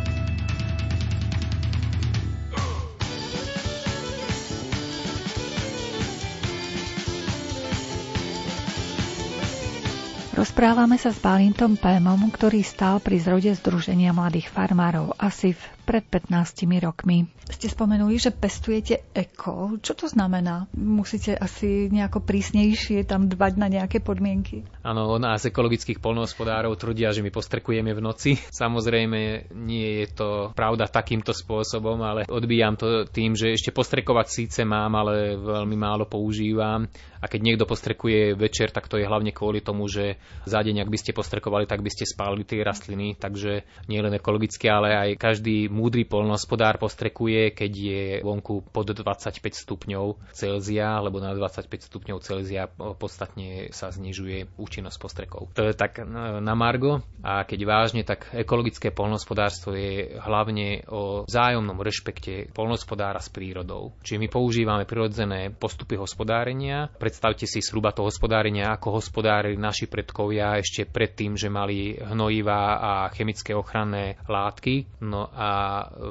Rozprávame 10.42 10.98
sa 10.98 11.14
s 11.14 11.22
Balintom 11.22 11.78
Pémom, 11.78 12.18
ktorý 12.34 12.66
stál 12.66 12.98
pri 12.98 13.22
zrode 13.22 13.54
Združenia 13.54 14.10
mladých 14.10 14.50
farmárov 14.50 15.14
ASIF 15.22 15.62
pred 15.92 16.08
15 16.08 16.64
rokmi. 16.80 17.28
Ste 17.52 17.68
spomenuli, 17.68 18.16
že 18.16 18.32
pestujete 18.32 19.12
eko. 19.12 19.76
Čo 19.84 19.92
to 19.92 20.06
znamená? 20.08 20.72
Musíte 20.72 21.36
asi 21.36 21.92
nejako 21.92 22.24
prísnejšie 22.24 23.04
tam 23.04 23.28
dbať 23.28 23.54
na 23.60 23.68
nejaké 23.68 24.00
podmienky? 24.00 24.64
Áno, 24.88 25.20
nás 25.20 25.44
ekologických 25.44 26.00
polnohospodárov 26.00 26.80
trudia, 26.80 27.12
že 27.12 27.20
my 27.20 27.28
postrekujeme 27.28 27.92
v 27.92 28.00
noci. 28.00 28.40
Samozrejme, 28.40 29.52
nie 29.52 30.08
je 30.08 30.16
to 30.16 30.30
pravda 30.56 30.88
takýmto 30.88 31.36
spôsobom, 31.36 32.00
ale 32.00 32.24
odbíjam 32.32 32.80
to 32.80 33.04
tým, 33.12 33.36
že 33.36 33.52
ešte 33.52 33.76
postrekovať 33.76 34.28
síce 34.32 34.64
mám, 34.64 34.96
ale 34.96 35.36
veľmi 35.36 35.76
málo 35.76 36.08
používam. 36.08 36.88
A 37.22 37.30
keď 37.30 37.40
niekto 37.44 37.70
postrekuje 37.70 38.34
večer, 38.34 38.74
tak 38.74 38.90
to 38.90 38.98
je 38.98 39.06
hlavne 39.06 39.30
kvôli 39.30 39.62
tomu, 39.62 39.86
že 39.86 40.18
za 40.48 40.64
deň, 40.64 40.82
ak 40.82 40.90
by 40.90 40.98
ste 40.98 41.12
postrekovali, 41.14 41.70
tak 41.70 41.84
by 41.84 41.92
ste 41.92 42.10
spálili 42.10 42.48
tie 42.48 42.66
rastliny. 42.66 43.14
Takže 43.20 43.62
nie 43.92 44.00
len 44.02 44.18
ekologicky, 44.18 44.66
ale 44.72 44.96
aj 44.96 45.10
každý 45.22 45.70
múdry 45.82 46.06
polnohospodár 46.06 46.78
postrekuje, 46.78 47.58
keď 47.58 47.72
je 47.74 48.04
vonku 48.22 48.62
pod 48.70 48.94
25 48.94 49.42
stupňov 49.42 50.32
Celzia, 50.38 51.02
alebo 51.02 51.18
na 51.18 51.34
25 51.34 51.66
stupňov 51.90 52.18
Celzia 52.22 52.70
podstatne 52.70 53.74
sa 53.74 53.90
znižuje 53.90 54.62
účinnosť 54.62 54.98
postrekov. 55.02 55.50
To 55.58 55.66
je 55.66 55.74
tak 55.74 56.06
na 56.06 56.54
Margo. 56.54 57.02
A 57.26 57.42
keď 57.50 57.66
vážne, 57.66 58.06
tak 58.06 58.30
ekologické 58.38 58.94
polnohospodárstvo 58.94 59.74
je 59.74 60.22
hlavne 60.22 60.86
o 60.94 61.26
vzájomnom 61.26 61.82
rešpekte 61.82 62.54
polnohospodára 62.54 63.18
s 63.18 63.34
prírodou. 63.34 63.98
Čiže 64.06 64.22
my 64.22 64.28
používame 64.30 64.84
prirodzené 64.86 65.50
postupy 65.50 65.98
hospodárenia, 65.98 66.92
Predstavte 66.92 67.48
si 67.48 67.64
zhruba 67.64 67.96
to 67.96 68.04
hospodárenia, 68.04 68.76
ako 68.76 69.00
hospodárili 69.00 69.56
naši 69.58 69.88
predkovia 69.88 70.60
ešte 70.60 70.86
predtým, 70.86 71.40
že 71.40 71.48
mali 71.48 71.96
hnojivá 71.98 72.78
a 72.78 72.92
chemické 73.16 73.56
ochranné 73.56 74.20
látky. 74.28 75.02
No 75.06 75.32
a 75.32 75.61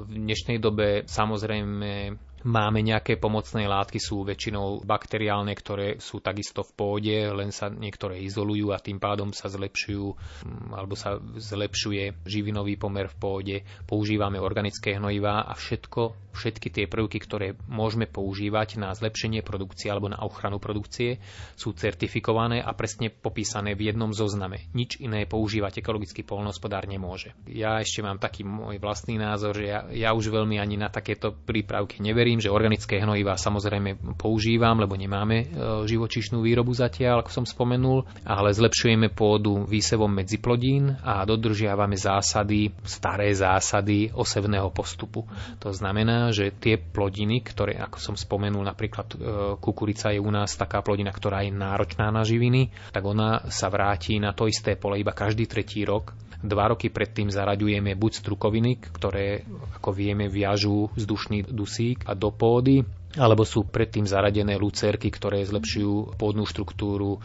v 0.06 0.12
dnešnej 0.16 0.58
dobe 0.58 1.04
samozrejme 1.04 2.14
Máme 2.40 2.80
nejaké 2.80 3.20
pomocné 3.20 3.68
látky, 3.68 4.00
sú 4.00 4.24
väčšinou 4.24 4.80
bakteriálne, 4.88 5.52
ktoré 5.52 6.00
sú 6.00 6.24
takisto 6.24 6.64
v 6.64 6.72
pôde, 6.72 7.16
len 7.28 7.52
sa 7.52 7.68
niektoré 7.68 8.24
izolujú 8.24 8.72
a 8.72 8.80
tým 8.80 8.96
pádom 8.96 9.36
sa 9.36 9.52
zlepšujú 9.52 10.06
mm, 10.08 10.72
alebo 10.72 10.96
sa 10.96 11.20
zlepšuje 11.20 12.24
živinový 12.24 12.80
pomer 12.80 13.12
v 13.12 13.16
pôde. 13.20 13.56
Používame 13.84 14.40
organické 14.40 14.96
hnojivá 14.96 15.44
a 15.44 15.52
všetko, 15.52 16.32
všetky 16.32 16.68
tie 16.72 16.84
prvky, 16.88 17.20
ktoré 17.20 17.60
môžeme 17.68 18.08
používať 18.08 18.80
na 18.80 18.96
zlepšenie 18.96 19.44
produkcie 19.44 19.92
alebo 19.92 20.08
na 20.08 20.24
ochranu 20.24 20.56
produkcie, 20.56 21.20
sú 21.60 21.76
certifikované 21.76 22.64
a 22.64 22.72
presne 22.72 23.12
popísané 23.12 23.76
v 23.76 23.92
jednom 23.92 24.16
zozname. 24.16 24.64
Nič 24.72 24.96
iné 24.96 25.28
používať 25.28 25.84
ekologický 25.84 26.24
polnohospodár 26.24 26.88
nemôže. 26.88 27.36
Ja 27.44 27.84
ešte 27.84 28.00
mám 28.00 28.16
taký 28.16 28.48
môj 28.48 28.80
vlastný 28.80 29.20
názor, 29.20 29.52
že 29.52 29.68
ja, 29.68 29.84
ja 29.92 30.10
už 30.16 30.32
veľmi 30.32 30.56
ani 30.56 30.80
na 30.80 30.88
takéto 30.88 31.36
prípravky 31.36 32.00
neverím 32.00 32.29
verím, 32.30 32.46
že 32.46 32.54
organické 32.54 33.02
hnojivá 33.02 33.34
samozrejme 33.34 34.14
používam, 34.14 34.78
lebo 34.78 34.94
nemáme 34.94 35.36
e, 35.42 35.46
živočišnú 35.90 36.38
výrobu 36.46 36.70
zatiaľ, 36.70 37.26
ako 37.26 37.42
som 37.42 37.42
spomenul, 37.42 38.06
ale 38.22 38.54
zlepšujeme 38.54 39.10
pôdu 39.10 39.66
výsevom 39.66 40.06
medziplodín 40.06 40.94
a 41.02 41.26
dodržiavame 41.26 41.98
zásady, 41.98 42.70
staré 42.86 43.34
zásady 43.34 44.14
osevného 44.14 44.70
postupu. 44.70 45.26
To 45.58 45.74
znamená, 45.74 46.30
že 46.30 46.54
tie 46.54 46.78
plodiny, 46.78 47.42
ktoré, 47.42 47.74
ako 47.82 47.98
som 47.98 48.14
spomenul, 48.14 48.62
napríklad 48.62 49.10
e, 49.10 49.16
kukurica 49.58 50.14
je 50.14 50.22
u 50.22 50.30
nás 50.30 50.54
taká 50.54 50.86
plodina, 50.86 51.10
ktorá 51.10 51.42
je 51.42 51.50
náročná 51.50 52.14
na 52.14 52.22
živiny, 52.22 52.70
tak 52.94 53.02
ona 53.02 53.42
sa 53.50 53.66
vráti 53.66 54.22
na 54.22 54.30
to 54.30 54.46
isté 54.46 54.78
pole 54.78 55.02
iba 55.02 55.10
každý 55.10 55.50
tretí 55.50 55.82
rok 55.82 56.14
Dva 56.40 56.72
roky 56.72 56.88
predtým 56.88 57.28
zaraďujeme 57.28 57.92
buď 58.00 58.12
strukoviny, 58.24 58.80
ktoré, 58.80 59.44
ako 59.76 59.92
vieme, 59.92 60.32
viažú 60.32 60.88
vzdušný 60.96 61.44
dusík 61.52 62.08
a 62.08 62.16
do 62.20 62.28
pôdy, 62.28 62.84
alebo 63.16 63.42
sú 63.42 63.66
predtým 63.66 64.06
zaradené 64.06 64.54
lucerky, 64.54 65.10
ktoré 65.10 65.42
zlepšujú 65.42 66.14
pôdnu 66.14 66.46
štruktúru. 66.46 67.18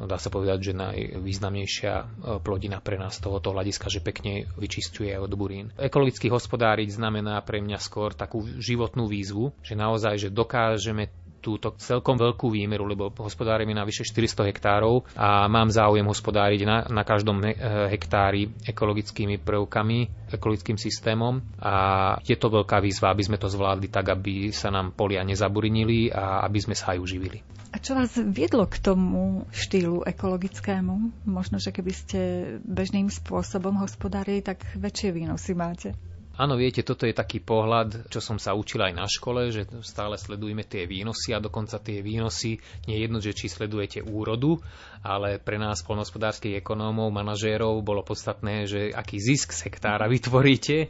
Dá 0.00 0.16
sa 0.16 0.32
povedať, 0.32 0.72
že 0.72 0.80
najvýznamnejšia 0.80 1.92
e, 1.92 2.04
plodina 2.40 2.80
pre 2.80 2.96
nás 2.96 3.20
z 3.20 3.24
tohoto 3.28 3.52
hľadiska, 3.52 3.92
že 3.92 4.00
pekne 4.00 4.48
vyčistuje 4.56 5.12
od 5.16 5.28
burín. 5.36 5.72
Ekologicky 5.76 6.32
hospodáriť 6.32 6.96
znamená 6.96 7.40
pre 7.44 7.60
mňa 7.60 7.78
skôr 7.80 8.16
takú 8.16 8.40
životnú 8.44 9.08
výzvu, 9.08 9.52
že 9.60 9.76
naozaj, 9.76 10.28
že 10.28 10.28
dokážeme 10.32 11.12
túto 11.40 11.74
celkom 11.80 12.20
veľkú 12.20 12.52
výmeru, 12.52 12.84
lebo 12.84 13.08
hospodárime 13.18 13.72
na 13.72 13.88
vyše 13.88 14.04
400 14.04 14.52
hektárov 14.52 15.08
a 15.16 15.48
mám 15.48 15.72
záujem 15.72 16.04
hospodáriť 16.04 16.60
na, 16.68 16.84
na 16.86 17.02
každom 17.02 17.40
hektári 17.90 18.52
ekologickými 18.68 19.40
prvkami, 19.40 20.30
ekologickým 20.36 20.76
systémom 20.76 21.40
a 21.58 21.74
je 22.22 22.36
to 22.36 22.52
veľká 22.52 22.78
výzva, 22.78 23.10
aby 23.10 23.24
sme 23.24 23.40
to 23.40 23.48
zvládli 23.48 23.88
tak, 23.88 24.12
aby 24.12 24.52
sa 24.52 24.68
nám 24.68 24.92
polia 24.92 25.24
nezaburinili 25.24 26.12
a 26.12 26.44
aby 26.44 26.58
sme 26.60 26.76
sa 26.76 26.92
aj 26.94 26.98
uživili. 27.00 27.40
A 27.70 27.78
čo 27.78 27.94
vás 27.94 28.18
viedlo 28.18 28.66
k 28.66 28.82
tomu 28.82 29.46
štýlu 29.54 30.02
ekologickému? 30.02 31.24
Možno, 31.30 31.62
že 31.62 31.70
keby 31.70 31.92
ste 31.94 32.20
bežným 32.66 33.06
spôsobom 33.06 33.78
hospodárili, 33.78 34.42
tak 34.42 34.66
väčšie 34.74 35.14
výnosy 35.14 35.54
máte. 35.54 35.94
Áno, 36.40 36.56
viete, 36.56 36.80
toto 36.80 37.04
je 37.04 37.12
taký 37.12 37.44
pohľad, 37.44 38.08
čo 38.08 38.24
som 38.24 38.40
sa 38.40 38.56
učil 38.56 38.80
aj 38.80 38.96
na 38.96 39.04
škole, 39.04 39.52
že 39.52 39.68
stále 39.84 40.16
sledujeme 40.16 40.64
tie 40.64 40.88
výnosy 40.88 41.36
a 41.36 41.44
dokonca 41.44 41.76
tie 41.76 42.00
výnosy 42.00 42.56
nie 42.88 42.96
je 42.96 43.02
jedno, 43.04 43.20
že 43.20 43.36
či 43.36 43.52
sledujete 43.52 44.00
úrodu, 44.00 44.56
ale 45.04 45.36
pre 45.36 45.60
nás 45.60 45.84
polnohospodárskych 45.84 46.64
ekonómov, 46.64 47.12
manažérov 47.12 47.84
bolo 47.84 48.00
podstatné, 48.00 48.64
že 48.64 48.88
aký 48.88 49.20
zisk 49.20 49.52
z 49.52 49.68
hektára 49.68 50.08
vytvoríte. 50.08 50.88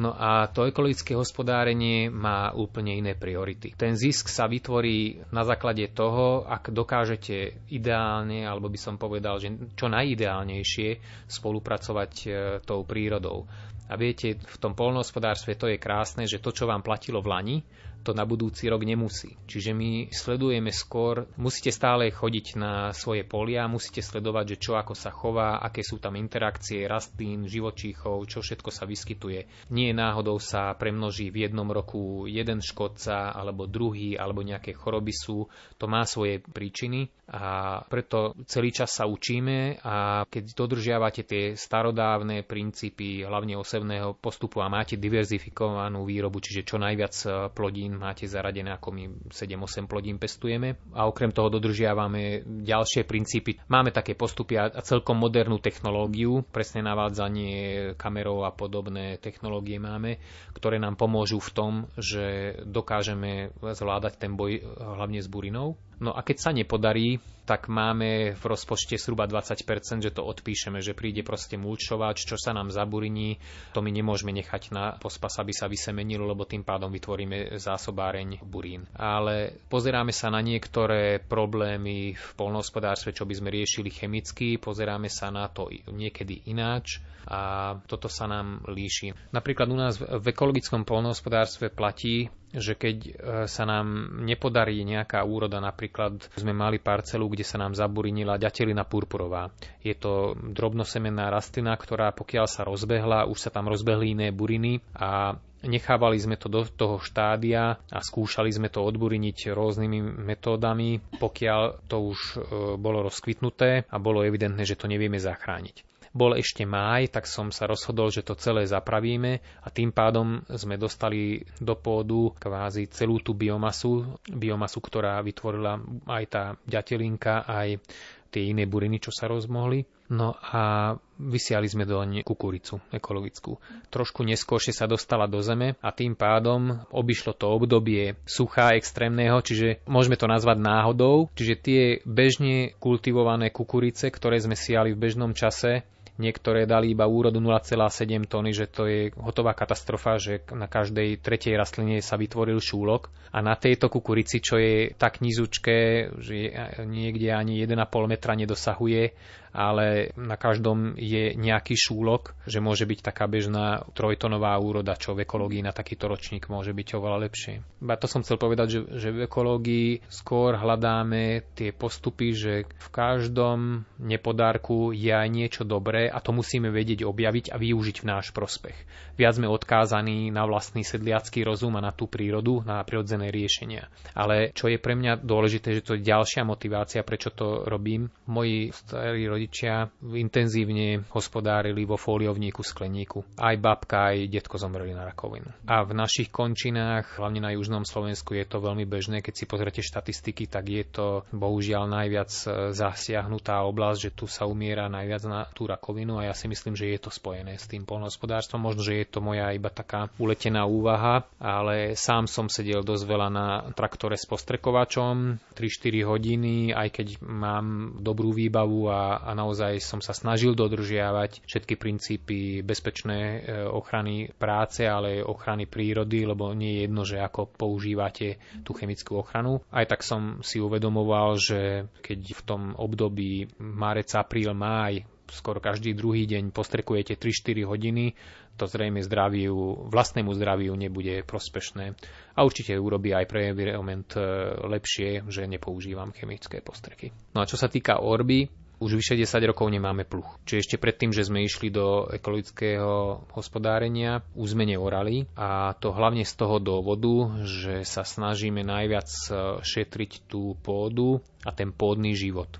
No 0.00 0.16
a 0.16 0.48
to 0.48 0.64
ekologické 0.64 1.12
hospodárenie 1.12 2.08
má 2.08 2.56
úplne 2.56 2.96
iné 2.96 3.12
priority. 3.12 3.76
Ten 3.76 3.92
zisk 3.92 4.32
sa 4.32 4.48
vytvorí 4.48 5.20
na 5.28 5.44
základe 5.44 5.84
toho, 5.92 6.48
ak 6.48 6.72
dokážete 6.72 7.60
ideálne, 7.68 8.48
alebo 8.48 8.72
by 8.72 8.80
som 8.80 8.96
povedal, 8.96 9.36
že 9.36 9.52
čo 9.76 9.92
najideálnejšie 9.92 10.88
spolupracovať 11.28 12.12
e, 12.24 12.28
tou 12.64 12.88
prírodou. 12.88 13.44
A 13.88 13.96
viete, 13.96 14.36
v 14.36 14.56
tom 14.60 14.76
polnohospodárstve 14.76 15.56
to 15.56 15.66
je 15.72 15.80
krásne, 15.80 16.28
že 16.28 16.44
to, 16.44 16.52
čo 16.52 16.68
vám 16.68 16.84
platilo 16.84 17.24
v 17.24 17.30
Lani, 17.32 17.56
to 18.02 18.16
na 18.16 18.24
budúci 18.24 18.70
rok 18.70 18.82
nemusí. 18.82 19.36
Čiže 19.46 19.76
my 19.76 20.08
sledujeme 20.10 20.72
skôr, 20.72 21.28
musíte 21.36 21.70
stále 21.74 22.08
chodiť 22.08 22.46
na 22.56 22.72
svoje 22.96 23.22
polia, 23.22 23.68
musíte 23.70 24.00
sledovať, 24.00 24.56
že 24.56 24.60
čo 24.62 24.72
ako 24.78 24.94
sa 24.96 25.12
chová, 25.12 25.60
aké 25.60 25.84
sú 25.84 26.00
tam 26.00 26.16
interakcie 26.16 26.88
rastlín, 26.88 27.44
živočíchov, 27.48 28.24
čo 28.28 28.40
všetko 28.40 28.70
sa 28.72 28.84
vyskytuje. 28.88 29.70
Nie 29.72 29.92
náhodou 29.92 30.40
sa 30.40 30.72
premnoží 30.74 31.28
v 31.28 31.48
jednom 31.48 31.68
roku 31.68 32.24
jeden 32.28 32.64
škodca, 32.64 33.32
alebo 33.32 33.68
druhý, 33.68 34.16
alebo 34.16 34.40
nejaké 34.42 34.72
choroby 34.72 35.12
sú. 35.12 35.46
To 35.78 35.86
má 35.86 36.04
svoje 36.08 36.40
príčiny 36.40 37.08
a 37.28 37.80
preto 37.84 38.32
celý 38.48 38.72
čas 38.72 38.96
sa 38.96 39.04
učíme 39.04 39.84
a 39.84 40.24
keď 40.24 40.44
dodržiavate 40.56 41.22
tie 41.28 41.44
starodávne 41.52 42.40
princípy, 42.40 43.20
hlavne 43.24 43.60
osevného 43.60 44.16
postupu 44.16 44.64
a 44.64 44.72
máte 44.72 44.96
diverzifikovanú 44.96 46.08
výrobu, 46.08 46.40
čiže 46.40 46.64
čo 46.64 46.80
najviac 46.80 47.14
plodín 47.52 47.87
máte 47.96 48.28
zaradené, 48.28 48.74
ako 48.74 48.88
my 48.92 49.04
7-8 49.32 49.88
plodín 49.88 50.20
pestujeme. 50.20 50.76
A 50.92 51.08
okrem 51.08 51.32
toho 51.32 51.48
dodržiavame 51.48 52.44
ďalšie 52.44 53.08
princípy. 53.08 53.56
Máme 53.70 53.94
také 53.94 54.12
postupy 54.18 54.60
a 54.60 54.68
celkom 54.84 55.16
modernú 55.16 55.62
technológiu, 55.62 56.44
presne 56.44 56.84
navádzanie 56.84 57.94
kamerov 57.96 58.44
a 58.44 58.52
podobné 58.52 59.16
technológie 59.22 59.80
máme, 59.80 60.20
ktoré 60.52 60.76
nám 60.76 61.00
pomôžu 61.00 61.40
v 61.40 61.50
tom, 61.54 61.72
že 61.96 62.58
dokážeme 62.66 63.54
zvládať 63.62 64.20
ten 64.20 64.36
boj 64.36 64.60
hlavne 64.76 65.22
s 65.22 65.28
burinou 65.30 65.78
No 65.98 66.14
a 66.14 66.22
keď 66.22 66.36
sa 66.38 66.50
nepodarí, 66.54 67.18
tak 67.48 67.72
máme 67.72 68.36
v 68.36 68.44
rozpočte 68.44 69.00
zhruba 69.00 69.24
20%, 69.24 70.04
že 70.04 70.12
to 70.12 70.20
odpíšeme, 70.20 70.84
že 70.84 70.92
príde 70.92 71.24
proste 71.24 71.56
mulčovač, 71.56 72.28
čo 72.28 72.36
sa 72.36 72.52
nám 72.52 72.68
zaburiní, 72.68 73.40
to 73.72 73.80
my 73.80 73.88
nemôžeme 73.88 74.36
nechať 74.36 74.68
na 74.68 75.00
pospas, 75.00 75.32
aby 75.40 75.56
sa 75.56 75.64
vysemenilo, 75.64 76.28
lebo 76.28 76.44
tým 76.44 76.60
pádom 76.60 76.92
vytvoríme 76.92 77.56
zásobáreň 77.56 78.44
burín. 78.44 78.84
Ale 78.92 79.64
pozeráme 79.72 80.12
sa 80.12 80.28
na 80.28 80.44
niektoré 80.44 81.24
problémy 81.24 82.12
v 82.12 82.28
polnohospodárstve, 82.36 83.16
čo 83.16 83.24
by 83.24 83.34
sme 83.40 83.48
riešili 83.48 83.88
chemicky, 83.88 84.60
pozeráme 84.60 85.08
sa 85.08 85.32
na 85.32 85.48
to 85.48 85.72
niekedy 85.88 86.44
ináč 86.52 87.00
a 87.28 87.76
toto 87.84 88.08
sa 88.08 88.24
nám 88.24 88.64
líši. 88.68 89.32
Napríklad 89.32 89.68
u 89.68 89.76
nás 89.76 90.00
v 90.00 90.26
ekologickom 90.32 90.88
polnohospodárstve 90.88 91.68
platí, 91.68 92.32
že 92.52 92.74
keď 92.74 92.96
e, 93.04 93.10
sa 93.44 93.64
nám 93.68 94.18
nepodarí 94.24 94.80
nejaká 94.84 95.20
úroda, 95.24 95.60
napríklad 95.60 96.20
sme 96.36 96.56
mali 96.56 96.80
parcelu, 96.80 97.28
kde 97.28 97.44
sa 97.44 97.60
nám 97.60 97.76
zaburinila 97.76 98.40
ďatelina 98.40 98.88
purpurová. 98.88 99.52
Je 99.84 99.92
to 99.92 100.32
drobnosemenná 100.36 101.28
rastlina, 101.28 101.76
ktorá 101.76 102.12
pokiaľ 102.16 102.46
sa 102.48 102.64
rozbehla, 102.64 103.28
už 103.28 103.38
sa 103.38 103.50
tam 103.52 103.68
rozbehli 103.68 104.16
iné 104.16 104.28
buriny 104.32 104.80
a 104.96 105.36
Nechávali 105.58 106.14
sme 106.22 106.38
to 106.38 106.46
do 106.46 106.62
toho 106.62 107.02
štádia 107.02 107.82
a 107.90 107.98
skúšali 107.98 108.46
sme 108.46 108.70
to 108.70 108.78
odburiniť 108.78 109.50
rôznymi 109.50 110.22
metódami, 110.22 111.02
pokiaľ 111.18 111.90
to 111.90 111.96
už 111.98 112.18
e, 112.18 112.34
bolo 112.78 113.02
rozkvitnuté 113.02 113.82
a 113.90 113.96
bolo 113.98 114.22
evidentné, 114.22 114.62
že 114.62 114.78
to 114.78 114.86
nevieme 114.86 115.18
zachrániť 115.18 115.87
bol 116.12 116.36
ešte 116.36 116.64
máj, 116.64 117.12
tak 117.12 117.28
som 117.28 117.52
sa 117.52 117.68
rozhodol, 117.68 118.08
že 118.12 118.24
to 118.24 118.38
celé 118.38 118.64
zapravíme 118.64 119.40
a 119.64 119.68
tým 119.68 119.92
pádom 119.92 120.42
sme 120.48 120.80
dostali 120.80 121.44
do 121.60 121.76
pôdu 121.76 122.32
kvázi 122.36 122.88
celú 122.92 123.20
tú 123.20 123.36
biomasu, 123.36 124.18
biomasu, 124.28 124.78
ktorá 124.80 125.20
vytvorila 125.20 125.80
aj 126.08 126.24
tá 126.28 126.44
ďatelinka, 126.64 127.44
aj 127.44 127.80
tie 128.28 128.52
iné 128.52 128.68
buriny, 128.68 129.00
čo 129.00 129.08
sa 129.08 129.26
rozmohli. 129.28 129.84
No 130.08 130.32
a 130.40 130.96
vysiali 131.20 131.68
sme 131.68 131.84
doň 131.84 132.24
kukuricu 132.24 132.80
ekologickú. 132.88 133.60
Trošku 133.92 134.24
neskôršie 134.24 134.72
sa 134.72 134.88
dostala 134.88 135.28
do 135.28 135.44
zeme 135.44 135.76
a 135.84 135.92
tým 135.92 136.16
pádom 136.16 136.80
obišlo 136.88 137.36
to 137.36 137.52
obdobie 137.52 138.16
suchá 138.24 138.72
extrémneho, 138.72 139.44
čiže 139.44 139.84
môžeme 139.84 140.16
to 140.16 140.24
nazvať 140.24 140.64
náhodou. 140.64 141.28
Čiže 141.36 141.54
tie 141.60 141.82
bežne 142.08 142.72
kultivované 142.80 143.52
kukurice, 143.52 144.08
ktoré 144.08 144.40
sme 144.40 144.56
siali 144.56 144.96
v 144.96 145.00
bežnom 145.00 145.36
čase, 145.36 145.84
Niektoré 146.18 146.66
dali 146.66 146.98
iba 146.98 147.06
úrodu 147.06 147.38
0,7 147.38 148.26
tony, 148.26 148.50
že 148.50 148.66
to 148.66 148.90
je 148.90 149.14
hotová 149.14 149.54
katastrofa, 149.54 150.18
že 150.18 150.42
na 150.50 150.66
každej 150.66 151.22
tretej 151.22 151.54
rastline 151.54 152.02
sa 152.02 152.18
vytvoril 152.18 152.58
šúlok. 152.58 153.06
A 153.30 153.38
na 153.38 153.54
tejto 153.54 153.86
kukurici, 153.86 154.42
čo 154.42 154.58
je 154.58 154.90
tak 154.98 155.22
nízučké, 155.22 156.10
že 156.18 156.50
niekde 156.82 157.30
ani 157.30 157.62
1,5 157.62 158.10
metra 158.10 158.34
nedosahuje, 158.34 159.14
ale 159.52 160.12
na 160.16 160.36
každom 160.36 160.94
je 160.96 161.34
nejaký 161.34 161.74
šúlok, 161.74 162.36
že 162.44 162.62
môže 162.62 162.84
byť 162.84 163.00
taká 163.00 163.24
bežná 163.26 163.84
trojtonová 163.96 164.56
úroda, 164.60 164.98
čo 164.98 165.16
v 165.16 165.24
ekológii 165.24 165.64
na 165.64 165.72
takýto 165.72 166.08
ročník 166.08 166.48
môže 166.52 166.72
byť 166.72 166.88
oveľa 166.96 167.18
lepšie. 167.28 167.54
A 167.84 167.94
to 167.96 168.06
som 168.10 168.24
chcel 168.24 168.36
povedať, 168.40 168.68
že, 168.68 168.80
že 168.98 169.08
v 169.14 169.24
ekológii 169.26 170.06
skôr 170.08 170.56
hľadáme 170.58 171.44
tie 171.54 171.70
postupy, 171.72 172.34
že 172.34 172.52
v 172.68 172.88
každom 172.90 173.84
nepodárku 173.98 174.92
je 174.94 175.12
aj 175.12 175.28
niečo 175.28 175.62
dobré 175.66 176.08
a 176.08 176.18
to 176.22 176.34
musíme 176.34 176.70
vedieť 176.70 177.04
objaviť 177.04 177.52
a 177.52 177.56
využiť 177.56 177.96
v 178.02 178.08
náš 178.08 178.30
prospech. 178.30 178.76
Viac 179.18 179.34
sme 179.34 179.50
odkázaní 179.50 180.30
na 180.30 180.46
vlastný 180.46 180.86
sedliacký 180.86 181.42
rozum 181.42 181.74
a 181.74 181.82
na 181.82 181.90
tú 181.90 182.06
prírodu, 182.06 182.62
na 182.62 182.78
prirodzené 182.86 183.34
riešenia. 183.34 183.90
Ale 184.14 184.54
čo 184.54 184.70
je 184.70 184.78
pre 184.78 184.94
mňa 184.94 185.18
dôležité, 185.18 185.74
že 185.74 185.84
to 185.84 185.92
je 185.98 186.06
ďalšia 186.06 186.46
motivácia, 186.46 187.02
prečo 187.02 187.34
to 187.34 187.66
robím. 187.66 188.10
Moji 188.30 188.70
starí 188.70 189.26
rodičia 189.38 189.86
intenzívne 190.02 191.06
hospodárili 191.14 191.86
vo 191.86 191.94
fóliovníku 191.94 192.66
skleníku. 192.66 193.22
Aj 193.38 193.54
babka, 193.54 194.10
aj 194.10 194.26
detko 194.26 194.58
zomreli 194.58 194.90
na 194.90 195.06
rakovinu. 195.06 195.46
A 195.70 195.86
v 195.86 195.94
našich 195.94 196.34
končinách, 196.34 197.22
hlavne 197.22 197.38
na 197.38 197.54
južnom 197.54 197.86
Slovensku, 197.86 198.34
je 198.34 198.42
to 198.42 198.58
veľmi 198.58 198.82
bežné. 198.82 199.22
Keď 199.22 199.34
si 199.38 199.44
pozrete 199.46 199.80
štatistiky, 199.86 200.50
tak 200.50 200.66
je 200.66 200.82
to 200.82 201.06
bohužiaľ 201.30 201.86
najviac 201.86 202.34
e, 202.34 202.74
zasiahnutá 202.74 203.62
oblasť, 203.62 204.10
že 204.10 204.10
tu 204.10 204.26
sa 204.26 204.50
umiera 204.50 204.90
najviac 204.90 205.22
na 205.30 205.46
tú 205.54 205.70
rakovinu 205.70 206.18
a 206.18 206.26
ja 206.26 206.34
si 206.34 206.50
myslím, 206.50 206.74
že 206.74 206.90
je 206.90 206.98
to 206.98 207.14
spojené 207.14 207.54
s 207.54 207.70
tým 207.70 207.86
polnohospodárstvom. 207.86 208.58
Možno, 208.58 208.82
že 208.82 208.98
je 208.98 209.06
to 209.06 209.22
moja 209.22 209.54
iba 209.54 209.70
taká 209.70 210.10
uletená 210.18 210.66
úvaha, 210.66 211.22
ale 211.38 211.94
sám 211.94 212.26
som 212.26 212.50
sedel 212.50 212.82
dosť 212.82 213.04
veľa 213.06 213.28
na 213.30 213.46
traktore 213.78 214.18
s 214.18 214.26
postrekovačom, 214.26 215.38
3-4 215.54 216.10
hodiny, 216.10 216.74
aj 216.74 216.88
keď 216.90 217.06
mám 217.22 217.98
dobrú 218.00 218.34
výbavu 218.34 218.88
a, 218.88 219.20
a 219.22 219.27
naozaj 219.32 219.80
som 219.82 220.00
sa 220.00 220.12
snažil 220.16 220.52
dodržiavať 220.52 221.44
všetky 221.44 221.74
princípy 221.76 222.60
bezpečnej 222.62 223.24
e, 223.24 223.38
ochrany 223.68 224.30
práce, 224.36 224.84
ale 224.84 225.20
aj 225.20 225.28
ochrany 225.28 225.64
prírody, 225.64 226.28
lebo 226.28 226.52
nie 226.52 226.78
je 226.78 226.80
jedno, 226.84 227.02
že 227.02 227.18
ako 227.18 227.48
používate 227.48 228.40
tú 228.62 228.76
chemickú 228.76 229.20
ochranu. 229.20 229.64
Aj 229.72 229.84
tak 229.84 230.04
som 230.04 230.40
si 230.40 230.60
uvedomoval, 230.60 231.40
že 231.40 231.90
keď 232.00 232.20
v 232.32 232.42
tom 232.44 232.62
období 232.76 233.48
marec, 233.58 234.12
apríl, 234.14 234.52
máj 234.52 235.04
skoro 235.28 235.60
každý 235.60 235.92
druhý 235.92 236.24
deň 236.24 236.56
postrekujete 236.56 237.20
3-4 237.20 237.68
hodiny, 237.68 238.16
to 238.58 238.66
zrejme 238.66 238.98
zdraviu, 239.04 239.86
vlastnému 239.86 240.34
zdraviu 240.34 240.74
nebude 240.74 241.22
prospešné. 241.22 241.94
A 242.34 242.42
určite 242.42 242.74
urobí 242.74 243.14
aj 243.14 243.30
pre 243.30 243.54
environment 243.54 244.08
e, 244.18 244.20
lepšie, 244.66 245.28
že 245.30 245.46
nepoužívam 245.46 246.10
chemické 246.10 246.58
postreky. 246.58 247.14
No 247.36 247.44
a 247.44 247.48
čo 247.48 247.54
sa 247.54 247.70
týka 247.70 248.02
orby, 248.02 248.50
už 248.78 248.98
vyše 248.98 249.14
10 249.18 249.50
rokov 249.50 249.66
nemáme 249.68 250.06
pluch. 250.06 250.38
Čiže 250.46 250.58
ešte 250.62 250.76
predtým, 250.78 251.10
že 251.10 251.26
sme 251.26 251.42
išli 251.42 251.68
do 251.70 252.06
ekologického 252.10 253.26
hospodárenia, 253.34 254.22
už 254.38 254.54
sme 254.54 254.64
neorali 254.66 255.26
a 255.34 255.74
to 255.78 255.90
hlavne 255.90 256.22
z 256.22 256.34
toho 256.38 256.62
dôvodu, 256.62 257.42
že 257.42 257.82
sa 257.82 258.06
snažíme 258.06 258.62
najviac 258.62 259.08
e, 259.10 259.30
šetriť 259.62 260.30
tú 260.30 260.54
pôdu 260.62 261.18
a 261.42 261.50
ten 261.50 261.74
pôdny 261.74 262.14
život 262.14 262.50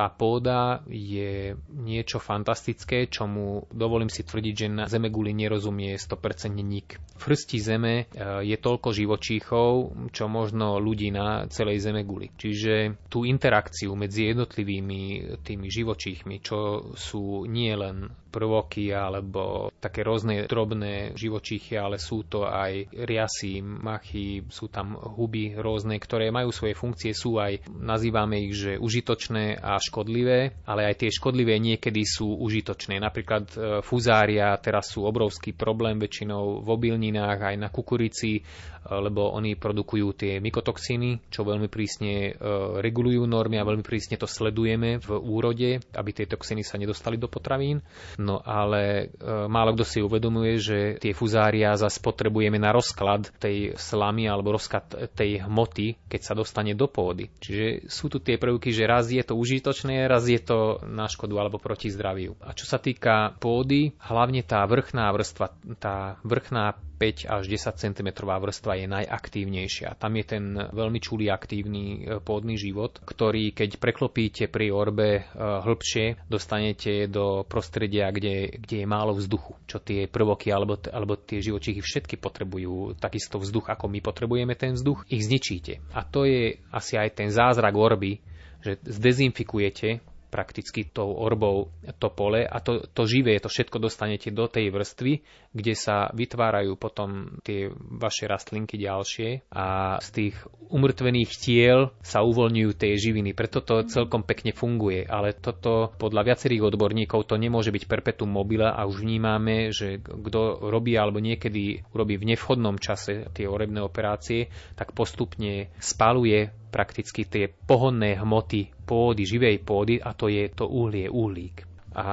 tá 0.00 0.08
pôda 0.08 0.80
je 0.88 1.52
niečo 1.68 2.16
fantastické, 2.16 3.04
čomu 3.12 3.68
dovolím 3.68 4.08
si 4.08 4.24
tvrdiť, 4.24 4.54
že 4.56 4.68
na 4.72 4.88
Zemeguli 4.88 5.36
nerozumie 5.36 6.00
100% 6.00 6.56
nik. 6.56 6.96
V 7.20 7.22
hrsti 7.28 7.58
Zeme 7.60 7.94
e, 8.00 8.04
je 8.40 8.56
toľko 8.56 8.96
živočíchov, 8.96 9.92
čo 10.08 10.24
možno 10.24 10.80
ľudí 10.80 11.12
na 11.12 11.44
celej 11.52 11.84
Zemeguli. 11.84 12.32
Čiže 12.32 12.96
tú 13.12 13.28
interakciu 13.28 13.92
medzi 13.92 14.32
jednotlivými 14.32 15.36
tými 15.44 15.68
živočíchmi, 15.68 16.40
čo 16.40 16.88
sú 16.96 17.44
nie 17.44 17.76
len 17.76 18.08
prvoky 18.30 18.94
alebo 18.94 19.68
také 19.82 20.06
rôzne 20.06 20.46
drobné 20.46 21.18
živočíchy, 21.18 21.74
ale 21.74 21.98
sú 21.98 22.22
to 22.24 22.46
aj 22.46 22.88
riasy, 22.94 23.60
machy, 23.60 24.46
sú 24.48 24.70
tam 24.70 24.94
huby 24.94 25.58
rôzne, 25.58 25.98
ktoré 25.98 26.30
majú 26.30 26.54
svoje 26.54 26.78
funkcie, 26.78 27.10
sú 27.10 27.42
aj, 27.42 27.66
nazývame 27.68 28.46
ich, 28.46 28.54
že 28.54 28.72
užitočné 28.78 29.58
a 29.58 29.76
škodlivé, 29.82 30.62
ale 30.64 30.86
aj 30.86 31.04
tie 31.04 31.10
škodlivé 31.10 31.58
niekedy 31.58 32.06
sú 32.06 32.38
užitočné. 32.38 33.02
Napríklad 33.02 33.44
e, 33.50 33.56
fuzária 33.82 34.54
teraz 34.62 34.94
sú 34.94 35.02
obrovský 35.04 35.52
problém 35.52 35.98
väčšinou 35.98 36.62
v 36.62 36.68
obilninách, 36.70 37.40
aj 37.52 37.56
na 37.58 37.68
kukurici, 37.68 38.46
lebo 38.88 39.36
oni 39.36 39.60
produkujú 39.60 40.06
tie 40.16 40.32
mykotoxíny, 40.40 41.28
čo 41.28 41.44
veľmi 41.44 41.68
prísne 41.68 42.32
e, 42.32 42.50
regulujú 42.80 43.28
normy 43.28 43.60
a 43.60 43.68
veľmi 43.68 43.84
prísne 43.84 44.16
to 44.16 44.24
sledujeme 44.24 44.96
v 44.96 45.08
úrode, 45.20 45.84
aby 45.92 46.10
tie 46.16 46.24
toxíny 46.24 46.64
sa 46.64 46.80
nedostali 46.80 47.20
do 47.20 47.28
potravín. 47.28 47.84
No 48.20 48.44
ale 48.44 49.08
e, 49.16 49.48
málo 49.48 49.72
kto 49.72 49.84
si 49.88 50.04
uvedomuje, 50.04 50.60
že 50.60 50.78
tie 51.00 51.16
fuzária 51.16 51.72
zase 51.80 52.04
potrebujeme 52.04 52.60
na 52.60 52.68
rozklad 52.68 53.32
tej 53.40 53.72
slamy 53.80 54.28
alebo 54.28 54.60
rozklad 54.60 55.16
tej 55.16 55.48
hmoty, 55.48 55.96
keď 56.04 56.20
sa 56.20 56.36
dostane 56.36 56.76
do 56.76 56.84
pôdy. 56.84 57.32
Čiže 57.40 57.88
sú 57.88 58.12
tu 58.12 58.20
tie 58.20 58.36
prvky, 58.36 58.76
že 58.76 58.84
raz 58.84 59.08
je 59.08 59.24
to 59.24 59.40
užitočné, 59.40 60.04
raz 60.04 60.28
je 60.28 60.36
to 60.36 60.84
na 60.84 61.08
škodu 61.08 61.32
alebo 61.40 61.56
proti 61.56 61.88
zdraviu. 61.88 62.36
A 62.44 62.52
čo 62.52 62.68
sa 62.68 62.76
týka 62.76 63.32
pôdy, 63.40 63.96
hlavne 64.04 64.44
tá 64.44 64.60
vrchná 64.68 65.08
vrstva, 65.16 65.56
tá 65.80 66.20
vrchná 66.20 66.76
5 67.00 67.32
až 67.32 67.44
10 67.48 67.80
cm 67.80 68.08
vrstva 68.28 68.76
je 68.76 68.84
najaktívnejšia. 68.84 69.96
Tam 69.96 70.12
je 70.20 70.24
ten 70.28 70.44
veľmi 70.52 71.00
čulý 71.00 71.32
aktívny 71.32 72.04
e, 72.04 72.20
pôdny 72.20 72.60
život, 72.60 73.00
ktorý 73.00 73.56
keď 73.56 73.80
preklopíte 73.80 74.52
pri 74.52 74.68
orbe 74.68 75.08
e, 75.16 75.22
hĺbšie, 75.40 76.28
dostanete 76.28 77.08
do 77.08 77.48
prostredia, 77.48 78.12
kde, 78.12 78.60
kde 78.60 78.84
je 78.84 78.86
málo 78.86 79.16
vzduchu, 79.16 79.56
čo 79.64 79.80
tie 79.80 80.04
prvoky 80.04 80.52
alebo, 80.52 80.76
alebo 80.92 81.16
tie 81.16 81.40
živočichy 81.40 81.80
všetky 81.80 82.20
potrebujú 82.20 83.00
takisto 83.00 83.40
vzduch, 83.40 83.72
ako 83.72 83.88
my 83.88 84.04
potrebujeme 84.04 84.52
ten 84.52 84.76
vzduch, 84.76 85.08
ich 85.08 85.24
zničíte. 85.24 85.80
A 85.96 86.04
to 86.04 86.28
je 86.28 86.60
asi 86.68 87.00
aj 87.00 87.16
ten 87.16 87.32
zázrak 87.32 87.72
orby, 87.72 88.20
že 88.60 88.76
zdezinfikujete 88.84 90.04
prakticky 90.30 90.86
tou 90.86 91.10
orbou 91.10 91.74
to 91.98 92.08
pole 92.08 92.46
a 92.46 92.56
to, 92.62 92.86
to 92.94 93.02
živé, 93.04 93.36
to 93.42 93.50
všetko 93.50 93.82
dostanete 93.82 94.30
do 94.30 94.46
tej 94.46 94.70
vrstvy, 94.70 95.12
kde 95.50 95.74
sa 95.74 96.08
vytvárajú 96.14 96.78
potom 96.78 97.42
tie 97.42 97.68
vaše 97.74 98.30
rastlinky 98.30 98.78
ďalšie 98.78 99.50
a 99.50 99.98
z 99.98 100.08
tých 100.14 100.36
umrtvených 100.70 101.30
tiel 101.34 101.90
sa 102.00 102.22
uvoľňujú 102.22 102.70
tie 102.78 102.94
živiny. 102.94 103.34
Preto 103.34 103.60
to 103.60 103.82
celkom 103.90 104.22
pekne 104.22 104.54
funguje, 104.54 105.02
ale 105.02 105.34
toto 105.34 105.90
podľa 105.98 106.30
viacerých 106.30 106.70
odborníkov 106.70 107.26
to 107.26 107.34
nemôže 107.34 107.74
byť 107.74 107.84
perpetuum 107.90 108.30
mobile 108.30 108.70
a 108.70 108.86
už 108.86 109.02
vnímame, 109.02 109.74
že 109.74 109.98
kto 109.98 110.70
robí 110.70 110.94
alebo 110.94 111.18
niekedy 111.18 111.82
robí 111.90 112.14
v 112.14 112.38
nevhodnom 112.38 112.78
čase 112.78 113.26
tie 113.34 113.50
orebné 113.50 113.82
operácie, 113.82 114.46
tak 114.78 114.94
postupne 114.94 115.74
spaluje 115.82 116.59
prakticky 116.70 117.26
tie 117.26 117.50
pohonné 117.50 118.14
hmoty 118.16 118.70
pôdy, 118.86 119.26
živej 119.26 119.60
pôdy 119.66 119.98
a 119.98 120.14
to 120.14 120.30
je 120.30 120.46
to 120.54 120.70
uhlie, 120.70 121.10
uhlík. 121.10 121.66
A 121.90 122.06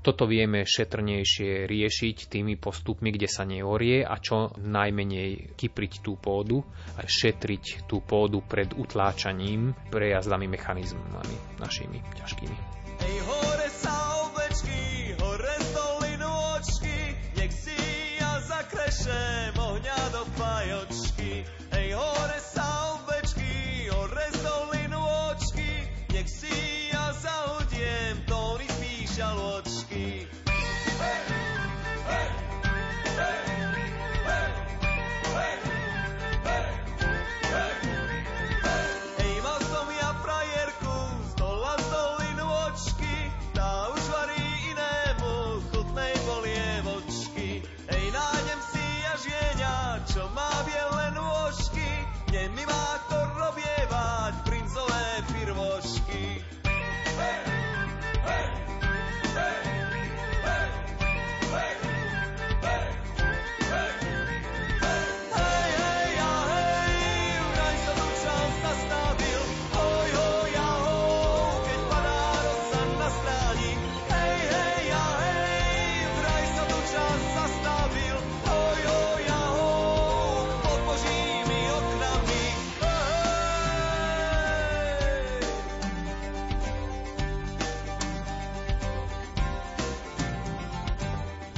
toto 0.00 0.24
vieme 0.24 0.64
šetrnejšie 0.64 1.68
riešiť 1.68 2.32
tými 2.32 2.56
postupmi, 2.56 3.12
kde 3.12 3.28
sa 3.28 3.44
neorie 3.44 4.00
a 4.00 4.16
čo 4.16 4.56
najmenej 4.56 5.60
kypriť 5.60 5.92
tú 6.00 6.16
pôdu 6.16 6.64
a 6.96 7.04
šetriť 7.04 7.84
tú 7.84 8.00
pôdu 8.00 8.40
pred 8.40 8.72
utláčaním 8.72 9.76
prejazdami 9.92 10.48
mechanizmami 10.48 11.60
našimi 11.60 12.00
ťažkými. 12.16 12.56
Ej, 13.04 13.16
hore 13.28 13.68
sa 13.76 14.24
ovečky, 14.24 14.80
hore 15.20 15.56
z 15.68 15.74
očky, 16.24 16.96
nech 17.36 17.52
si 17.52 17.76
ja 18.16 18.40
zakrešem 18.40 19.49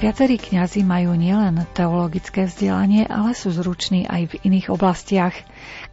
Viacerí 0.02 0.34
kňazi 0.34 0.82
majú 0.82 1.14
nielen 1.14 1.62
teologické 1.78 2.50
vzdelanie, 2.50 3.06
ale 3.06 3.38
sú 3.38 3.54
zruční 3.54 4.02
aj 4.10 4.34
v 4.34 4.50
iných 4.50 4.74
oblastiach. 4.74 5.30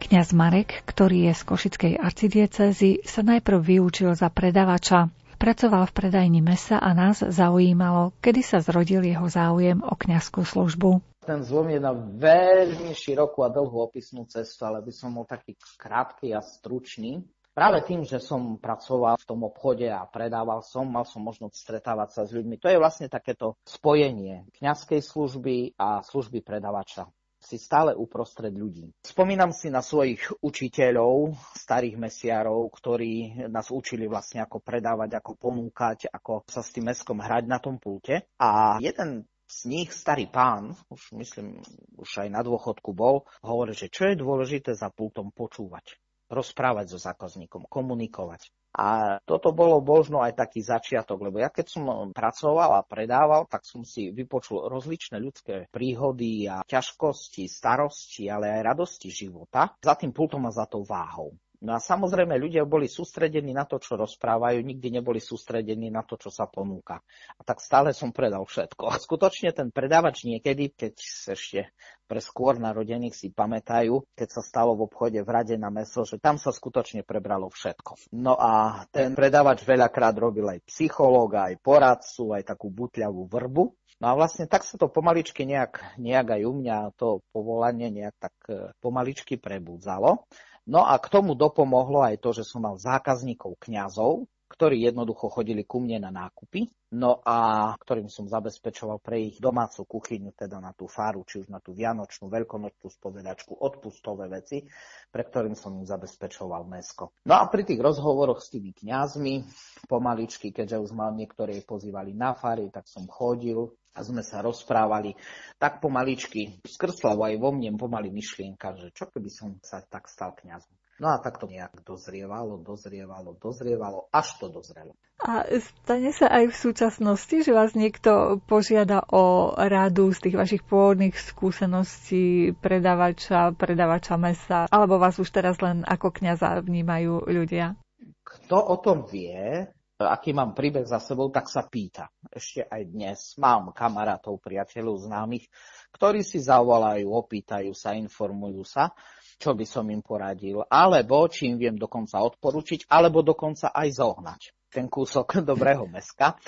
Kňaz 0.02 0.34
Marek, 0.34 0.82
ktorý 0.82 1.30
je 1.30 1.38
z 1.38 1.42
Košickej 1.46 1.92
arcidiecezy, 1.94 3.06
sa 3.06 3.22
najprv 3.22 3.62
vyučil 3.62 4.10
za 4.18 4.26
predavača. 4.26 5.14
Pracoval 5.38 5.86
v 5.86 5.94
predajni 5.94 6.42
mesa 6.42 6.82
a 6.82 6.90
nás 6.90 7.22
zaujímalo, 7.22 8.10
kedy 8.18 8.42
sa 8.42 8.58
zrodil 8.58 9.06
jeho 9.06 9.30
záujem 9.30 9.78
o 9.78 9.94
kňazskú 9.94 10.42
službu. 10.42 11.22
Ten 11.22 11.46
zlom 11.46 11.70
je 11.70 11.78
na 11.78 11.94
veľmi 11.94 12.90
širokú 12.90 13.46
a 13.46 13.54
dlhú 13.54 13.78
opisnú 13.78 14.26
cestu, 14.26 14.66
ale 14.66 14.82
by 14.82 14.90
som 14.90 15.14
bol 15.14 15.22
taký 15.22 15.54
krátky 15.78 16.34
a 16.34 16.42
stručný. 16.42 17.22
Práve 17.50 17.82
tým, 17.82 18.06
že 18.06 18.22
som 18.22 18.56
pracoval 18.56 19.18
v 19.18 19.28
tom 19.28 19.42
obchode 19.42 19.90
a 19.90 20.06
predával 20.06 20.62
som, 20.62 20.86
mal 20.86 21.02
som 21.02 21.20
možnosť 21.20 21.54
stretávať 21.54 22.08
sa 22.14 22.22
s 22.22 22.30
ľuďmi. 22.30 22.62
To 22.62 22.70
je 22.70 22.78
vlastne 22.78 23.10
takéto 23.10 23.58
spojenie 23.66 24.46
kňazskej 24.54 25.02
služby 25.02 25.74
a 25.74 26.00
služby 26.06 26.46
predavača 26.46 27.10
si 27.40 27.56
stále 27.56 27.96
uprostred 27.96 28.52
ľudí. 28.52 28.92
Spomínam 29.00 29.50
si 29.56 29.72
na 29.72 29.80
svojich 29.80 30.20
učiteľov, 30.44 31.32
starých 31.56 31.96
mesiarov, 31.96 32.68
ktorí 32.68 33.48
nás 33.48 33.72
učili 33.72 34.04
vlastne 34.04 34.44
ako 34.44 34.60
predávať, 34.60 35.16
ako 35.16 35.40
ponúkať, 35.40 36.12
ako 36.12 36.44
sa 36.44 36.60
s 36.60 36.70
tým 36.76 36.92
meskom 36.92 37.18
hrať 37.18 37.44
na 37.48 37.56
tom 37.56 37.80
pulte. 37.80 38.28
A 38.36 38.76
jeden 38.84 39.24
z 39.50 39.58
nich, 39.66 39.90
starý 39.90 40.30
pán, 40.30 40.76
už 40.92 41.16
myslím, 41.18 41.58
už 41.98 42.22
aj 42.22 42.28
na 42.30 42.44
dôchodku 42.44 42.94
bol, 42.94 43.26
hovorí, 43.42 43.74
že 43.74 43.90
čo 43.90 44.06
je 44.06 44.20
dôležité 44.20 44.78
za 44.78 44.92
pultom 44.94 45.34
počúvať, 45.34 45.98
rozprávať 46.30 46.94
so 46.94 46.98
zákazníkom, 47.02 47.66
komunikovať. 47.66 48.54
A 48.70 49.18
toto 49.26 49.50
bolo 49.50 49.82
možno 49.82 50.22
aj 50.22 50.38
taký 50.38 50.62
začiatok, 50.62 51.26
lebo 51.26 51.42
ja 51.42 51.50
keď 51.50 51.66
som 51.66 51.84
pracoval 52.14 52.78
a 52.78 52.86
predával, 52.86 53.50
tak 53.50 53.66
som 53.66 53.82
si 53.82 54.14
vypočul 54.14 54.70
rozličné 54.70 55.18
ľudské 55.18 55.66
príhody 55.74 56.46
a 56.46 56.62
ťažkosti, 56.62 57.50
starosti, 57.50 58.30
ale 58.30 58.46
aj 58.54 58.70
radosti 58.70 59.10
života 59.10 59.74
za 59.82 59.98
tým 59.98 60.14
pultom 60.14 60.46
a 60.46 60.54
za 60.54 60.70
tou 60.70 60.86
váhou. 60.86 61.34
No 61.60 61.76
a 61.76 61.78
samozrejme 61.78 62.40
ľudia 62.40 62.64
boli 62.64 62.88
sústredení 62.88 63.52
na 63.52 63.68
to, 63.68 63.76
čo 63.76 64.00
rozprávajú, 64.00 64.64
nikdy 64.64 64.96
neboli 64.96 65.20
sústredení 65.20 65.92
na 65.92 66.00
to, 66.00 66.16
čo 66.16 66.32
sa 66.32 66.48
ponúka. 66.48 67.04
A 67.36 67.40
tak 67.44 67.60
stále 67.60 67.92
som 67.92 68.16
predal 68.16 68.48
všetko. 68.48 68.88
A 68.88 68.96
skutočne 68.96 69.52
ten 69.52 69.68
predávač 69.68 70.24
niekedy, 70.24 70.72
keď 70.72 70.94
ešte 71.36 71.68
pre 72.08 72.24
skôr 72.24 72.56
narodených 72.56 73.12
si 73.12 73.28
pamätajú, 73.28 74.16
keď 74.16 74.28
sa 74.40 74.42
stalo 74.42 74.72
v 74.72 74.88
obchode 74.88 75.20
v 75.20 75.30
rade 75.30 75.54
na 75.60 75.68
meso, 75.68 76.08
že 76.08 76.16
tam 76.16 76.40
sa 76.40 76.48
skutočne 76.48 77.04
prebralo 77.04 77.52
všetko. 77.52 78.16
No 78.16 78.40
a 78.40 78.82
ten 78.88 79.12
predávač 79.12 79.62
veľakrát 79.68 80.16
robil 80.16 80.48
aj 80.48 80.64
psychológa, 80.64 81.52
aj 81.52 81.60
poradcu, 81.60 82.40
aj 82.40 82.56
takú 82.56 82.72
butľavú 82.72 83.28
vrbu. 83.28 83.64
No 84.00 84.06
a 84.08 84.16
vlastne 84.16 84.48
tak 84.48 84.64
sa 84.64 84.80
to 84.80 84.88
pomaličky 84.88 85.44
nejak, 85.44 86.00
nejak 86.00 86.40
aj 86.40 86.42
u 86.48 86.52
mňa 86.56 86.76
to 86.96 87.20
povolanie 87.36 87.92
nejak 87.92 88.16
tak 88.16 88.34
e, 88.48 88.72
pomaličky 88.80 89.36
prebudzalo. 89.36 90.24
No 90.70 90.86
a 90.86 90.94
k 91.02 91.10
tomu 91.10 91.34
dopomohlo 91.34 91.98
aj 92.06 92.22
to, 92.22 92.30
že 92.30 92.46
som 92.46 92.62
mal 92.62 92.78
zákazníkov 92.78 93.58
kňazov, 93.58 94.30
ktorí 94.50 94.82
jednoducho 94.82 95.30
chodili 95.30 95.62
ku 95.62 95.78
mne 95.78 96.02
na 96.02 96.10
nákupy, 96.10 96.66
no 96.98 97.22
a 97.22 97.70
ktorým 97.78 98.10
som 98.10 98.26
zabezpečoval 98.26 98.98
pre 98.98 99.30
ich 99.30 99.38
domácu 99.38 99.86
kuchyňu, 99.86 100.34
teda 100.34 100.58
na 100.58 100.74
tú 100.74 100.90
faru, 100.90 101.22
či 101.22 101.46
už 101.46 101.46
na 101.46 101.62
tú 101.62 101.70
vianočnú, 101.70 102.26
veľkonočnú 102.26 102.90
spovedačku, 102.90 103.54
odpustové 103.54 104.26
veci, 104.26 104.66
pre 105.14 105.22
ktorým 105.22 105.54
som 105.54 105.78
im 105.78 105.86
zabezpečoval 105.86 106.66
mesko. 106.66 107.14
No 107.30 107.38
a 107.38 107.46
pri 107.46 107.62
tých 107.62 107.78
rozhovoroch 107.78 108.42
s 108.42 108.50
tými 108.50 108.74
kňazmi, 108.74 109.46
pomaličky, 109.86 110.50
keďže 110.50 110.82
už 110.82 110.90
mal 110.98 111.14
niektorí 111.14 111.62
pozývali 111.62 112.10
na 112.10 112.34
fary, 112.34 112.66
tak 112.74 112.90
som 112.90 113.06
chodil, 113.06 113.70
a 113.90 114.06
sme 114.06 114.22
sa 114.22 114.38
rozprávali, 114.38 115.18
tak 115.58 115.82
pomaličky 115.82 116.62
skrsla 116.62 117.18
aj 117.18 117.34
vo 117.42 117.50
mne 117.50 117.74
pomaly 117.74 118.14
myšlienka, 118.14 118.78
že 118.78 118.94
čo 118.94 119.10
keby 119.10 119.30
som 119.30 119.58
sa 119.66 119.82
tak 119.82 120.06
stal 120.06 120.30
kňazom. 120.38 120.79
No 121.00 121.08
a 121.08 121.16
tak 121.16 121.40
to 121.40 121.48
nejak 121.48 121.80
dozrievalo, 121.80 122.60
dozrievalo, 122.60 123.32
dozrievalo, 123.40 124.12
až 124.12 124.36
to 124.36 124.52
dozrelo. 124.52 124.92
A 125.24 125.48
stane 125.48 126.12
sa 126.12 126.28
aj 126.28 126.52
v 126.52 126.56
súčasnosti, 126.60 127.40
že 127.40 127.56
vás 127.56 127.72
niekto 127.72 128.44
požiada 128.44 129.08
o 129.08 129.56
radu 129.56 130.12
z 130.12 130.28
tých 130.28 130.36
vašich 130.36 130.62
pôvodných 130.68 131.16
skúseností 131.16 132.52
predávača, 132.60 133.56
predávača 133.56 134.20
mesa, 134.20 134.68
alebo 134.68 135.00
vás 135.00 135.16
už 135.16 135.32
teraz 135.32 135.56
len 135.64 135.88
ako 135.88 136.12
kňaza 136.12 136.60
vnímajú 136.60 137.24
ľudia? 137.32 137.80
Kto 138.20 138.60
o 138.60 138.76
tom 138.76 139.08
vie, 139.08 139.64
aký 139.96 140.36
mám 140.36 140.52
príbeh 140.52 140.84
za 140.84 141.00
sebou, 141.00 141.32
tak 141.32 141.48
sa 141.48 141.64
pýta. 141.64 142.12
Ešte 142.28 142.64
aj 142.64 142.82
dnes 142.88 143.18
mám 143.40 143.72
kamarátov, 143.72 144.40
priateľov, 144.40 145.04
známych, 145.08 145.48
ktorí 145.96 146.24
si 146.24 146.40
zavolajú, 146.40 147.08
opýtajú 147.08 147.72
sa, 147.72 147.96
informujú 147.96 148.64
sa, 148.64 148.92
čo 149.40 149.56
by 149.56 149.64
som 149.64 149.88
im 149.88 150.04
poradil, 150.04 150.60
alebo 150.68 151.24
či 151.32 151.48
im 151.48 151.56
viem 151.56 151.80
dokonca 151.80 152.20
odporučiť, 152.20 152.92
alebo 152.92 153.24
dokonca 153.24 153.72
aj 153.72 153.88
zohnať 153.96 154.40
ten 154.70 154.86
kúsok 154.86 155.40
dobrého 155.50 155.88
meska. 155.90 156.38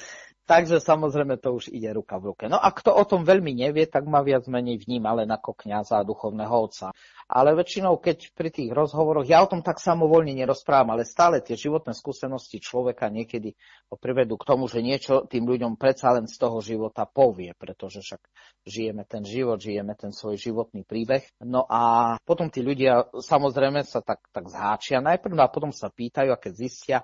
Takže 0.42 0.82
samozrejme 0.82 1.38
to 1.38 1.54
už 1.54 1.70
ide 1.70 1.94
ruka 1.94 2.18
v 2.18 2.34
ruke. 2.34 2.44
No 2.50 2.58
a 2.58 2.74
kto 2.74 2.90
o 2.90 3.06
tom 3.06 3.22
veľmi 3.22 3.54
nevie, 3.54 3.86
tak 3.86 4.10
ma 4.10 4.26
viac 4.26 4.50
menej 4.50 4.82
vníma 4.82 5.22
len 5.22 5.30
ako 5.30 5.54
kniaza 5.54 6.02
a 6.02 6.06
duchovného 6.06 6.50
otca. 6.50 6.90
Ale 7.30 7.54
väčšinou, 7.54 8.02
keď 8.02 8.34
pri 8.34 8.50
tých 8.50 8.74
rozhovoroch, 8.74 9.22
ja 9.22 9.40
o 9.40 9.48
tom 9.48 9.62
tak 9.62 9.78
samovolne 9.78 10.34
nerozprávam, 10.34 10.98
ale 10.98 11.06
stále 11.06 11.40
tie 11.40 11.54
životné 11.54 11.94
skúsenosti 11.94 12.58
človeka 12.58 13.06
niekedy 13.06 13.54
privedú 14.02 14.34
k 14.34 14.48
tomu, 14.50 14.66
že 14.66 14.82
niečo 14.82 15.30
tým 15.30 15.46
ľuďom 15.46 15.78
predsa 15.78 16.10
len 16.10 16.26
z 16.26 16.36
toho 16.36 16.58
života 16.58 17.06
povie, 17.06 17.54
pretože 17.54 18.02
však 18.02 18.20
žijeme 18.66 19.06
ten 19.06 19.22
život, 19.22 19.62
žijeme 19.62 19.94
ten 19.94 20.10
svoj 20.10 20.42
životný 20.42 20.82
príbeh. 20.82 21.22
No 21.46 21.70
a 21.70 22.14
potom 22.26 22.50
tí 22.50 22.66
ľudia 22.66 23.14
samozrejme 23.14 23.86
sa 23.86 24.02
tak, 24.02 24.26
tak 24.34 24.50
zháčia 24.50 24.98
najprv 24.98 25.38
no 25.38 25.46
a 25.46 25.54
potom 25.54 25.70
sa 25.70 25.86
pýtajú 25.86 26.34
a 26.34 26.40
keď 26.40 26.52
zistia, 26.52 26.98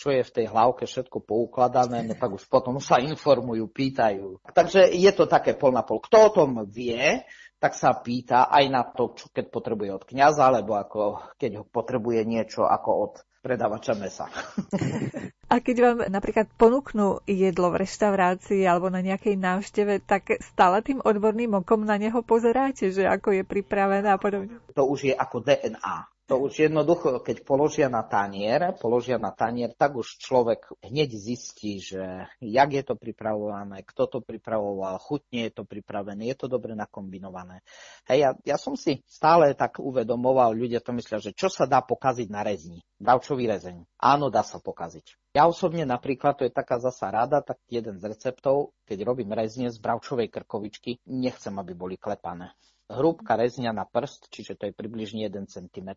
čo 0.00 0.08
je 0.08 0.24
v 0.24 0.32
tej 0.32 0.46
hlavke 0.48 0.88
všetko 0.88 1.20
poukladané, 1.20 2.08
no 2.08 2.16
tak 2.16 2.32
už 2.32 2.48
potom 2.48 2.80
sa 2.80 2.96
informujú, 2.96 3.68
pýtajú. 3.68 4.40
Takže 4.48 4.96
je 4.96 5.12
to 5.12 5.28
také 5.28 5.52
pol 5.60 5.76
na 5.76 5.84
pol. 5.84 6.00
Kto 6.00 6.16
o 6.16 6.30
tom 6.32 6.64
vie, 6.64 7.20
tak 7.60 7.76
sa 7.76 7.92
pýta 8.00 8.48
aj 8.48 8.64
na 8.72 8.88
to, 8.88 9.12
čo 9.12 9.28
keď 9.28 9.52
potrebuje 9.52 9.90
od 9.92 10.04
kňaza, 10.08 10.48
alebo 10.48 10.80
ako 10.80 11.20
keď 11.36 11.60
ho 11.60 11.64
potrebuje 11.68 12.24
niečo 12.24 12.64
ako 12.64 12.90
od 12.96 13.12
predávača 13.44 13.92
mesa. 14.00 14.24
A 15.52 15.58
keď 15.58 15.76
vám 15.82 15.98
napríklad 16.14 16.46
ponúknú 16.54 17.26
jedlo 17.26 17.74
v 17.74 17.82
reštaurácii 17.82 18.62
alebo 18.70 18.86
na 18.86 19.02
nejakej 19.02 19.34
návšteve, 19.34 19.98
tak 20.06 20.38
stále 20.38 20.78
tým 20.78 21.02
odborným 21.02 21.58
okom 21.58 21.82
na 21.82 21.98
neho 21.98 22.22
pozeráte, 22.22 22.94
že 22.94 23.02
ako 23.02 23.34
je 23.34 23.42
pripravené 23.42 24.14
a 24.14 24.18
podobne? 24.20 24.62
To 24.78 24.86
už 24.86 25.10
je 25.10 25.14
ako 25.18 25.42
DNA 25.42 26.06
to 26.30 26.38
už 26.38 26.70
jednoducho, 26.70 27.18
keď 27.26 27.42
položia 27.42 27.90
na 27.90 28.06
tanier, 28.06 28.78
položia 28.78 29.18
na 29.18 29.34
tanier, 29.34 29.74
tak 29.74 29.98
už 29.98 30.14
človek 30.22 30.78
hneď 30.78 31.10
zistí, 31.10 31.82
že 31.82 32.30
jak 32.38 32.70
je 32.70 32.82
to 32.86 32.94
pripravované, 32.94 33.82
kto 33.82 34.06
to 34.06 34.18
pripravoval, 34.22 35.02
chutne 35.02 35.50
je 35.50 35.58
to 35.58 35.66
pripravené, 35.66 36.30
je 36.30 36.38
to 36.38 36.46
dobre 36.46 36.78
nakombinované. 36.78 37.66
Hej, 38.06 38.18
ja, 38.22 38.30
ja 38.54 38.56
som 38.62 38.78
si 38.78 39.02
stále 39.10 39.58
tak 39.58 39.82
uvedomoval, 39.82 40.54
ľudia 40.54 40.78
to 40.78 40.94
myslia, 40.94 41.18
že 41.18 41.34
čo 41.34 41.50
sa 41.50 41.66
dá 41.66 41.82
pokaziť 41.82 42.30
na 42.30 42.46
rezni, 42.46 42.78
bravčový 43.02 43.50
rezeň. 43.50 43.82
Áno, 43.98 44.30
dá 44.30 44.46
sa 44.46 44.62
pokaziť. 44.62 45.34
Ja 45.34 45.50
osobne 45.50 45.82
napríklad, 45.82 46.38
to 46.38 46.46
je 46.46 46.54
taká 46.54 46.78
zasa 46.78 47.10
rada, 47.10 47.42
tak 47.42 47.58
jeden 47.66 47.98
z 47.98 48.06
receptov, 48.06 48.70
keď 48.86 49.02
robím 49.02 49.34
rezne 49.34 49.66
z 49.66 49.82
bravčovej 49.82 50.30
krkovičky, 50.30 51.02
nechcem, 51.10 51.58
aby 51.58 51.74
boli 51.74 51.98
klepané 51.98 52.54
hrúbka 52.90 53.38
rezňa 53.38 53.70
na 53.70 53.86
prst, 53.86 54.26
čiže 54.28 54.58
to 54.58 54.66
je 54.66 54.74
približne 54.74 55.22
1 55.30 55.46
cm, 55.46 55.90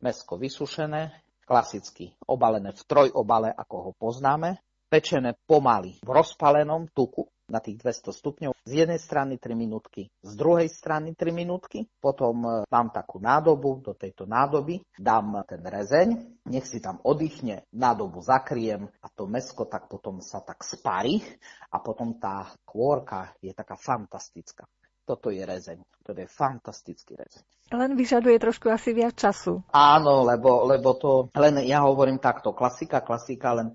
mesko 0.00 0.40
vysušené, 0.40 1.12
klasicky 1.44 2.16
obalené 2.24 2.72
v 2.72 2.82
trojobale, 2.88 3.52
ako 3.52 3.76
ho 3.76 3.90
poznáme, 3.92 4.56
pečené 4.88 5.36
pomaly 5.48 6.00
v 6.04 6.10
rozpalenom 6.12 6.88
tuku 6.92 7.28
na 7.52 7.60
tých 7.60 7.80
200 7.84 8.12
stupňov. 8.12 8.52
Z 8.64 8.72
jednej 8.72 8.96
strany 8.96 9.36
3 9.36 9.52
minútky, 9.52 10.08
z 10.24 10.32
druhej 10.36 10.68
strany 10.72 11.12
3 11.12 11.32
minútky. 11.32 11.84
Potom 12.00 12.64
mám 12.64 12.88
e, 12.88 12.94
takú 12.96 13.20
nádobu, 13.20 13.84
do 13.84 13.92
tejto 13.92 14.24
nádoby 14.24 14.80
dám 14.96 15.44
ten 15.44 15.60
rezeň, 15.60 16.08
nech 16.48 16.64
si 16.64 16.80
tam 16.80 17.00
oddychne, 17.04 17.68
nádobu 17.76 18.24
zakriem 18.24 18.88
a 19.04 19.06
to 19.12 19.28
mesko 19.28 19.68
tak 19.68 19.88
potom 19.88 20.24
sa 20.24 20.40
tak 20.40 20.64
sparí 20.64 21.20
a 21.68 21.76
potom 21.80 22.16
tá 22.16 22.48
kôrka 22.64 23.36
je 23.44 23.52
taká 23.52 23.76
fantastická 23.76 24.64
toto 25.02 25.28
je 25.30 25.42
rezeň. 25.42 25.78
To 26.02 26.10
je 26.14 26.26
fantastický 26.26 27.14
rezeň. 27.14 27.42
Len 27.72 27.94
vyžaduje 27.94 28.36
trošku 28.36 28.68
asi 28.68 28.92
viac 28.92 29.14
času. 29.16 29.62
Áno, 29.70 30.26
lebo, 30.26 30.66
lebo 30.66 30.98
to, 30.98 31.30
len 31.38 31.62
ja 31.62 31.86
hovorím 31.86 32.18
takto, 32.18 32.52
klasika, 32.52 33.00
klasika, 33.00 33.54
len 33.54 33.72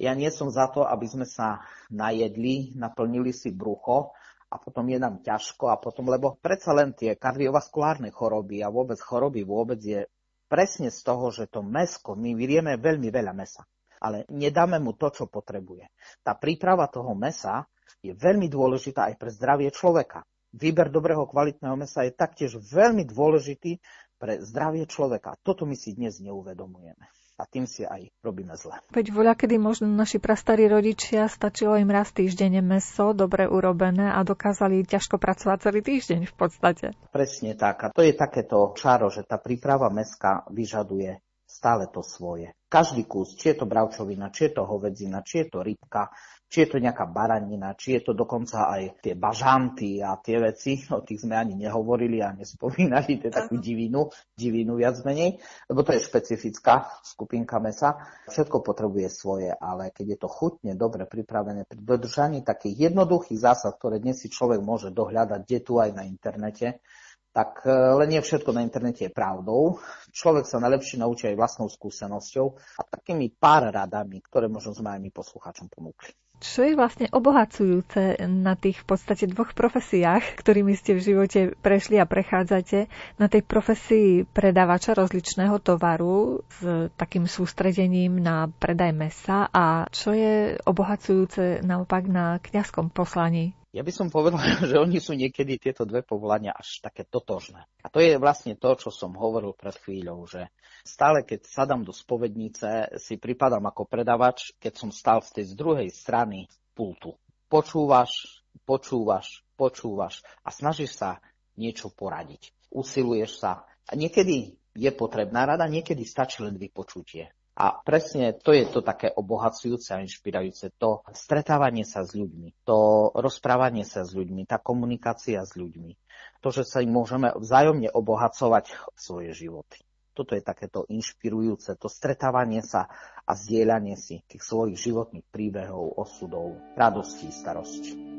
ja 0.00 0.16
nie 0.16 0.28
som 0.32 0.48
za 0.48 0.68
to, 0.72 0.84
aby 0.84 1.06
sme 1.08 1.26
sa 1.28 1.60
najedli, 1.92 2.72
naplnili 2.76 3.34
si 3.34 3.52
brucho 3.52 4.16
a 4.48 4.56
potom 4.56 4.88
je 4.88 4.98
nám 4.98 5.20
ťažko 5.20 5.68
a 5.68 5.76
potom, 5.76 6.08
lebo 6.08 6.40
predsa 6.40 6.72
len 6.72 6.96
tie 6.96 7.18
kardiovaskulárne 7.18 8.08
choroby 8.08 8.64
a 8.64 8.72
vôbec 8.72 8.96
choroby 8.96 9.44
vôbec 9.44 9.80
je 9.82 10.08
presne 10.50 10.90
z 10.90 11.00
toho, 11.04 11.30
že 11.30 11.46
to 11.52 11.62
mesko, 11.62 12.18
my 12.18 12.34
vyrieme 12.34 12.74
veľmi 12.80 13.08
veľa 13.12 13.32
mesa, 13.36 13.62
ale 14.02 14.26
nedáme 14.32 14.82
mu 14.82 14.96
to, 14.98 15.12
čo 15.14 15.30
potrebuje. 15.30 15.86
Tá 16.24 16.34
príprava 16.34 16.90
toho 16.90 17.14
mesa 17.14 17.68
je 18.00 18.16
veľmi 18.16 18.48
dôležitá 18.50 19.10
aj 19.10 19.14
pre 19.20 19.30
zdravie 19.30 19.70
človeka 19.70 20.26
výber 20.54 20.90
dobrého 20.90 21.26
kvalitného 21.26 21.76
mesa 21.78 22.06
je 22.06 22.12
taktiež 22.14 22.58
veľmi 22.58 23.06
dôležitý 23.06 23.78
pre 24.20 24.42
zdravie 24.44 24.84
človeka. 24.84 25.40
Toto 25.40 25.64
my 25.64 25.74
si 25.78 25.96
dnes 25.96 26.20
neuvedomujeme. 26.20 27.08
a 27.40 27.48
tým 27.48 27.64
si 27.64 27.88
aj 27.88 28.12
robíme 28.20 28.52
zle. 28.52 28.76
Veď 28.92 29.16
voľa, 29.16 29.32
kedy 29.32 29.56
možno 29.56 29.88
naši 29.88 30.20
prastarí 30.20 30.68
rodičia 30.68 31.24
stačilo 31.24 31.80
im 31.80 31.88
raz 31.88 32.12
týždenne 32.12 32.60
meso, 32.60 33.16
dobre 33.16 33.48
urobené 33.48 34.12
a 34.12 34.20
dokázali 34.20 34.84
ťažko 34.84 35.16
pracovať 35.16 35.58
celý 35.64 35.80
týždeň 35.80 36.28
v 36.28 36.34
podstate. 36.36 36.86
Presne 37.08 37.56
tak. 37.56 37.88
A 37.88 37.96
to 37.96 38.04
je 38.04 38.12
takéto 38.12 38.76
čaro, 38.76 39.08
že 39.08 39.24
tá 39.24 39.40
príprava 39.40 39.88
meska 39.88 40.44
vyžaduje 40.52 41.16
stále 41.48 41.88
to 41.88 42.04
svoje. 42.04 42.52
Každý 42.70 43.08
kus, 43.10 43.34
či 43.34 43.56
je 43.56 43.64
to 43.64 43.66
bravčovina, 43.66 44.30
či 44.30 44.46
je 44.46 44.60
to 44.60 44.62
hovedzina, 44.62 45.26
či 45.26 45.42
je 45.42 45.46
to 45.50 45.66
rybka, 45.66 46.14
či 46.50 46.66
je 46.66 46.68
to 46.74 46.82
nejaká 46.82 47.06
baranina, 47.06 47.78
či 47.78 47.94
je 47.94 48.10
to 48.10 48.12
dokonca 48.12 48.66
aj 48.66 48.98
tie 48.98 49.14
bažanty 49.14 50.02
a 50.02 50.18
tie 50.18 50.42
veci, 50.42 50.82
o 50.90 51.06
tých 51.06 51.22
sme 51.22 51.38
ani 51.38 51.54
nehovorili 51.54 52.18
a 52.18 52.34
nespomínali, 52.34 53.22
to 53.22 53.30
je 53.30 53.34
takú 53.38 53.62
divinu, 53.62 54.10
divinu 54.34 54.74
viac 54.74 54.98
menej, 55.06 55.38
lebo 55.70 55.86
to 55.86 55.94
je 55.94 56.02
špecifická 56.02 56.90
skupinka 57.06 57.62
mesa. 57.62 58.02
Všetko 58.26 58.66
potrebuje 58.66 59.08
svoje, 59.14 59.54
ale 59.54 59.94
keď 59.94 60.18
je 60.18 60.18
to 60.18 60.28
chutne, 60.28 60.74
dobre 60.74 61.06
pripravené 61.06 61.70
pri 61.70 61.78
dodržaní 61.78 62.42
takých 62.42 62.90
jednoduchých 62.90 63.38
zásad, 63.38 63.78
ktoré 63.78 64.02
dnes 64.02 64.18
si 64.18 64.26
človek 64.26 64.58
môže 64.58 64.90
dohľadať, 64.90 65.46
kde 65.46 65.58
tu 65.62 65.78
aj 65.78 65.94
na 65.94 66.02
internete, 66.02 66.82
tak 67.30 67.62
e, 67.62 67.70
len 67.70 68.10
nie 68.10 68.18
všetko 68.18 68.50
na 68.50 68.66
internete 68.66 69.06
je 69.06 69.12
pravdou. 69.14 69.78
Človek 70.10 70.50
sa 70.50 70.58
najlepšie 70.58 70.98
naučí 70.98 71.30
aj 71.30 71.38
vlastnou 71.38 71.70
skúsenosťou 71.70 72.46
a 72.74 72.82
takými 72.90 73.30
pár 73.38 73.70
radami, 73.70 74.18
ktoré 74.18 74.50
možno 74.50 74.74
sme 74.74 74.98
aj 74.98 74.98
my 74.98 75.10
poslucháčom 75.14 75.70
ponúkli. 75.70 76.10
Čo 76.40 76.64
je 76.64 76.72
vlastne 76.72 77.04
obohacujúce 77.12 78.16
na 78.24 78.56
tých 78.56 78.80
v 78.80 78.96
podstate 78.96 79.28
dvoch 79.28 79.52
profesiách, 79.52 80.40
ktorými 80.40 80.72
ste 80.72 80.96
v 80.96 81.04
živote 81.04 81.40
prešli 81.60 82.00
a 82.00 82.08
prechádzate, 82.08 82.88
na 83.20 83.28
tej 83.28 83.44
profesii 83.44 84.24
predávača 84.24 84.96
rozličného 84.96 85.60
tovaru 85.60 86.40
s 86.48 86.88
takým 86.96 87.28
sústredením 87.28 88.16
na 88.24 88.48
predaj 88.48 88.92
mesa 88.96 89.52
a 89.52 89.84
čo 89.92 90.16
je 90.16 90.56
obohacujúce 90.64 91.60
naopak 91.60 92.08
na 92.08 92.40
kňazskom 92.40 92.88
poslaní? 92.88 93.52
Ja 93.70 93.86
by 93.86 93.92
som 93.94 94.10
povedal, 94.10 94.42
že 94.70 94.76
oni 94.78 94.98
sú 94.98 95.14
niekedy 95.14 95.58
tieto 95.58 95.86
dve 95.86 96.02
povolania 96.02 96.54
až 96.54 96.82
také 96.82 97.06
totožné. 97.06 97.66
A 97.82 97.88
to 97.90 98.02
je 98.02 98.18
vlastne 98.18 98.58
to, 98.58 98.70
čo 98.74 98.90
som 98.90 99.14
hovoril 99.14 99.54
pred 99.54 99.74
chvíľou, 99.78 100.26
že 100.26 100.50
Stále, 100.80 101.28
keď 101.28 101.44
sadám 101.44 101.84
do 101.84 101.92
spovednice, 101.92 102.96
si 102.96 103.20
pripadám 103.20 103.68
ako 103.68 103.84
predavač, 103.84 104.56
keď 104.56 104.72
som 104.80 104.90
stal 104.90 105.20
z 105.20 105.40
tej 105.40 105.44
z 105.52 105.54
druhej 105.56 105.88
strany 105.92 106.48
pultu. 106.72 107.20
Počúvaš, 107.52 108.40
počúvaš, 108.64 109.44
počúvaš 109.60 110.24
a 110.40 110.48
snažíš 110.48 110.96
sa 110.96 111.20
niečo 111.60 111.92
poradiť. 111.92 112.54
Usiluješ 112.72 113.44
sa. 113.44 113.68
A 113.90 113.92
niekedy 113.92 114.56
je 114.72 114.90
potrebná 114.94 115.44
rada, 115.44 115.68
niekedy 115.68 116.06
stačí 116.06 116.40
len 116.40 116.56
vypočutie. 116.56 117.28
A 117.60 117.76
presne 117.84 118.32
to 118.32 118.56
je 118.56 118.64
to 118.64 118.80
také 118.80 119.12
obohacujúce 119.12 119.92
a 119.92 120.00
inšpirujúce, 120.00 120.72
to 120.80 121.04
stretávanie 121.12 121.84
sa 121.84 122.08
s 122.08 122.16
ľuďmi, 122.16 122.64
to 122.64 123.12
rozprávanie 123.12 123.84
sa 123.84 124.00
s 124.00 124.16
ľuďmi, 124.16 124.48
tá 124.48 124.56
komunikácia 124.56 125.44
s 125.44 125.60
ľuďmi, 125.60 125.92
to, 126.40 126.48
že 126.48 126.64
sa 126.64 126.80
im 126.80 126.96
môžeme 126.96 127.28
vzájomne 127.36 127.92
obohacovať 127.92 128.72
svoje 128.96 129.36
životy. 129.36 129.84
Toto 130.16 130.32
je 130.32 130.40
takéto 130.40 130.88
inšpirujúce, 130.88 131.76
to 131.76 131.92
stretávanie 131.92 132.64
sa 132.64 132.88
a 133.28 133.36
zdieľanie 133.36 134.00
si 134.00 134.24
tých 134.24 134.40
svojich 134.40 134.80
životných 134.80 135.28
príbehov, 135.28 136.00
osudov, 136.00 136.56
radostí, 136.80 137.28
starosti. 137.28 138.09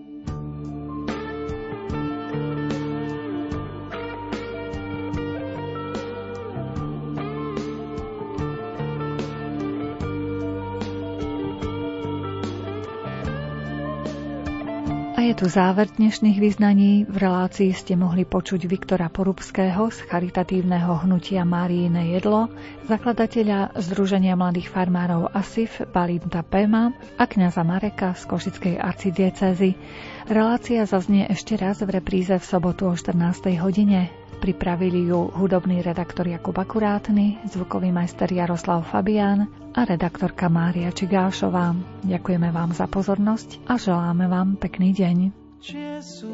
Je 15.31 15.47
tu 15.47 15.47
záver 15.47 15.87
dnešných 15.87 16.43
vyznaní. 16.43 17.07
V 17.07 17.15
relácii 17.23 17.71
ste 17.71 17.95
mohli 17.95 18.27
počuť 18.27 18.67
Viktora 18.67 19.07
Porubského 19.07 19.87
z 19.87 20.03
charitatívneho 20.11 21.07
hnutia 21.07 21.47
Máriine 21.47 22.11
jedlo, 22.11 22.51
zakladateľa 22.91 23.79
Združenia 23.79 24.35
mladých 24.35 24.67
farmárov 24.67 25.31
ASIF 25.31 25.87
Balinta 25.87 26.43
Pema 26.43 26.91
a 27.15 27.23
kňaza 27.23 27.63
Mareka 27.63 28.11
z 28.11 28.27
Košickej 28.27 28.75
arcidiecezy. 28.75 29.79
Relácia 30.27 30.83
zaznie 30.83 31.23
ešte 31.31 31.55
raz 31.55 31.79
v 31.79 31.95
repríze 31.95 32.35
v 32.35 32.43
sobotu 32.43 32.91
o 32.91 32.93
14. 32.99 33.55
hodine. 33.55 34.20
Pripravili 34.41 35.05
ju 35.05 35.29
hudobný 35.37 35.85
redaktor 35.85 36.25
Jakub 36.25 36.57
Akurátny, 36.57 37.37
zvukový 37.45 37.93
majster 37.93 38.25
Jaroslav 38.25 38.89
Fabián 38.89 39.45
a 39.77 39.85
redaktorka 39.85 40.49
Mária 40.49 40.89
Čigášová. 40.89 41.77
Ďakujeme 42.01 42.49
vám 42.49 42.73
za 42.73 42.89
pozornosť 42.89 43.61
a 43.69 43.77
želáme 43.77 44.25
vám 44.25 44.57
pekný 44.57 44.97
deň. 44.97 45.17
Čie 45.61 46.01
sú 46.01 46.33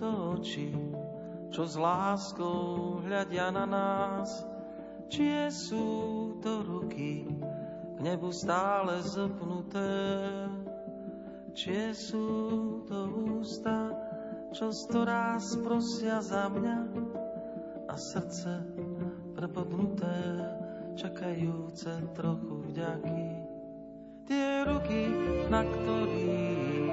to 0.00 0.40
oči, 0.40 0.72
čo 1.52 1.68
s 1.68 1.76
láskou 1.76 3.04
hľadia 3.04 3.52
na 3.52 3.68
nás? 3.68 4.40
Čie 5.12 5.52
sú 5.52 5.84
to 6.40 6.64
ruky, 6.64 7.28
k 7.28 7.98
nebu 8.00 8.32
stále 8.32 9.04
zopnuté? 9.04 9.92
Čie 11.52 11.92
sú 11.92 12.24
to 12.88 13.04
ústa, 13.36 13.92
čo 14.56 14.72
sto 14.72 15.04
prosia 15.60 16.24
za 16.24 16.48
mňa? 16.48 17.13
A 17.94 17.96
srdce 17.96 18.50
prepodnuté, 19.38 20.18
čakajúce 20.98 21.94
trochu 22.18 22.66
vďaky. 22.66 23.22
Tie 24.26 24.50
ruky, 24.66 25.06
na 25.46 25.62
ktorých 25.62 26.90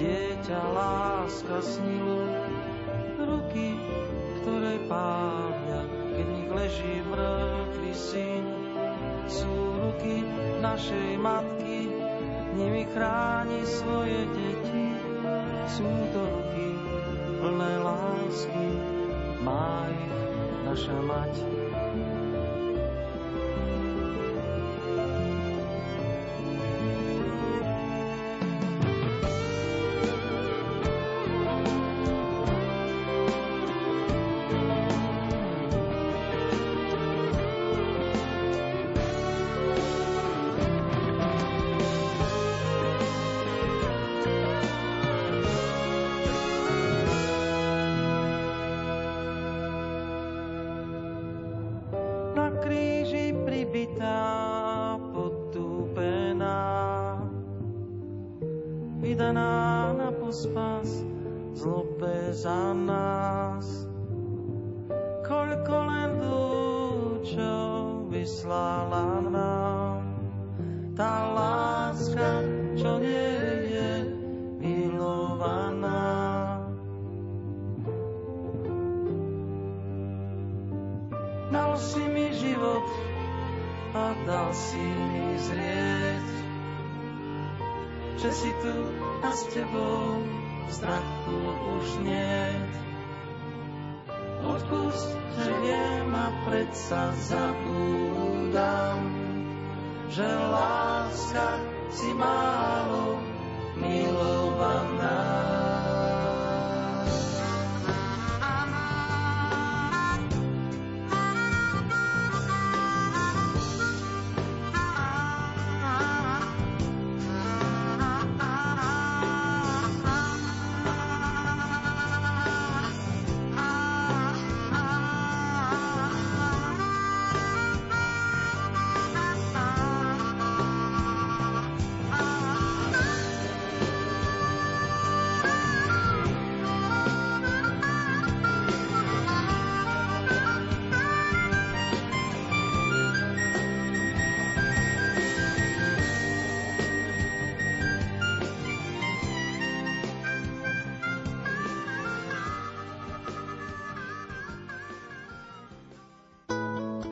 dieťa 0.00 0.60
láska 0.72 1.60
snilo, 1.60 2.24
ruky, 3.20 3.76
ktoré 4.40 4.80
pávia, 4.88 5.84
keď 6.16 6.26
nich 6.40 6.50
leží 6.56 6.94
mŕtvy 7.12 7.92
syn, 7.92 8.44
sú 9.28 9.52
ruky 9.76 10.24
našej 10.64 11.20
matky, 11.20 11.84
nimi 12.56 12.88
chráni 12.96 13.60
svoje 13.68 14.24
deti, 14.32 14.88
sú 15.68 15.84
to 16.16 16.20
ruky 16.32 16.68
plné 17.44 17.72
lásky, 17.84 18.67
má 19.42 19.86
ich 19.90 20.14
naša 20.66 20.96
mať. 21.02 21.57